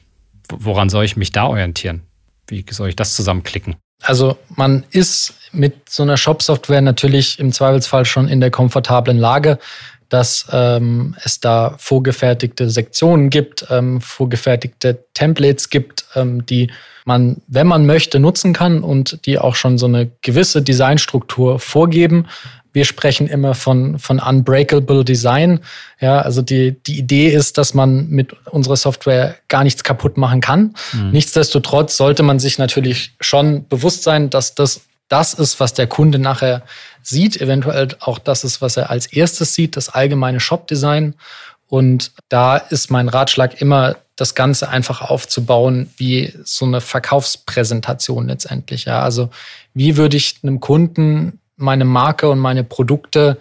Woran 0.48 0.88
soll 0.88 1.04
ich 1.04 1.16
mich 1.16 1.32
da 1.32 1.46
orientieren? 1.46 2.02
Wie 2.48 2.64
soll 2.70 2.90
ich 2.90 2.96
das 2.96 3.14
zusammenklicken? 3.14 3.76
Also 4.02 4.36
man 4.50 4.84
ist 4.90 5.34
mit 5.52 5.88
so 5.88 6.02
einer 6.02 6.16
Shop-Software 6.16 6.82
natürlich 6.82 7.38
im 7.38 7.52
Zweifelsfall 7.52 8.04
schon 8.04 8.28
in 8.28 8.40
der 8.40 8.50
komfortablen 8.50 9.18
Lage, 9.18 9.58
dass 10.08 10.46
ähm, 10.52 11.16
es 11.24 11.40
da 11.40 11.74
vorgefertigte 11.78 12.68
Sektionen 12.70 13.30
gibt, 13.30 13.66
ähm, 13.70 14.00
vorgefertigte 14.00 15.04
Templates 15.14 15.70
gibt, 15.70 16.04
ähm, 16.14 16.44
die 16.46 16.70
man, 17.04 17.42
wenn 17.46 17.66
man 17.66 17.86
möchte, 17.86 18.18
nutzen 18.18 18.52
kann 18.52 18.82
und 18.82 19.26
die 19.26 19.38
auch 19.38 19.54
schon 19.54 19.78
so 19.78 19.86
eine 19.86 20.10
gewisse 20.22 20.62
Designstruktur 20.62 21.58
vorgeben. 21.58 22.26
Wir 22.72 22.84
sprechen 22.84 23.28
immer 23.28 23.54
von, 23.54 23.98
von 23.98 24.18
unbreakable 24.18 25.04
Design. 25.04 25.60
Ja, 26.00 26.20
also 26.20 26.42
die, 26.42 26.72
die 26.86 26.98
Idee 26.98 27.28
ist, 27.28 27.56
dass 27.56 27.72
man 27.72 28.08
mit 28.08 28.32
unserer 28.50 28.76
Software 28.76 29.36
gar 29.48 29.62
nichts 29.62 29.84
kaputt 29.84 30.16
machen 30.16 30.40
kann. 30.40 30.74
Mhm. 30.92 31.10
Nichtsdestotrotz 31.10 31.96
sollte 31.96 32.22
man 32.22 32.40
sich 32.40 32.58
natürlich 32.58 33.14
schon 33.20 33.68
bewusst 33.68 34.02
sein, 34.02 34.30
dass 34.30 34.54
das 34.54 34.80
das 35.08 35.34
ist, 35.34 35.60
was 35.60 35.74
der 35.74 35.86
Kunde 35.86 36.18
nachher 36.18 36.62
sieht, 37.02 37.40
eventuell 37.40 37.88
auch 38.00 38.18
das 38.18 38.42
ist, 38.42 38.62
was 38.62 38.76
er 38.76 38.90
als 38.90 39.06
erstes 39.06 39.54
sieht, 39.54 39.76
das 39.76 39.90
allgemeine 39.90 40.40
Shop-Design. 40.40 41.14
Und 41.74 42.12
da 42.28 42.56
ist 42.56 42.92
mein 42.92 43.08
Ratschlag 43.08 43.60
immer, 43.60 43.96
das 44.14 44.36
Ganze 44.36 44.68
einfach 44.68 45.00
aufzubauen 45.00 45.90
wie 45.96 46.32
so 46.44 46.66
eine 46.66 46.80
Verkaufspräsentation 46.80 48.28
letztendlich. 48.28 48.84
Ja, 48.84 49.02
also 49.02 49.30
wie 49.74 49.96
würde 49.96 50.16
ich 50.16 50.36
einem 50.44 50.60
Kunden 50.60 51.40
meine 51.56 51.84
Marke 51.84 52.30
und 52.30 52.38
meine 52.38 52.62
Produkte 52.62 53.38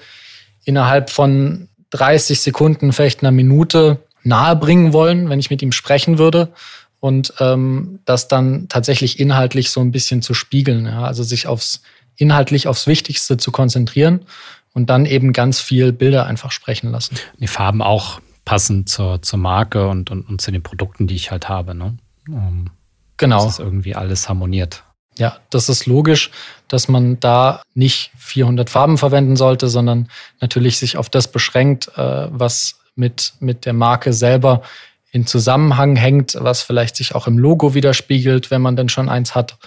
innerhalb 0.66 1.12
von 1.12 1.70
30 1.92 2.40
Sekunden, 2.40 2.92
vielleicht 2.92 3.22
einer 3.22 3.30
Minute 3.30 4.00
nahebringen 4.24 4.94
wollen, 4.94 5.30
wenn 5.30 5.40
ich 5.40 5.52
mit 5.52 5.62
ihm 5.62 5.72
sprechen 5.72 6.18
würde 6.18 6.52
und 7.00 7.36
ähm, 7.40 8.00
das 8.06 8.30
dann 8.30 8.68
tatsächlich 8.68 9.20
inhaltlich 9.20 9.70
so 9.70 9.80
ein 9.80 9.92
bisschen 9.92 10.24
zu 10.24 10.34
spiegeln. 10.34 10.88
Ja? 10.88 11.04
Also 11.04 11.22
sich 11.22 11.46
aufs 11.46 11.84
inhaltlich 12.16 12.68
aufs 12.68 12.88
Wichtigste 12.88 13.38
zu 13.38 13.52
konzentrieren 13.52 14.26
und 14.74 14.90
dann 14.90 15.06
eben 15.06 15.34
ganz 15.34 15.62
viel 15.62 15.94
Bilder 15.94 16.26
einfach 16.26 16.52
sprechen 16.52 16.92
lassen. 16.92 17.18
Die 17.40 17.48
Farben 17.48 17.82
auch 17.82 18.20
passend 18.46 18.90
zur, 18.90 19.22
zur 19.22 19.40
Marke 19.40 19.88
und, 19.88 20.12
und, 20.12 20.28
und 20.28 20.42
zu 20.42 20.52
den 20.52 20.64
Produkten, 20.64 21.08
die 21.08 21.16
ich 21.16 21.32
halt 21.32 21.48
habe. 21.48 21.76
Ne? 21.76 21.98
Um, 22.28 22.70
genau. 23.18 23.44
Dass 23.44 23.54
es 23.54 23.60
irgendwie 23.60 23.96
alles 23.96 24.28
harmoniert. 24.28 24.84
Ja, 25.18 25.38
das 25.52 25.70
ist 25.70 25.86
logisch, 25.86 26.32
dass 26.68 26.88
man 26.88 27.20
da 27.20 27.62
nicht 27.76 28.12
400 28.18 28.70
Farben 28.70 28.98
verwenden 28.98 29.36
sollte, 29.36 29.68
sondern 29.68 30.10
natürlich 30.42 30.78
sich 30.78 30.98
auf 30.98 31.10
das 31.10 31.32
beschränkt, 31.32 31.90
äh, 31.96 32.28
was 32.32 32.80
mit, 32.96 33.34
mit 33.40 33.66
der 33.66 33.74
Marke 33.74 34.12
selber 34.12 34.64
in 35.12 35.28
Zusammenhang 35.28 35.96
hängt, 35.96 36.36
was 36.40 36.64
vielleicht 36.64 36.96
sich 36.96 37.14
auch 37.14 37.28
im 37.28 37.38
Logo 37.38 37.76
widerspiegelt, 37.76 38.50
wenn 38.50 38.64
man 38.64 38.76
denn 38.76 38.90
schon 38.90 39.10
eins 39.10 39.36
hat. 39.36 39.58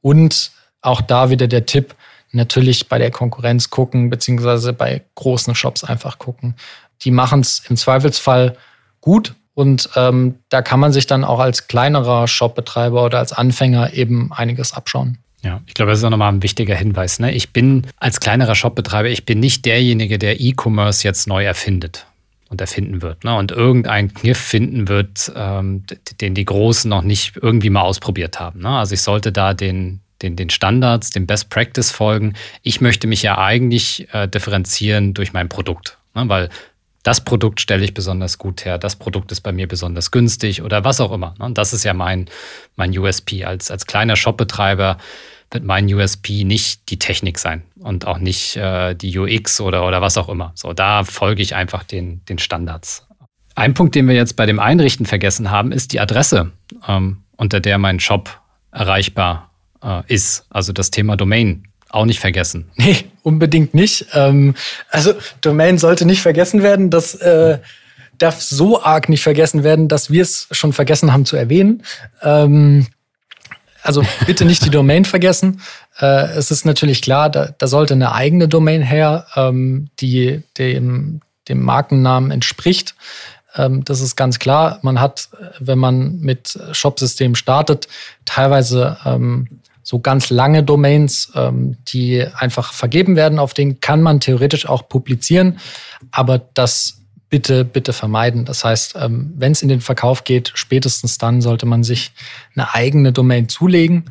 Und 0.00 0.50
auch 0.80 1.00
da 1.00 1.30
wieder 1.30 1.46
der 1.46 1.64
Tipp, 1.66 1.94
natürlich 2.32 2.88
bei 2.88 2.98
der 2.98 3.10
Konkurrenz 3.10 3.70
gucken, 3.70 4.10
beziehungsweise 4.10 4.72
bei 4.72 5.02
großen 5.14 5.54
Shops 5.54 5.84
einfach 5.84 6.18
gucken. 6.18 6.54
Die 7.02 7.10
machen 7.10 7.40
es 7.40 7.62
im 7.68 7.76
Zweifelsfall 7.76 8.56
gut 9.00 9.34
und 9.54 9.90
ähm, 9.96 10.36
da 10.48 10.62
kann 10.62 10.80
man 10.80 10.92
sich 10.92 11.06
dann 11.06 11.24
auch 11.24 11.38
als 11.38 11.68
kleinerer 11.68 12.26
Shopbetreiber 12.26 13.04
oder 13.04 13.18
als 13.18 13.32
Anfänger 13.32 13.92
eben 13.92 14.32
einiges 14.32 14.72
abschauen. 14.72 15.18
Ja, 15.42 15.60
ich 15.66 15.74
glaube, 15.74 15.90
das 15.90 15.98
ist 15.98 16.04
auch 16.04 16.10
nochmal 16.10 16.32
ein 16.32 16.42
wichtiger 16.42 16.74
Hinweis. 16.74 17.18
Ne? 17.18 17.32
Ich 17.32 17.52
bin 17.52 17.86
als 17.96 18.20
kleinerer 18.20 18.54
Shopbetreiber, 18.54 19.08
ich 19.08 19.26
bin 19.26 19.40
nicht 19.40 19.66
derjenige, 19.66 20.18
der 20.18 20.40
E-Commerce 20.40 21.06
jetzt 21.06 21.26
neu 21.26 21.44
erfindet 21.44 22.06
und 22.48 22.60
erfinden 22.60 23.02
wird. 23.02 23.24
Ne? 23.24 23.34
Und 23.34 23.50
irgendeinen 23.50 24.14
Kniff 24.14 24.38
finden 24.38 24.86
wird, 24.88 25.32
ähm, 25.34 25.84
den 26.20 26.34
die 26.34 26.44
Großen 26.44 26.88
noch 26.88 27.02
nicht 27.02 27.38
irgendwie 27.42 27.70
mal 27.70 27.82
ausprobiert 27.82 28.38
haben. 28.38 28.60
Ne? 28.60 28.68
Also 28.68 28.94
ich 28.94 29.02
sollte 29.02 29.32
da 29.32 29.52
den, 29.52 30.00
den, 30.22 30.36
den 30.36 30.50
Standards, 30.50 31.10
dem 31.10 31.26
Best 31.26 31.50
Practice 31.50 31.90
folgen. 31.90 32.34
Ich 32.62 32.80
möchte 32.80 33.06
mich 33.06 33.22
ja 33.22 33.38
eigentlich 33.38 34.08
äh, 34.12 34.28
differenzieren 34.28 35.14
durch 35.14 35.32
mein 35.32 35.48
Produkt. 35.48 35.98
Ne? 36.14 36.28
Weil 36.28 36.48
das 37.02 37.24
Produkt 37.24 37.60
stelle 37.60 37.84
ich 37.84 37.94
besonders 37.94 38.38
gut 38.38 38.64
her, 38.64 38.78
das 38.78 38.96
Produkt 38.96 39.32
ist 39.32 39.40
bei 39.40 39.52
mir 39.52 39.66
besonders 39.66 40.10
günstig 40.10 40.62
oder 40.62 40.84
was 40.84 41.00
auch 41.00 41.12
immer. 41.12 41.34
Und 41.38 41.58
das 41.58 41.72
ist 41.72 41.84
ja 41.84 41.94
mein, 41.94 42.28
mein 42.76 42.96
USP. 42.96 43.44
Als, 43.44 43.70
als 43.70 43.86
kleiner 43.86 44.14
Shopbetreiber 44.14 44.98
wird 45.50 45.64
mein 45.64 45.92
USP 45.92 46.44
nicht 46.44 46.88
die 46.90 46.98
Technik 46.98 47.38
sein 47.38 47.62
und 47.80 48.06
auch 48.06 48.18
nicht 48.18 48.56
äh, 48.56 48.94
die 48.94 49.18
UX 49.18 49.60
oder, 49.60 49.86
oder 49.86 50.00
was 50.00 50.16
auch 50.16 50.28
immer. 50.28 50.52
So, 50.54 50.72
da 50.72 51.04
folge 51.04 51.42
ich 51.42 51.54
einfach 51.54 51.82
den, 51.82 52.24
den 52.26 52.38
Standards. 52.38 53.06
Ein 53.54 53.74
Punkt, 53.74 53.94
den 53.94 54.08
wir 54.08 54.14
jetzt 54.14 54.36
bei 54.36 54.46
dem 54.46 54.60
Einrichten 54.60 55.04
vergessen 55.04 55.50
haben, 55.50 55.72
ist 55.72 55.92
die 55.92 56.00
Adresse, 56.00 56.52
ähm, 56.88 57.18
unter 57.36 57.60
der 57.60 57.78
mein 57.78 58.00
Shop 58.00 58.40
erreichbar 58.70 59.50
äh, 59.82 60.02
ist. 60.06 60.44
Also 60.50 60.72
das 60.72 60.90
Thema 60.90 61.16
Domain 61.16 61.64
auch 61.92 62.04
nicht 62.06 62.20
vergessen. 62.20 62.70
Nee, 62.76 63.04
unbedingt 63.22 63.74
nicht. 63.74 64.06
Ähm, 64.14 64.54
also 64.90 65.14
Domain 65.40 65.78
sollte 65.78 66.04
nicht 66.04 66.22
vergessen 66.22 66.62
werden. 66.62 66.90
Das 66.90 67.14
äh, 67.14 67.58
darf 68.18 68.40
so 68.40 68.82
arg 68.82 69.08
nicht 69.08 69.22
vergessen 69.22 69.62
werden, 69.62 69.88
dass 69.88 70.10
wir 70.10 70.22
es 70.22 70.48
schon 70.50 70.72
vergessen 70.72 71.12
haben 71.12 71.24
zu 71.24 71.36
erwähnen. 71.36 71.82
Ähm, 72.22 72.86
also 73.82 74.04
bitte 74.26 74.44
nicht 74.44 74.64
die 74.64 74.70
Domain 74.78 75.04
vergessen. 75.04 75.60
Äh, 76.00 76.32
es 76.36 76.50
ist 76.50 76.64
natürlich 76.64 77.02
klar, 77.02 77.30
da, 77.30 77.54
da 77.56 77.66
sollte 77.66 77.94
eine 77.94 78.12
eigene 78.12 78.48
Domain 78.48 78.82
her, 78.82 79.26
ähm, 79.36 79.88
die 80.00 80.42
dem, 80.58 81.20
dem 81.48 81.62
Markennamen 81.62 82.30
entspricht. 82.30 82.94
Ähm, 83.54 83.84
das 83.84 84.00
ist 84.00 84.16
ganz 84.16 84.38
klar. 84.38 84.78
Man 84.82 85.00
hat, 85.00 85.28
wenn 85.58 85.78
man 85.78 86.18
mit 86.20 86.58
Shopsystem 86.72 87.34
startet, 87.34 87.88
teilweise 88.24 88.96
ähm, 89.04 89.48
so 89.92 89.98
ganz 89.98 90.30
lange 90.30 90.62
Domains, 90.62 91.30
ähm, 91.34 91.76
die 91.88 92.26
einfach 92.36 92.72
vergeben 92.72 93.14
werden. 93.14 93.38
Auf 93.38 93.52
denen 93.52 93.78
kann 93.80 94.00
man 94.00 94.20
theoretisch 94.20 94.66
auch 94.66 94.88
publizieren. 94.88 95.58
Aber 96.10 96.38
das 96.38 97.02
bitte, 97.28 97.66
bitte 97.66 97.92
vermeiden. 97.92 98.46
Das 98.46 98.64
heißt, 98.64 98.94
ähm, 98.98 99.34
wenn 99.36 99.52
es 99.52 99.60
in 99.60 99.68
den 99.68 99.82
Verkauf 99.82 100.24
geht, 100.24 100.50
spätestens 100.54 101.18
dann 101.18 101.42
sollte 101.42 101.66
man 101.66 101.84
sich 101.84 102.12
eine 102.56 102.72
eigene 102.72 103.12
Domain 103.12 103.50
zulegen, 103.50 104.10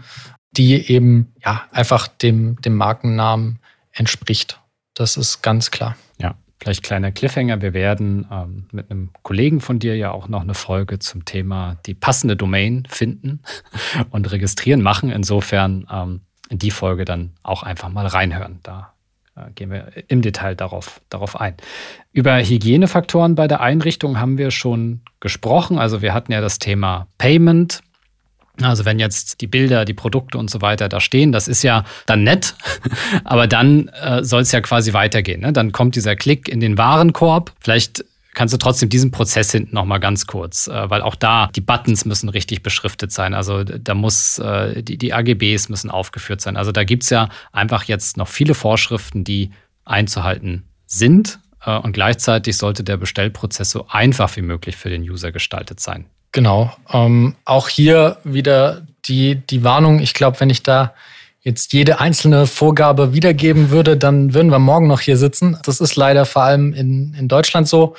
die 0.52 0.88
eben 0.88 1.34
ja 1.44 1.64
einfach 1.72 2.08
dem, 2.08 2.62
dem 2.62 2.76
Markennamen 2.76 3.58
entspricht. 3.92 4.60
Das 4.94 5.18
ist 5.18 5.42
ganz 5.42 5.72
klar. 5.72 5.96
Ja, 6.20 6.36
vielleicht 6.62 6.84
kleiner 6.84 7.12
Cliffhanger. 7.12 7.62
Wir 7.62 7.74
werden 7.74 8.28
ähm, 8.32 8.66
mit 8.72 8.92
einem 8.92 9.10
Kollegen 9.24 9.62
von 9.62 9.80
dir 9.80 9.98
ja 9.98 10.12
auch 10.12 10.28
noch 10.28 10.42
eine 10.42 10.54
Folge 10.54 11.00
zum 11.00 11.26
Thema 11.26 11.78
die 11.88 11.96
passende 11.96 12.36
Domain 12.36 12.84
finden 12.88 13.42
und 14.12 14.32
registrieren 14.32 14.82
machen. 14.82 15.10
Insofern 15.10 15.88
ähm, 15.92 16.22
in 16.50 16.60
die 16.60 16.72
Folge 16.72 17.04
dann 17.04 17.32
auch 17.42 17.64
einfach 17.64 17.90
mal 17.90 18.06
reinhören. 18.06 18.60
Da 18.62 18.94
äh, 19.36 19.50
gehen 19.56 19.72
wir 19.72 19.92
im 20.08 20.22
Detail 20.22 20.56
darauf, 20.56 21.02
darauf 21.10 21.40
ein. 21.40 21.56
Über 22.12 22.38
Hygienefaktoren 22.38 23.34
bei 23.34 23.48
der 23.48 23.62
Einrichtung 23.62 24.20
haben 24.20 24.38
wir 24.38 24.52
schon 24.52 25.02
gesprochen. 25.20 25.80
Also 25.80 26.04
wir 26.04 26.14
hatten 26.14 26.32
ja 26.32 26.42
das 26.42 26.60
Thema 26.60 27.08
Payment. 27.18 27.82
Also 28.64 28.86
wenn 28.86 29.00
jetzt 29.00 29.42
die 29.42 29.48
Bilder, 29.48 29.86
die 29.86 29.94
Produkte 29.94 30.38
und 30.38 30.50
so 30.50 30.62
weiter 30.62 30.90
da 30.90 31.00
stehen, 31.00 31.32
das 31.32 31.48
ist 31.48 31.64
ja 31.64 31.84
dann 32.06 32.24
nett, 32.24 32.56
aber 33.24 33.48
dann 33.48 33.88
äh, 33.90 34.24
soll 34.24 34.42
es 34.42 34.52
ja 34.52 34.62
quasi 34.62 34.94
weitergehen. 34.94 35.42
Ne? 35.42 35.54
Dann 35.54 35.72
kommt 35.72 35.96
dieser 35.96 36.16
Klick 36.16 36.48
in 36.48 36.60
den 36.60 36.78
Warenkorb. 36.78 37.54
Vielleicht 37.60 38.06
kannst 38.34 38.54
du 38.54 38.58
trotzdem 38.58 38.90
diesen 38.90 39.12
Prozess 39.12 39.52
hinten 39.52 39.76
noch 39.76 39.86
mal 39.86 39.98
ganz 39.98 40.28
kurz, 40.28 40.68
äh, 40.68 40.90
weil 40.90 41.02
auch 41.02 41.16
da 41.16 41.50
die 41.56 41.62
Buttons 41.62 42.06
müssen 42.06 42.30
richtig 42.30 42.64
beschriftet 42.64 43.12
sein. 43.12 43.34
Also 43.34 43.64
da 43.64 43.94
muss 43.94 44.40
äh, 44.40 44.84
die, 44.84 44.98
die 44.98 45.14
AGBs 45.14 45.70
müssen 45.70 45.90
aufgeführt 45.90 46.42
sein. 46.42 46.58
Also 46.58 46.72
da 46.72 46.84
gibt 46.84 47.04
es 47.04 47.10
ja 47.10 47.30
einfach 47.52 47.84
jetzt 47.86 48.18
noch 48.18 48.28
viele 48.28 48.54
Vorschriften, 48.54 49.24
die 49.24 49.52
einzuhalten 49.86 50.64
sind. 50.86 51.40
Äh, 51.66 51.78
und 51.78 51.94
gleichzeitig 51.94 52.58
sollte 52.58 52.84
der 52.84 52.98
Bestellprozess 52.98 53.72
so 53.72 53.88
einfach 53.88 54.36
wie 54.36 54.42
möglich 54.42 54.76
für 54.76 54.90
den 54.90 55.02
User 55.02 55.32
gestaltet 55.32 55.80
sein. 55.80 56.06
Genau. 56.32 56.72
Ähm, 56.92 57.36
auch 57.46 57.68
hier 57.68 58.18
wieder 58.24 58.86
die, 59.06 59.36
die 59.36 59.64
Warnung. 59.64 60.00
Ich 60.00 60.14
glaube, 60.14 60.40
wenn 60.40 60.50
ich 60.50 60.64
da 60.64 60.94
jetzt 61.42 61.74
jede 61.74 62.00
einzelne 62.00 62.46
Vorgabe 62.46 63.14
wiedergeben 63.14 63.72
würde, 63.72 63.98
dann 63.98 64.34
würden 64.34 64.52
wir 64.52 64.60
morgen 64.60 64.88
noch 64.88 65.02
hier 65.02 65.18
sitzen. 65.18 65.58
Das 65.64 65.82
ist 65.82 65.96
leider 65.96 66.26
vor 66.26 66.44
allem 66.44 66.74
in, 66.74 67.16
in 67.16 67.28
Deutschland 67.28 67.68
so. 67.68 67.96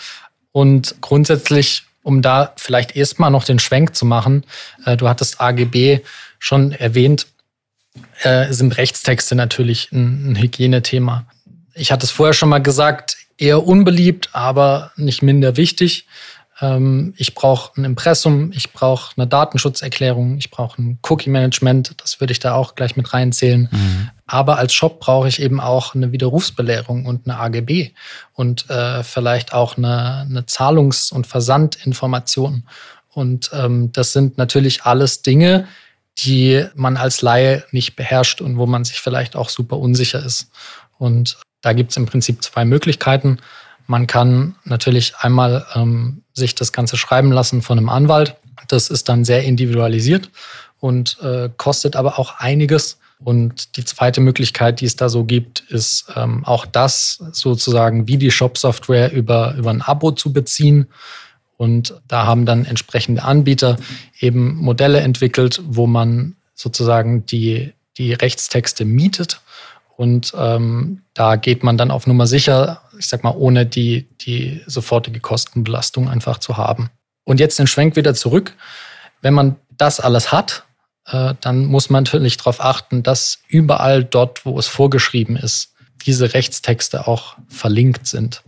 Und 0.52 0.96
grundsätzlich, 1.00 1.84
um 2.02 2.22
da 2.22 2.52
vielleicht 2.56 2.94
erstmal 2.94 3.30
noch 3.30 3.44
den 3.44 3.58
Schwenk 3.58 3.96
zu 3.96 4.06
machen, 4.06 4.44
äh, 4.84 4.96
du 4.96 5.08
hattest 5.08 5.40
AGB 5.40 6.00
schon 6.38 6.72
erwähnt, 6.72 7.26
äh, 8.22 8.52
sind 8.52 8.76
Rechtstexte 8.76 9.34
natürlich 9.34 9.90
ein, 9.92 10.32
ein 10.32 10.36
Hygienethema. 10.36 11.26
Ich 11.74 11.90
hatte 11.90 12.06
es 12.06 12.10
vorher 12.10 12.34
schon 12.34 12.48
mal 12.48 12.62
gesagt, 12.62 13.16
eher 13.38 13.66
unbeliebt, 13.66 14.30
aber 14.32 14.92
nicht 14.96 15.22
minder 15.22 15.56
wichtig. 15.56 16.06
Ähm, 16.62 17.12
ich 17.16 17.34
brauche 17.34 17.78
ein 17.78 17.84
Impressum, 17.84 18.52
ich 18.52 18.72
brauche 18.72 19.12
eine 19.16 19.26
Datenschutzerklärung, 19.26 20.38
ich 20.38 20.50
brauche 20.50 20.80
ein 20.80 20.98
Cookie-Management, 21.02 22.00
das 22.00 22.20
würde 22.20 22.32
ich 22.32 22.38
da 22.38 22.54
auch 22.54 22.76
gleich 22.76 22.96
mit 22.96 23.12
reinzählen. 23.12 23.68
Mhm. 23.70 24.10
Aber 24.26 24.56
als 24.56 24.72
Shop 24.72 25.00
brauche 25.00 25.28
ich 25.28 25.42
eben 25.42 25.60
auch 25.60 25.94
eine 25.94 26.12
Widerrufsbelehrung 26.12 27.04
und 27.04 27.28
eine 27.28 27.38
AGB 27.38 27.90
und 28.32 28.70
äh, 28.70 29.02
vielleicht 29.02 29.52
auch 29.52 29.76
eine, 29.76 30.26
eine 30.28 30.46
Zahlungs- 30.46 31.12
und 31.12 31.26
Versandinformation. 31.26 32.64
Und 33.10 33.50
ähm, 33.52 33.90
das 33.92 34.12
sind 34.12 34.38
natürlich 34.38 34.84
alles 34.84 35.22
Dinge, 35.22 35.66
die 36.18 36.64
man 36.74 36.96
als 36.96 37.22
Laie 37.22 37.64
nicht 37.72 37.96
beherrscht 37.96 38.40
und 38.40 38.56
wo 38.56 38.66
man 38.66 38.84
sich 38.84 39.00
vielleicht 39.00 39.34
auch 39.34 39.48
super 39.48 39.78
unsicher 39.78 40.24
ist. 40.24 40.50
Und 40.98 41.38
da 41.60 41.72
gibt 41.72 41.90
es 41.90 41.96
im 41.96 42.06
Prinzip 42.06 42.42
zwei 42.42 42.64
Möglichkeiten. 42.64 43.38
Man 43.92 44.06
kann 44.06 44.54
natürlich 44.64 45.16
einmal 45.18 45.66
ähm, 45.74 46.22
sich 46.32 46.54
das 46.54 46.72
Ganze 46.72 46.96
schreiben 46.96 47.30
lassen 47.30 47.60
von 47.60 47.76
einem 47.76 47.90
Anwalt. 47.90 48.36
Das 48.68 48.88
ist 48.88 49.10
dann 49.10 49.26
sehr 49.26 49.42
individualisiert 49.44 50.30
und 50.80 51.18
äh, 51.20 51.50
kostet 51.58 51.94
aber 51.94 52.18
auch 52.18 52.38
einiges. 52.38 52.98
Und 53.22 53.76
die 53.76 53.84
zweite 53.84 54.22
Möglichkeit, 54.22 54.80
die 54.80 54.86
es 54.86 54.96
da 54.96 55.10
so 55.10 55.24
gibt, 55.24 55.60
ist 55.68 56.06
ähm, 56.16 56.42
auch 56.46 56.64
das 56.64 57.22
sozusagen 57.32 58.08
wie 58.08 58.16
die 58.16 58.30
Shop-Software 58.30 59.12
über, 59.12 59.56
über 59.58 59.68
ein 59.68 59.82
Abo 59.82 60.12
zu 60.12 60.32
beziehen. 60.32 60.86
Und 61.58 62.00
da 62.08 62.24
haben 62.24 62.46
dann 62.46 62.64
entsprechende 62.64 63.22
Anbieter 63.22 63.76
eben 64.18 64.56
Modelle 64.56 65.00
entwickelt, 65.00 65.60
wo 65.66 65.86
man 65.86 66.36
sozusagen 66.54 67.26
die, 67.26 67.74
die 67.98 68.14
Rechtstexte 68.14 68.86
mietet 68.86 69.42
und 70.02 70.32
ähm, 70.36 71.02
da 71.14 71.36
geht 71.36 71.62
man 71.62 71.76
dann 71.76 71.92
auf 71.92 72.08
Nummer 72.08 72.26
sicher, 72.26 72.81
ich 73.02 73.08
sag 73.08 73.24
mal, 73.24 73.34
ohne 73.36 73.66
die, 73.66 74.06
die 74.20 74.62
sofortige 74.66 75.18
Kostenbelastung 75.18 76.08
einfach 76.08 76.38
zu 76.38 76.56
haben. 76.56 76.88
Und 77.24 77.40
jetzt 77.40 77.58
den 77.58 77.66
Schwenk 77.66 77.96
wieder 77.96 78.14
zurück. 78.14 78.54
Wenn 79.22 79.34
man 79.34 79.56
das 79.76 79.98
alles 79.98 80.30
hat, 80.30 80.62
äh, 81.06 81.34
dann 81.40 81.64
muss 81.64 81.90
man 81.90 82.04
natürlich 82.04 82.36
darauf 82.36 82.60
achten, 82.60 83.02
dass 83.02 83.40
überall 83.48 84.04
dort, 84.04 84.46
wo 84.46 84.56
es 84.56 84.68
vorgeschrieben 84.68 85.34
ist, 85.34 85.74
diese 86.06 86.32
Rechtstexte 86.32 87.08
auch 87.08 87.36
verlinkt 87.48 88.06
sind. 88.06 88.42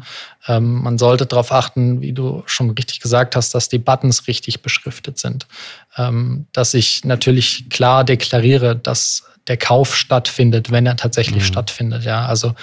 Ähm, 0.47 0.83
man 0.83 0.99
sollte 0.99 1.27
darauf 1.27 1.51
achten, 1.51 2.01
wie 2.01 2.13
du 2.13 2.45
schon 2.47 2.71
richtig 2.71 3.01
gesagt 3.01 3.35
hast, 3.35 3.57
dass 3.57 3.69
die 3.69 3.79
Buttons 3.79 4.29
richtig 4.29 4.63
beschriftet 4.63 5.19
sind. 5.19 5.49
Ähm, 5.97 6.47
dass 6.53 6.75
ich 6.75 7.05
natürlich 7.05 7.69
klar 7.71 8.05
deklariere, 8.05 8.77
dass 8.77 9.25
der 9.49 9.59
Kauf 9.59 9.95
stattfindet, 9.95 10.71
wenn 10.71 10.87
er 10.87 10.97
tatsächlich 10.97 11.43
mhm. 11.43 11.47
stattfindet. 11.47 12.05
Ja, 12.05 12.25
also 12.27 12.55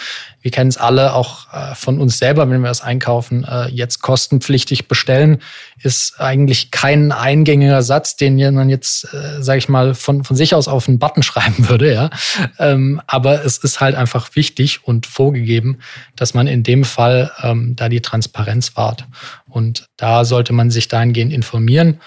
wir 0.42 0.50
kennen 0.50 0.70
es 0.70 0.78
alle 0.78 1.14
auch 1.14 1.54
äh, 1.54 1.76
von 1.76 2.00
uns 2.00 2.18
selber, 2.18 2.50
wenn 2.50 2.62
wir 2.62 2.70
das 2.70 2.82
einkaufen. 2.82 3.44
Äh, 3.44 3.68
jetzt 3.68 4.02
kostenpflichtig 4.02 4.88
bestellen 4.88 5.40
ist 5.84 6.20
eigentlich 6.20 6.72
kein 6.72 7.12
eingängiger 7.12 7.84
Satz, 7.84 8.16
den 8.16 8.38
man 8.56 8.70
jetzt, 8.70 9.14
äh, 9.14 9.44
sage 9.44 9.60
ich 9.60 9.70
mal, 9.70 9.94
von 9.94 10.24
von 10.24 10.36
sich 10.36 10.56
aus 10.56 10.68
auf 10.68 10.88
einen 10.88 10.98
Button 10.98 11.24
schreiben 11.24 11.70
würde. 11.70 11.94
Ja, 11.94 12.10
ähm, 12.58 13.02
aber 13.06 13.46
es 13.46 13.60
ist 13.60 13.80
halt 13.80 13.96
einfach 13.96 14.36
wichtig 14.36 14.84
und 14.84 15.06
vorgegeben, 15.06 15.80
dass 16.16 16.34
man 16.34 16.48
in 16.48 16.64
dem 16.64 16.84
Fall 16.84 17.32
ähm, 17.44 17.76
da 17.76 17.90
die 17.90 18.02
Transparenz 18.02 18.76
wahrt. 18.76 19.06
Und 19.48 19.86
da 19.98 20.26
sollte 20.26 20.54
man 20.54 20.72
sich 20.72 20.88
dahingehend 20.88 21.32
informieren 21.32 22.00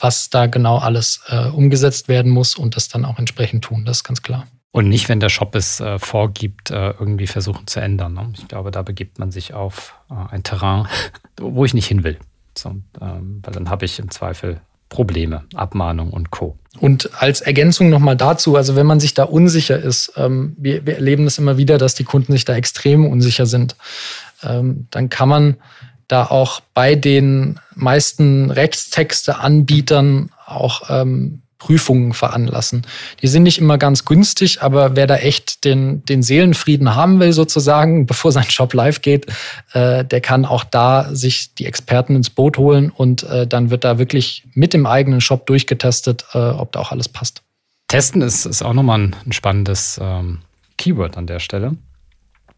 was 0.00 0.30
da 0.30 0.46
genau 0.46 0.78
alles 0.78 1.20
äh, 1.28 1.48
umgesetzt 1.48 2.08
werden 2.08 2.32
muss 2.32 2.56
und 2.56 2.76
das 2.76 2.88
dann 2.88 3.04
auch 3.04 3.18
entsprechend 3.18 3.64
tun. 3.64 3.84
Das 3.84 3.98
ist 3.98 4.04
ganz 4.04 4.22
klar. 4.22 4.46
Und 4.72 4.88
nicht, 4.88 5.08
wenn 5.08 5.20
der 5.20 5.30
Shop 5.30 5.54
es 5.54 5.80
äh, 5.80 5.98
vorgibt, 5.98 6.70
äh, 6.70 6.90
irgendwie 6.90 7.26
versuchen 7.26 7.66
zu 7.66 7.80
ändern. 7.80 8.14
Ne? 8.14 8.32
Ich 8.36 8.46
glaube, 8.46 8.70
da 8.70 8.82
begibt 8.82 9.18
man 9.18 9.32
sich 9.32 9.52
auf 9.52 9.94
äh, 10.10 10.14
ein 10.32 10.42
Terrain, 10.42 10.86
wo 11.40 11.64
ich 11.64 11.74
nicht 11.74 11.86
hin 11.86 12.04
will. 12.04 12.18
So, 12.56 12.76
ähm, 13.00 13.40
weil 13.42 13.54
dann 13.54 13.68
habe 13.68 13.84
ich 13.84 13.98
im 13.98 14.10
Zweifel 14.10 14.60
Probleme, 14.88 15.44
Abmahnung 15.54 16.10
und 16.10 16.30
Co. 16.30 16.58
Und 16.78 17.10
als 17.20 17.40
Ergänzung 17.40 17.90
nochmal 17.90 18.16
dazu, 18.16 18.56
also 18.56 18.76
wenn 18.76 18.86
man 18.86 19.00
sich 19.00 19.14
da 19.14 19.24
unsicher 19.24 19.78
ist, 19.78 20.12
ähm, 20.16 20.54
wir, 20.58 20.84
wir 20.84 20.96
erleben 20.96 21.24
das 21.24 21.38
immer 21.38 21.56
wieder, 21.56 21.78
dass 21.78 21.94
die 21.94 22.04
Kunden 22.04 22.32
sich 22.32 22.44
da 22.44 22.54
extrem 22.54 23.06
unsicher 23.06 23.46
sind, 23.46 23.76
ähm, 24.42 24.86
dann 24.90 25.08
kann 25.08 25.28
man 25.28 25.56
da 26.10 26.24
auch 26.24 26.60
bei 26.74 26.94
den 26.96 27.60
meisten 27.74 28.50
Rechtstexte-Anbietern 28.50 30.30
auch 30.46 30.90
ähm, 30.90 31.42
Prüfungen 31.58 32.14
veranlassen. 32.14 32.86
Die 33.22 33.28
sind 33.28 33.44
nicht 33.44 33.58
immer 33.58 33.78
ganz 33.78 34.04
günstig, 34.06 34.62
aber 34.62 34.96
wer 34.96 35.06
da 35.06 35.16
echt 35.16 35.64
den, 35.64 36.04
den 36.06 36.22
Seelenfrieden 36.22 36.96
haben 36.96 37.20
will, 37.20 37.32
sozusagen, 37.32 38.06
bevor 38.06 38.32
sein 38.32 38.50
Shop 38.50 38.74
live 38.74 39.02
geht, 39.02 39.26
äh, 39.72 40.04
der 40.04 40.20
kann 40.20 40.44
auch 40.44 40.64
da 40.64 41.14
sich 41.14 41.54
die 41.54 41.66
Experten 41.66 42.16
ins 42.16 42.30
Boot 42.30 42.58
holen 42.58 42.90
und 42.90 43.22
äh, 43.24 43.46
dann 43.46 43.70
wird 43.70 43.84
da 43.84 43.98
wirklich 43.98 44.44
mit 44.54 44.72
dem 44.72 44.86
eigenen 44.86 45.20
Shop 45.20 45.46
durchgetestet, 45.46 46.24
äh, 46.32 46.38
ob 46.38 46.72
da 46.72 46.80
auch 46.80 46.90
alles 46.90 47.08
passt. 47.08 47.42
Testen 47.86 48.22
ist, 48.22 48.46
ist 48.46 48.62
auch 48.62 48.72
nochmal 48.72 48.98
ein, 48.98 49.16
ein 49.26 49.32
spannendes 49.32 50.00
ähm, 50.02 50.38
Keyword 50.78 51.16
an 51.16 51.26
der 51.26 51.40
Stelle. 51.40 51.76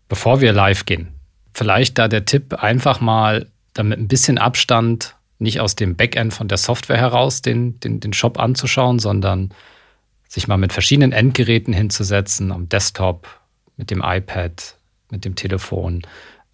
Bevor 0.08 0.40
wir 0.40 0.52
live 0.52 0.84
gehen, 0.84 1.08
vielleicht 1.52 1.98
da 1.98 2.08
der 2.08 2.24
Tipp, 2.24 2.54
einfach 2.54 3.00
mal 3.00 3.46
damit 3.74 3.98
ein 3.98 4.08
bisschen 4.08 4.38
Abstand, 4.38 5.16
nicht 5.38 5.60
aus 5.60 5.74
dem 5.74 5.96
Backend 5.96 6.32
von 6.32 6.48
der 6.48 6.58
Software 6.58 6.98
heraus, 6.98 7.42
den, 7.42 7.80
den, 7.80 8.00
den 8.00 8.12
Shop 8.12 8.38
anzuschauen, 8.38 8.98
sondern 8.98 9.50
sich 10.28 10.48
mal 10.48 10.56
mit 10.56 10.72
verschiedenen 10.72 11.12
Endgeräten 11.12 11.74
hinzusetzen, 11.74 12.52
am 12.52 12.68
Desktop, 12.68 13.28
mit 13.76 13.90
dem 13.90 14.02
iPad, 14.04 14.76
mit 15.10 15.24
dem 15.24 15.34
Telefon 15.34 16.02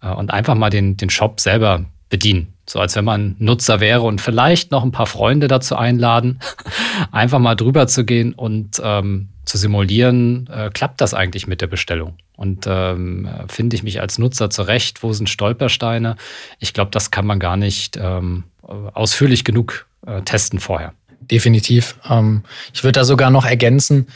äh, 0.01 0.09
und 0.09 0.31
einfach 0.31 0.55
mal 0.55 0.69
den, 0.69 0.97
den 0.97 1.09
Shop 1.09 1.39
selber 1.39 1.85
bedienen. 2.09 2.53
So 2.69 2.79
als 2.79 2.95
wenn 2.95 3.05
man 3.05 3.35
Nutzer 3.39 3.79
wäre 3.79 4.01
und 4.01 4.21
vielleicht 4.21 4.69
noch 4.69 4.83
ein 4.83 4.91
paar 4.91 5.07
Freunde 5.07 5.47
dazu 5.47 5.75
einladen, 5.75 6.39
einfach 7.11 7.39
mal 7.39 7.55
drüber 7.55 7.87
zu 7.87 8.05
gehen 8.05 8.33
und 8.33 8.79
ähm, 8.83 9.29
zu 9.43 9.57
simulieren, 9.57 10.47
äh, 10.53 10.69
klappt 10.71 11.01
das 11.01 11.15
eigentlich 11.15 11.47
mit 11.47 11.61
der 11.61 11.67
Bestellung? 11.67 12.17
Und 12.35 12.65
ähm, 12.67 13.27
finde 13.47 13.75
ich 13.75 13.81
mich 13.81 14.01
als 14.01 14.19
Nutzer 14.19 14.51
zurecht? 14.51 15.01
Wo 15.01 15.11
sind 15.13 15.29
Stolpersteine? 15.29 16.15
Ich 16.59 16.73
glaube, 16.73 16.91
das 16.91 17.09
kann 17.09 17.25
man 17.25 17.39
gar 17.39 17.57
nicht 17.57 17.97
ähm, 17.99 18.43
ausführlich 18.61 19.43
genug 19.43 19.87
äh, 20.05 20.21
testen 20.21 20.59
vorher. 20.59 20.93
Definitiv. 21.21 21.95
Ähm, 22.07 22.43
ich 22.71 22.83
würde 22.83 22.99
da 22.99 23.03
sogar 23.03 23.31
noch 23.31 23.45
ergänzen, 23.45 24.07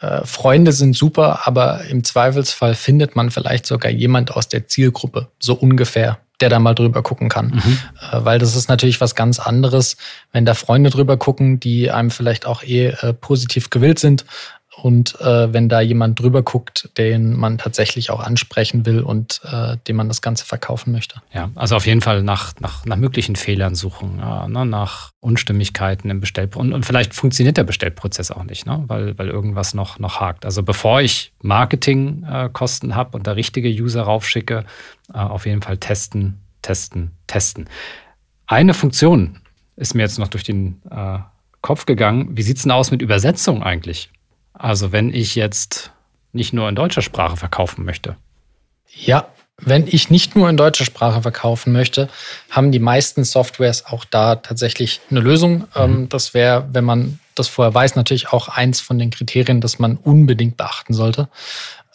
äh, 0.00 0.26
Freunde 0.26 0.72
sind 0.72 0.96
super, 0.96 1.46
aber 1.46 1.84
im 1.84 2.02
Zweifelsfall 2.02 2.74
findet 2.74 3.14
man 3.14 3.30
vielleicht 3.30 3.64
sogar 3.64 3.92
jemand 3.92 4.32
aus 4.32 4.48
der 4.48 4.66
Zielgruppe, 4.66 5.28
so 5.38 5.54
ungefähr 5.54 6.18
der 6.42 6.50
da 6.50 6.58
mal 6.58 6.74
drüber 6.74 7.02
gucken 7.02 7.28
kann. 7.28 7.46
Mhm. 7.46 7.78
Äh, 8.10 8.24
weil 8.24 8.38
das 8.38 8.56
ist 8.56 8.68
natürlich 8.68 9.00
was 9.00 9.14
ganz 9.14 9.38
anderes, 9.38 9.96
wenn 10.32 10.44
da 10.44 10.54
Freunde 10.54 10.90
drüber 10.90 11.16
gucken, 11.16 11.60
die 11.60 11.90
einem 11.90 12.10
vielleicht 12.10 12.46
auch 12.46 12.62
eh 12.62 12.88
äh, 12.88 13.14
positiv 13.14 13.70
gewillt 13.70 13.98
sind, 13.98 14.26
und 14.82 15.20
äh, 15.20 15.52
wenn 15.52 15.68
da 15.68 15.80
jemand 15.80 16.18
drüber 16.18 16.42
guckt, 16.42 16.90
den 16.98 17.36
man 17.36 17.56
tatsächlich 17.56 18.10
auch 18.10 18.18
ansprechen 18.18 18.84
will 18.84 18.98
und 18.98 19.40
äh, 19.44 19.76
dem 19.86 19.94
man 19.94 20.08
das 20.08 20.22
Ganze 20.22 20.44
verkaufen 20.44 20.90
möchte. 20.90 21.22
Ja, 21.32 21.50
also 21.54 21.76
auf 21.76 21.86
jeden 21.86 22.00
Fall 22.00 22.24
nach, 22.24 22.54
nach, 22.58 22.84
nach 22.84 22.96
möglichen 22.96 23.36
Fehlern 23.36 23.76
suchen, 23.76 24.18
ja, 24.18 24.48
ne, 24.48 24.66
nach 24.66 25.12
Unstimmigkeiten 25.20 26.10
im 26.10 26.18
Bestellprozess. 26.18 26.66
Und, 26.66 26.72
und 26.72 26.84
vielleicht 26.84 27.14
funktioniert 27.14 27.58
der 27.58 27.62
Bestellprozess 27.62 28.32
auch 28.32 28.42
nicht, 28.42 28.66
ne, 28.66 28.82
weil, 28.88 29.16
weil 29.16 29.28
irgendwas 29.28 29.72
noch, 29.72 30.00
noch 30.00 30.18
hakt. 30.18 30.44
Also 30.44 30.64
bevor 30.64 31.00
ich 31.00 31.32
Marketingkosten 31.42 32.90
äh, 32.90 32.94
habe 32.94 33.16
und 33.16 33.28
da 33.28 33.32
richtige 33.32 33.68
User 33.68 34.02
raufschicke, 34.02 34.64
äh, 35.14 35.16
auf 35.16 35.46
jeden 35.46 35.62
Fall 35.62 35.78
testen, 35.78 36.40
testen, 36.60 37.12
testen. 37.28 37.68
Eine 38.48 38.74
Funktion 38.74 39.38
ist 39.76 39.94
mir 39.94 40.02
jetzt 40.02 40.18
noch 40.18 40.26
durch 40.26 40.42
den 40.42 40.82
äh, 40.90 41.18
Kopf 41.60 41.86
gegangen. 41.86 42.36
Wie 42.36 42.42
sieht 42.42 42.56
es 42.56 42.64
denn 42.64 42.72
aus 42.72 42.90
mit 42.90 43.00
Übersetzung 43.00 43.62
eigentlich? 43.62 44.10
Also 44.62 44.92
wenn 44.92 45.12
ich 45.12 45.34
jetzt 45.34 45.90
nicht 46.32 46.52
nur 46.52 46.68
in 46.68 46.76
deutscher 46.76 47.02
Sprache 47.02 47.36
verkaufen 47.36 47.84
möchte. 47.84 48.16
Ja, 48.94 49.26
wenn 49.58 49.88
ich 49.88 50.08
nicht 50.08 50.36
nur 50.36 50.48
in 50.48 50.56
deutscher 50.56 50.84
Sprache 50.84 51.22
verkaufen 51.22 51.72
möchte, 51.72 52.08
haben 52.48 52.70
die 52.70 52.78
meisten 52.78 53.24
Softwares 53.24 53.84
auch 53.86 54.04
da 54.04 54.36
tatsächlich 54.36 55.00
eine 55.10 55.18
Lösung. 55.18 55.52
Mhm. 55.52 55.66
Ähm, 55.74 56.08
das 56.08 56.32
wäre, 56.32 56.68
wenn 56.72 56.84
man 56.84 57.18
das 57.34 57.48
vorher 57.48 57.74
weiß, 57.74 57.96
natürlich 57.96 58.32
auch 58.32 58.48
eins 58.48 58.80
von 58.80 59.00
den 59.00 59.10
Kriterien, 59.10 59.60
das 59.60 59.80
man 59.80 59.96
unbedingt 59.96 60.56
beachten 60.56 60.94
sollte, 60.94 61.28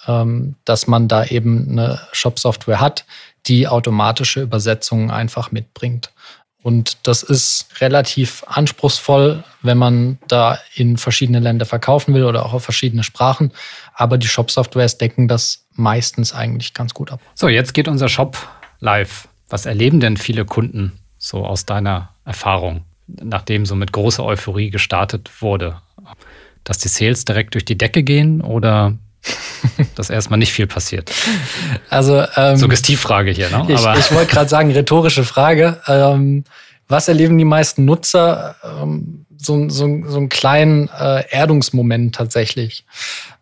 ähm, 0.05 0.55
dass 0.65 0.87
man 0.87 1.07
da 1.07 1.23
eben 1.23 1.69
eine 1.71 2.01
Shop-Software 2.11 2.81
hat, 2.81 3.05
die 3.45 3.69
automatische 3.69 4.41
Übersetzungen 4.41 5.09
einfach 5.09 5.51
mitbringt. 5.51 6.11
Und 6.67 7.07
das 7.07 7.23
ist 7.23 7.79
relativ 7.79 8.43
anspruchsvoll, 8.45 9.45
wenn 9.61 9.77
man 9.77 10.17
da 10.27 10.59
in 10.75 10.97
verschiedene 10.97 11.39
Länder 11.39 11.65
verkaufen 11.65 12.13
will 12.13 12.25
oder 12.25 12.45
auch 12.45 12.51
auf 12.51 12.65
verschiedene 12.65 13.03
Sprachen. 13.03 13.53
Aber 13.93 14.17
die 14.17 14.27
Shop-Softwares 14.27 14.97
decken 14.97 15.29
das 15.29 15.65
meistens 15.75 16.33
eigentlich 16.33 16.73
ganz 16.73 16.93
gut 16.93 17.09
ab. 17.09 17.21
So, 17.35 17.47
jetzt 17.47 17.73
geht 17.73 17.87
unser 17.87 18.09
Shop 18.09 18.35
live. 18.81 19.29
Was 19.47 19.65
erleben 19.65 20.01
denn 20.01 20.17
viele 20.17 20.43
Kunden 20.43 20.99
so 21.17 21.45
aus 21.45 21.65
deiner 21.65 22.09
Erfahrung, 22.25 22.81
nachdem 23.07 23.65
so 23.65 23.77
mit 23.77 23.93
großer 23.93 24.25
Euphorie 24.25 24.69
gestartet 24.69 25.41
wurde? 25.41 25.81
Dass 26.65 26.79
die 26.79 26.89
Sales 26.89 27.23
direkt 27.23 27.53
durch 27.53 27.63
die 27.63 27.77
Decke 27.77 28.03
gehen 28.03 28.41
oder 28.41 28.97
dass 29.95 30.09
erstmal 30.09 30.39
nicht 30.39 30.53
viel 30.53 30.67
passiert. 30.67 31.11
Also 31.89 32.23
ähm, 32.35 32.57
Suggestivfrage 32.57 33.31
hier, 33.31 33.49
ne? 33.49 33.65
Ich, 33.67 33.79
ich 33.79 34.11
wollte 34.11 34.31
gerade 34.31 34.49
sagen, 34.49 34.71
rhetorische 34.71 35.23
Frage. 35.23 35.81
Ähm, 35.87 36.43
was 36.87 37.07
erleben 37.07 37.37
die 37.37 37.45
meisten 37.45 37.85
Nutzer? 37.85 38.55
Ähm, 38.63 39.25
so, 39.37 39.69
so, 39.69 39.87
so 40.05 40.17
einen 40.17 40.29
kleinen 40.29 40.89
äh, 40.89 41.23
Erdungsmoment 41.29 42.15
tatsächlich. 42.15 42.85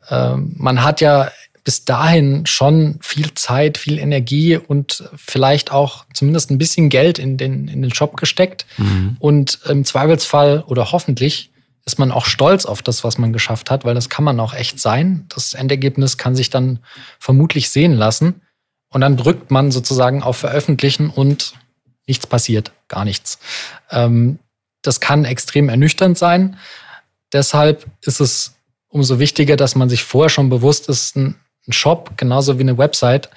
Ähm, 0.09 0.53
man 0.57 0.83
hat 0.83 1.01
ja 1.01 1.31
bis 1.63 1.83
dahin 1.83 2.45
schon 2.45 2.99
viel 3.01 3.33
Zeit, 3.33 3.77
viel 3.77 3.97
Energie 3.97 4.55
und 4.55 5.03
vielleicht 5.15 5.71
auch 5.71 6.05
zumindest 6.13 6.51
ein 6.51 6.59
bisschen 6.59 6.89
Geld 6.89 7.17
in 7.17 7.37
den, 7.37 7.67
in 7.67 7.81
den 7.81 7.93
Shop 7.93 8.17
gesteckt. 8.17 8.67
Mhm. 8.77 9.17
Und 9.19 9.59
im 9.67 9.83
Zweifelsfall 9.83 10.63
oder 10.67 10.91
hoffentlich 10.91 11.49
ist 11.85 11.99
man 11.99 12.11
auch 12.11 12.25
stolz 12.25 12.65
auf 12.65 12.81
das, 12.81 13.03
was 13.03 13.17
man 13.17 13.31
geschafft 13.31 13.69
hat, 13.69 13.85
weil 13.85 13.93
das 13.93 14.09
kann 14.09 14.23
man 14.25 14.39
auch 14.39 14.53
echt 14.53 14.79
sein. 14.79 15.25
Das 15.29 15.53
Endergebnis 15.53 16.17
kann 16.17 16.35
sich 16.35 16.49
dann 16.49 16.79
vermutlich 17.19 17.69
sehen 17.69 17.93
lassen. 17.93 18.41
Und 18.89 19.01
dann 19.01 19.17
drückt 19.17 19.51
man 19.51 19.71
sozusagen 19.71 20.23
auf 20.23 20.37
Veröffentlichen 20.37 21.09
und 21.09 21.53
nichts 22.07 22.25
passiert, 22.27 22.71
gar 22.87 23.05
nichts. 23.05 23.39
Ähm, 23.91 24.39
das 24.81 24.99
kann 24.99 25.25
extrem 25.25 25.69
ernüchternd 25.69 26.17
sein. 26.17 26.57
Deshalb 27.33 27.85
ist 28.01 28.19
es 28.19 28.55
umso 28.87 29.19
wichtiger, 29.19 29.55
dass 29.55 29.75
man 29.75 29.89
sich 29.89 30.03
vorher 30.03 30.29
schon 30.29 30.49
bewusst 30.49 30.89
ist, 30.89 31.15
ein 31.15 31.35
Shop, 31.69 32.11
genauso 32.17 32.57
wie 32.57 32.63
eine 32.63 32.77
Website, 32.77 33.29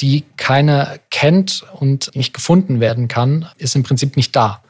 die 0.00 0.24
keiner 0.36 0.98
kennt 1.10 1.64
und 1.74 2.14
nicht 2.14 2.34
gefunden 2.34 2.80
werden 2.80 3.08
kann, 3.08 3.48
ist 3.56 3.76
im 3.76 3.82
Prinzip 3.82 4.16
nicht 4.16 4.34
da. 4.36 4.62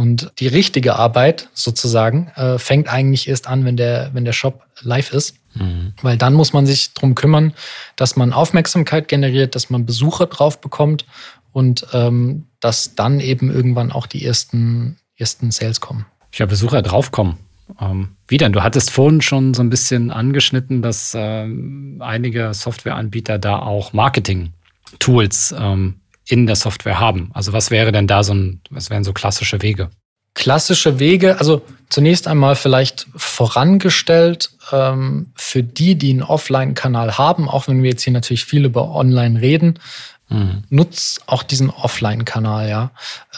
Und 0.00 0.32
die 0.38 0.46
richtige 0.46 0.96
Arbeit 0.96 1.50
sozusagen 1.52 2.28
äh, 2.28 2.56
fängt 2.56 2.88
eigentlich 2.88 3.28
erst 3.28 3.46
an, 3.46 3.66
wenn 3.66 3.76
der, 3.76 4.08
wenn 4.14 4.24
der 4.24 4.32
Shop 4.32 4.64
live 4.80 5.12
ist. 5.12 5.36
Mhm. 5.52 5.92
Weil 6.00 6.16
dann 6.16 6.32
muss 6.32 6.54
man 6.54 6.64
sich 6.64 6.94
darum 6.94 7.14
kümmern, 7.14 7.52
dass 7.96 8.16
man 8.16 8.32
Aufmerksamkeit 8.32 9.08
generiert, 9.08 9.54
dass 9.54 9.68
man 9.68 9.84
Besucher 9.84 10.24
drauf 10.24 10.58
bekommt 10.62 11.04
und 11.52 11.86
ähm, 11.92 12.46
dass 12.60 12.94
dann 12.94 13.20
eben 13.20 13.52
irgendwann 13.52 13.92
auch 13.92 14.06
die 14.06 14.24
ersten, 14.24 14.96
ersten 15.18 15.50
Sales 15.50 15.82
kommen. 15.82 16.06
Ja, 16.32 16.46
Besucher 16.46 16.80
draufkommen. 16.80 17.36
Ähm, 17.78 18.16
wie 18.26 18.38
denn? 18.38 18.54
Du 18.54 18.62
hattest 18.62 18.90
vorhin 18.90 19.20
schon 19.20 19.52
so 19.52 19.62
ein 19.62 19.68
bisschen 19.68 20.10
angeschnitten, 20.10 20.80
dass 20.80 21.12
ähm, 21.14 21.98
einige 22.00 22.54
Softwareanbieter 22.54 23.38
da 23.38 23.58
auch 23.58 23.92
Marketing-Tools 23.92 25.54
ähm, 25.58 25.99
in 26.30 26.46
der 26.46 26.56
Software 26.56 27.00
haben? 27.00 27.30
Also 27.34 27.52
was 27.52 27.70
wäre 27.70 27.92
denn 27.92 28.06
da 28.06 28.22
so 28.22 28.34
ein, 28.34 28.60
was 28.70 28.90
wären 28.90 29.04
so 29.04 29.12
klassische 29.12 29.62
Wege? 29.62 29.90
Klassische 30.34 31.00
Wege, 31.00 31.38
also 31.38 31.62
zunächst 31.88 32.28
einmal 32.28 32.54
vielleicht 32.54 33.08
vorangestellt, 33.16 34.50
ähm, 34.70 35.32
für 35.34 35.62
die, 35.62 35.96
die 35.96 36.10
einen 36.10 36.22
Offline-Kanal 36.22 37.18
haben, 37.18 37.48
auch 37.48 37.66
wenn 37.66 37.82
wir 37.82 37.90
jetzt 37.90 38.02
hier 38.04 38.12
natürlich 38.12 38.44
viel 38.44 38.64
über 38.64 38.94
Online 38.94 39.40
reden, 39.40 39.80
mhm. 40.28 40.62
nutzt 40.68 41.22
auch 41.26 41.42
diesen 41.42 41.68
Offline-Kanal, 41.68 42.68
ja. 42.68 42.92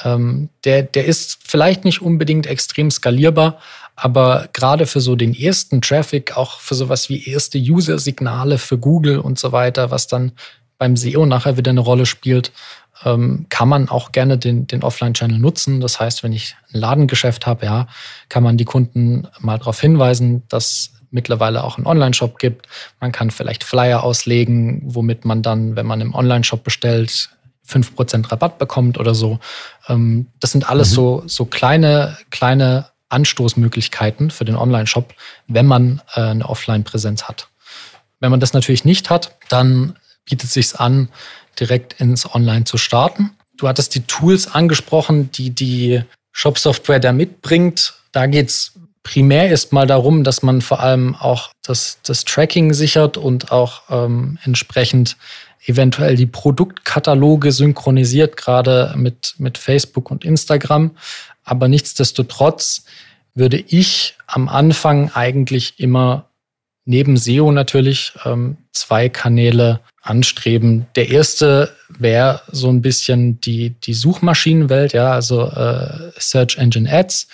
Ähm, 0.04 0.50
der, 0.64 0.82
der 0.82 1.06
ist 1.06 1.38
vielleicht 1.44 1.86
nicht 1.86 2.02
unbedingt 2.02 2.46
extrem 2.46 2.90
skalierbar, 2.90 3.58
aber 3.96 4.48
gerade 4.52 4.86
für 4.86 5.00
so 5.00 5.16
den 5.16 5.34
ersten 5.34 5.80
Traffic, 5.80 6.36
auch 6.36 6.60
für 6.60 6.74
sowas 6.74 7.08
wie 7.08 7.26
erste 7.26 7.58
User-Signale 7.58 8.58
für 8.58 8.76
Google 8.76 9.18
und 9.18 9.38
so 9.38 9.52
weiter, 9.52 9.90
was 9.90 10.06
dann 10.06 10.32
beim 10.82 10.96
SEO 10.96 11.26
nachher 11.26 11.56
wieder 11.56 11.70
eine 11.70 11.80
Rolle 11.80 12.06
spielt, 12.06 12.50
ähm, 13.04 13.46
kann 13.48 13.68
man 13.68 13.88
auch 13.88 14.12
gerne 14.12 14.38
den, 14.38 14.66
den 14.66 14.82
Offline-Channel 14.82 15.38
nutzen. 15.38 15.80
Das 15.80 16.00
heißt, 16.00 16.22
wenn 16.22 16.32
ich 16.32 16.56
ein 16.72 16.80
Ladengeschäft 16.80 17.46
habe, 17.46 17.66
ja, 17.66 17.86
kann 18.28 18.42
man 18.42 18.56
die 18.56 18.64
Kunden 18.64 19.26
mal 19.40 19.58
darauf 19.58 19.80
hinweisen, 19.80 20.42
dass 20.48 20.90
mittlerweile 21.10 21.62
auch 21.64 21.76
einen 21.76 21.86
Online-Shop 21.86 22.38
gibt. 22.38 22.66
Man 23.00 23.12
kann 23.12 23.30
vielleicht 23.30 23.64
Flyer 23.64 24.02
auslegen, 24.02 24.82
womit 24.84 25.24
man 25.24 25.42
dann, 25.42 25.76
wenn 25.76 25.86
man 25.86 26.00
im 26.00 26.14
Online-Shop 26.14 26.64
bestellt, 26.64 27.30
5% 27.68 28.30
Rabatt 28.30 28.58
bekommt 28.58 28.98
oder 28.98 29.14
so. 29.14 29.38
Ähm, 29.88 30.26
das 30.40 30.52
sind 30.52 30.68
alles 30.68 30.90
mhm. 30.90 30.94
so, 30.94 31.22
so 31.26 31.44
kleine, 31.44 32.16
kleine 32.30 32.86
Anstoßmöglichkeiten 33.08 34.30
für 34.30 34.44
den 34.44 34.56
Online-Shop, 34.56 35.14
wenn 35.46 35.66
man 35.66 36.00
äh, 36.14 36.20
eine 36.20 36.48
Offline-Präsenz 36.48 37.24
hat. 37.24 37.48
Wenn 38.20 38.30
man 38.30 38.40
das 38.40 38.52
natürlich 38.52 38.84
nicht 38.84 39.10
hat, 39.10 39.36
dann 39.48 39.96
bietet 40.24 40.44
es 40.44 40.54
sich 40.54 40.80
an, 40.80 41.08
direkt 41.58 42.00
ins 42.00 42.32
Online 42.34 42.64
zu 42.64 42.78
starten. 42.78 43.30
Du 43.56 43.68
hattest 43.68 43.94
die 43.94 44.02
Tools 44.02 44.52
angesprochen, 44.52 45.30
die 45.32 45.50
die 45.50 46.02
Shop-Software 46.32 47.00
da 47.00 47.12
mitbringt. 47.12 47.94
Da 48.12 48.26
geht 48.26 48.48
es 48.48 48.72
primär 49.02 49.48
erstmal 49.48 49.86
darum, 49.86 50.24
dass 50.24 50.42
man 50.42 50.62
vor 50.62 50.80
allem 50.80 51.14
auch 51.14 51.50
das, 51.62 51.98
das 52.02 52.24
Tracking 52.24 52.72
sichert 52.72 53.16
und 53.16 53.52
auch 53.52 53.82
ähm, 53.90 54.38
entsprechend 54.44 55.16
eventuell 55.66 56.16
die 56.16 56.26
Produktkataloge 56.26 57.52
synchronisiert, 57.52 58.36
gerade 58.36 58.94
mit, 58.96 59.34
mit 59.38 59.58
Facebook 59.58 60.10
und 60.10 60.24
Instagram. 60.24 60.92
Aber 61.44 61.68
nichtsdestotrotz 61.68 62.84
würde 63.34 63.58
ich 63.58 64.16
am 64.26 64.48
Anfang 64.48 65.10
eigentlich 65.12 65.78
immer 65.78 66.28
neben 66.84 67.16
SEO 67.16 67.52
natürlich 67.52 68.12
ähm, 68.24 68.56
zwei 68.72 69.08
Kanäle 69.08 69.80
anstreben. 70.02 70.86
Der 70.96 71.08
erste 71.10 71.74
wäre 71.88 72.42
so 72.50 72.68
ein 72.68 72.82
bisschen 72.82 73.40
die, 73.40 73.70
die 73.70 73.94
Suchmaschinenwelt, 73.94 74.92
ja, 74.92 75.12
also 75.12 75.48
äh, 75.48 76.10
Search 76.18 76.56
Engine 76.58 76.90
Ads, 76.92 77.28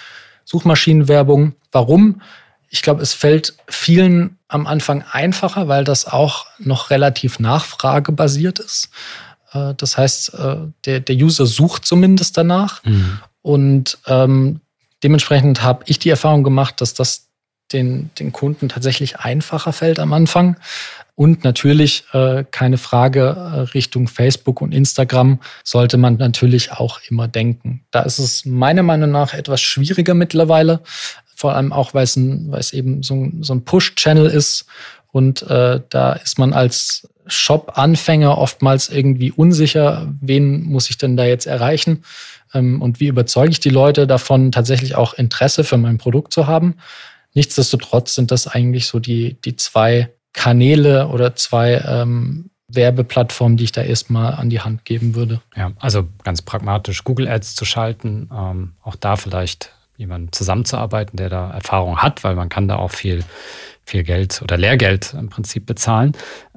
Suchmaschinenwerbung. 0.44 1.54
Warum? 1.72 2.20
Ich 2.68 2.82
glaube, 2.82 3.02
es 3.02 3.14
fällt 3.14 3.54
vielen 3.68 4.38
am 4.48 4.66
Anfang 4.66 5.04
einfacher, 5.10 5.68
weil 5.68 5.84
das 5.84 6.06
auch 6.06 6.46
noch 6.58 6.90
relativ 6.90 7.38
nachfragebasiert 7.38 8.58
ist. 8.58 8.90
Äh, 9.52 9.74
das 9.76 9.96
heißt, 9.96 10.34
äh, 10.34 10.56
der, 10.84 11.00
der 11.00 11.16
User 11.16 11.46
sucht 11.46 11.84
zumindest 11.86 12.36
danach. 12.36 12.82
Mhm. 12.84 13.20
Und 13.42 13.98
ähm, 14.06 14.60
dementsprechend 15.02 15.62
habe 15.62 15.84
ich 15.86 15.98
die 15.98 16.10
Erfahrung 16.10 16.42
gemacht, 16.42 16.80
dass 16.80 16.94
das 16.94 17.28
den, 17.72 18.10
den 18.18 18.32
Kunden 18.32 18.68
tatsächlich 18.68 19.18
einfacher 19.20 19.72
fällt 19.72 19.98
am 19.98 20.12
Anfang. 20.12 20.56
Und 21.18 21.42
natürlich, 21.42 22.04
äh, 22.12 22.44
keine 22.48 22.78
Frage, 22.78 23.34
äh, 23.36 23.60
Richtung 23.74 24.06
Facebook 24.06 24.60
und 24.60 24.72
Instagram 24.72 25.40
sollte 25.64 25.96
man 25.96 26.14
natürlich 26.14 26.70
auch 26.70 27.00
immer 27.10 27.26
denken. 27.26 27.84
Da 27.90 28.02
ist 28.02 28.20
es 28.20 28.44
meiner 28.44 28.84
Meinung 28.84 29.10
nach 29.10 29.34
etwas 29.34 29.60
schwieriger 29.60 30.14
mittlerweile, 30.14 30.78
vor 31.34 31.56
allem 31.56 31.72
auch, 31.72 31.92
weil 31.92 32.04
es, 32.04 32.14
ein, 32.14 32.52
weil 32.52 32.60
es 32.60 32.72
eben 32.72 33.02
so 33.02 33.14
ein, 33.14 33.42
so 33.42 33.52
ein 33.52 33.64
Push-Channel 33.64 34.26
ist. 34.26 34.66
Und 35.10 35.42
äh, 35.42 35.80
da 35.88 36.12
ist 36.12 36.38
man 36.38 36.52
als 36.52 37.08
Shop-Anfänger 37.26 38.38
oftmals 38.38 38.88
irgendwie 38.88 39.32
unsicher, 39.32 40.14
wen 40.20 40.62
muss 40.62 40.88
ich 40.88 40.98
denn 40.98 41.16
da 41.16 41.24
jetzt 41.24 41.46
erreichen 41.48 42.04
ähm, 42.54 42.80
und 42.80 43.00
wie 43.00 43.08
überzeuge 43.08 43.50
ich 43.50 43.58
die 43.58 43.70
Leute 43.70 44.06
davon, 44.06 44.52
tatsächlich 44.52 44.94
auch 44.94 45.14
Interesse 45.14 45.64
für 45.64 45.78
mein 45.78 45.98
Produkt 45.98 46.32
zu 46.32 46.46
haben. 46.46 46.76
Nichtsdestotrotz 47.34 48.14
sind 48.14 48.30
das 48.30 48.46
eigentlich 48.46 48.86
so 48.86 49.00
die, 49.00 49.36
die 49.44 49.56
zwei 49.56 50.10
Kanäle 50.38 51.08
oder 51.08 51.34
zwei 51.34 51.82
ähm, 51.84 52.50
Werbeplattformen, 52.68 53.56
die 53.56 53.64
ich 53.64 53.72
da 53.72 53.82
erstmal 53.82 54.34
an 54.34 54.50
die 54.50 54.60
Hand 54.60 54.84
geben 54.84 55.16
würde. 55.16 55.40
Ja, 55.56 55.72
also 55.80 56.06
ganz 56.22 56.42
pragmatisch 56.42 57.02
Google 57.02 57.26
Ads 57.26 57.56
zu 57.56 57.64
schalten, 57.64 58.30
ähm, 58.32 58.74
auch 58.84 58.94
da 58.94 59.16
vielleicht 59.16 59.72
jemanden 59.96 60.30
zusammenzuarbeiten, 60.30 61.16
der 61.16 61.28
da 61.28 61.50
Erfahrung 61.50 61.98
hat, 61.98 62.22
weil 62.22 62.36
man 62.36 62.48
kann 62.48 62.68
da 62.68 62.76
auch 62.76 62.92
viel, 62.92 63.24
viel 63.84 64.04
Geld 64.04 64.40
oder 64.40 64.56
Lehrgeld 64.56 65.12
im 65.18 65.28
Prinzip 65.28 65.66
bezahlen. 65.66 66.12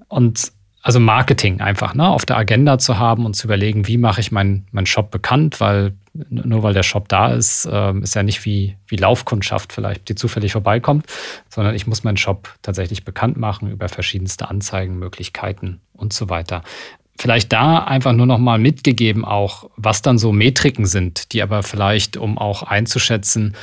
Und 0.10 0.52
also 0.84 1.00
Marketing 1.00 1.60
einfach, 1.60 1.96
ne, 1.96 2.08
auf 2.08 2.28
der 2.28 2.38
Agenda 2.38 2.78
zu 2.78 3.00
haben 3.00 3.26
und 3.26 3.36
zu 3.36 3.48
überlegen, 3.48 3.88
wie 3.88 3.98
mache 3.98 4.22
ich 4.22 4.32
meinen 4.32 4.68
mein 4.70 4.86
Shop 4.86 5.10
bekannt, 5.10 5.60
weil 5.60 5.94
nur 6.14 6.64
weil 6.64 6.74
der 6.74 6.84
Shop 6.84 7.08
da 7.08 7.34
ist, 7.34 7.66
äh, 7.66 7.98
ist 8.00 8.16
ja 8.16 8.24
nicht 8.24 8.46
wie, 8.46 8.76
wie 8.88 8.98
Laufkundschaft 8.98 9.72
vielleicht, 9.72 10.10
die 10.10 10.16
zufällig 10.16 10.52
vorbeikommt, 10.52 11.06
sondern 11.50 11.74
ich 11.74 11.88
muss 11.88 12.04
meinen 12.04 12.18
Shop 12.18 12.54
tatsächlich 12.62 13.06
bekannt 13.06 13.38
machen 13.38 13.72
über 13.72 13.88
verschiedenste 13.88 14.50
Anzeigenmöglichkeiten 14.50 15.80
und 15.94 16.12
so 16.12 16.30
weiter. 16.30 16.64
Vielleicht 17.18 17.54
da 17.54 17.80
einfach 17.80 18.14
nur 18.14 18.26
noch 18.26 18.40
mal 18.40 18.58
mitgegeben 18.58 19.24
auch, 19.24 19.70
was 19.78 20.02
dann 20.02 20.18
so 20.18 20.32
Metriken 20.32 20.86
sind, 20.86 21.34
die 21.34 21.42
aber 21.42 21.64
vielleicht, 21.64 22.18
um 22.18 22.38
auch 22.38 22.64
einzuschätzen, 22.64 23.56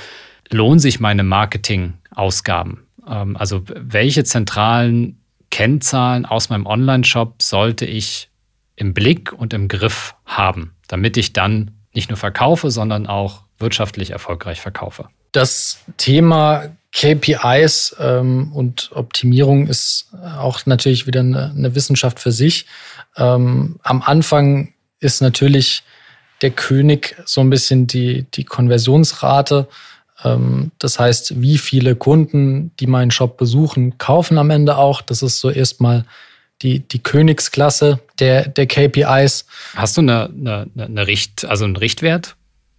lohnen 0.50 0.78
sich 0.78 1.00
meine 1.00 1.24
Marketingausgaben? 1.24 2.86
Ähm, 3.06 3.36
also 3.36 3.62
welche 3.66 4.24
zentralen 4.24 5.20
Kennzahlen 5.50 6.24
aus 6.24 6.50
meinem 6.50 6.66
Online-Shop 6.66 7.42
sollte 7.42 7.84
ich 7.84 8.30
im 8.76 8.94
Blick 8.94 9.32
und 9.32 9.52
im 9.52 9.68
Griff 9.68 10.14
haben, 10.24 10.74
damit 10.86 11.16
ich 11.16 11.32
dann 11.32 11.72
nicht 11.92 12.10
nur 12.10 12.16
verkaufe, 12.16 12.70
sondern 12.70 13.06
auch 13.06 13.42
wirtschaftlich 13.58 14.10
erfolgreich 14.10 14.60
verkaufe. 14.60 15.08
Das 15.32 15.80
Thema 15.96 16.70
KPIs 16.92 17.96
ähm, 18.00 18.52
und 18.52 18.90
Optimierung 18.94 19.66
ist 19.66 20.08
auch 20.38 20.64
natürlich 20.66 21.06
wieder 21.06 21.20
eine, 21.20 21.52
eine 21.54 21.74
Wissenschaft 21.74 22.18
für 22.18 22.32
sich. 22.32 22.66
Ähm, 23.16 23.78
am 23.82 24.02
Anfang 24.02 24.72
ist 25.00 25.20
natürlich 25.20 25.82
der 26.40 26.50
König 26.50 27.16
so 27.24 27.40
ein 27.40 27.50
bisschen 27.50 27.86
die, 27.86 28.26
die 28.34 28.44
Konversionsrate. 28.44 29.68
Ähm, 30.24 30.70
das 30.78 30.98
heißt, 30.98 31.40
wie 31.40 31.58
viele 31.58 31.94
Kunden, 31.94 32.72
die 32.80 32.86
meinen 32.86 33.10
Shop 33.10 33.36
besuchen, 33.36 33.98
kaufen 33.98 34.38
am 34.38 34.50
Ende 34.50 34.76
auch. 34.76 35.02
Das 35.02 35.22
ist 35.22 35.40
so 35.40 35.50
erstmal 35.50 36.04
die, 36.62 36.80
die 36.80 36.98
Königsklasse 36.98 38.00
der, 38.18 38.48
der 38.48 38.66
KPIs. 38.66 39.46
Hast 39.74 39.96
du 39.96 40.00
eine, 40.00 40.30
eine, 40.34 40.68
eine 40.76 41.06
Richt, 41.06 41.44
also 41.44 41.64
einen 41.64 41.76
Richtwert? 41.76 42.36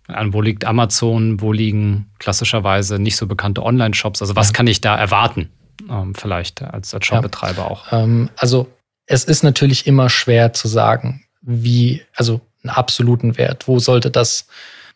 An 0.07 0.33
wo 0.33 0.41
liegt 0.41 0.65
Amazon? 0.65 1.39
Wo 1.41 1.51
liegen 1.51 2.09
klassischerweise 2.19 2.99
nicht 2.99 3.15
so 3.15 3.27
bekannte 3.27 3.63
Online-Shops? 3.63 4.21
Also 4.21 4.35
was 4.35 4.47
ja. 4.47 4.53
kann 4.53 4.67
ich 4.67 4.81
da 4.81 4.97
erwarten? 4.97 5.49
Ähm, 5.89 6.15
vielleicht 6.15 6.61
als, 6.61 6.93
als 6.93 7.05
Shopbetreiber 7.05 7.61
ja. 7.61 7.67
auch. 7.67 7.91
Ähm, 7.91 8.29
also 8.35 8.67
es 9.05 9.23
ist 9.23 9.43
natürlich 9.43 9.87
immer 9.87 10.09
schwer 10.09 10.53
zu 10.53 10.67
sagen, 10.67 11.23
wie, 11.41 12.01
also 12.15 12.41
einen 12.63 12.71
absoluten 12.71 13.37
Wert. 13.37 13.67
Wo 13.67 13.79
sollte 13.79 14.11
das 14.11 14.47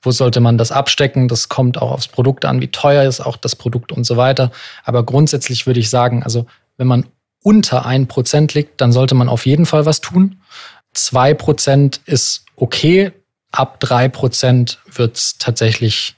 wo 0.04 0.12
sollte 0.12 0.42
man 0.42 0.58
das 0.58 0.72
abstecken? 0.72 1.30
Das 1.30 1.48
kommt 1.48 1.82
auch 1.82 1.92
aufs 1.92 2.10
Produkt 2.10 2.44
an, 2.44 2.60
wie 2.60 2.68
teuer 2.68 3.04
ist 3.08 3.22
auch 3.22 3.38
das 3.38 3.56
Produkt 3.56 3.94
und 3.94 4.04
so 4.04 4.18
weiter. 4.18 4.52
Aber 4.84 5.04
grundsätzlich 5.04 5.66
würde 5.66 5.80
ich 5.80 5.90
sagen, 5.90 6.24
also 6.24 6.46
wenn 6.78 6.88
man 6.88 7.06
unter 7.44 7.86
ein 7.86 8.08
Prozent 8.08 8.54
liegt, 8.54 8.82
dann 8.82 8.92
sollte 8.92 9.16
man 9.16 9.30
auf 9.30 9.46
jeden 9.46 9.66
Fall 9.66 9.86
was 9.86 10.02
tun. 10.02 10.42
Zwei 10.94 11.34
Prozent 11.34 12.02
ist 12.06 12.46
okay. 12.56 13.12
Ab 13.52 13.80
drei 13.80 14.10
Prozent 14.10 14.80
wird 14.92 15.18
es 15.18 15.38
tatsächlich 15.38 16.16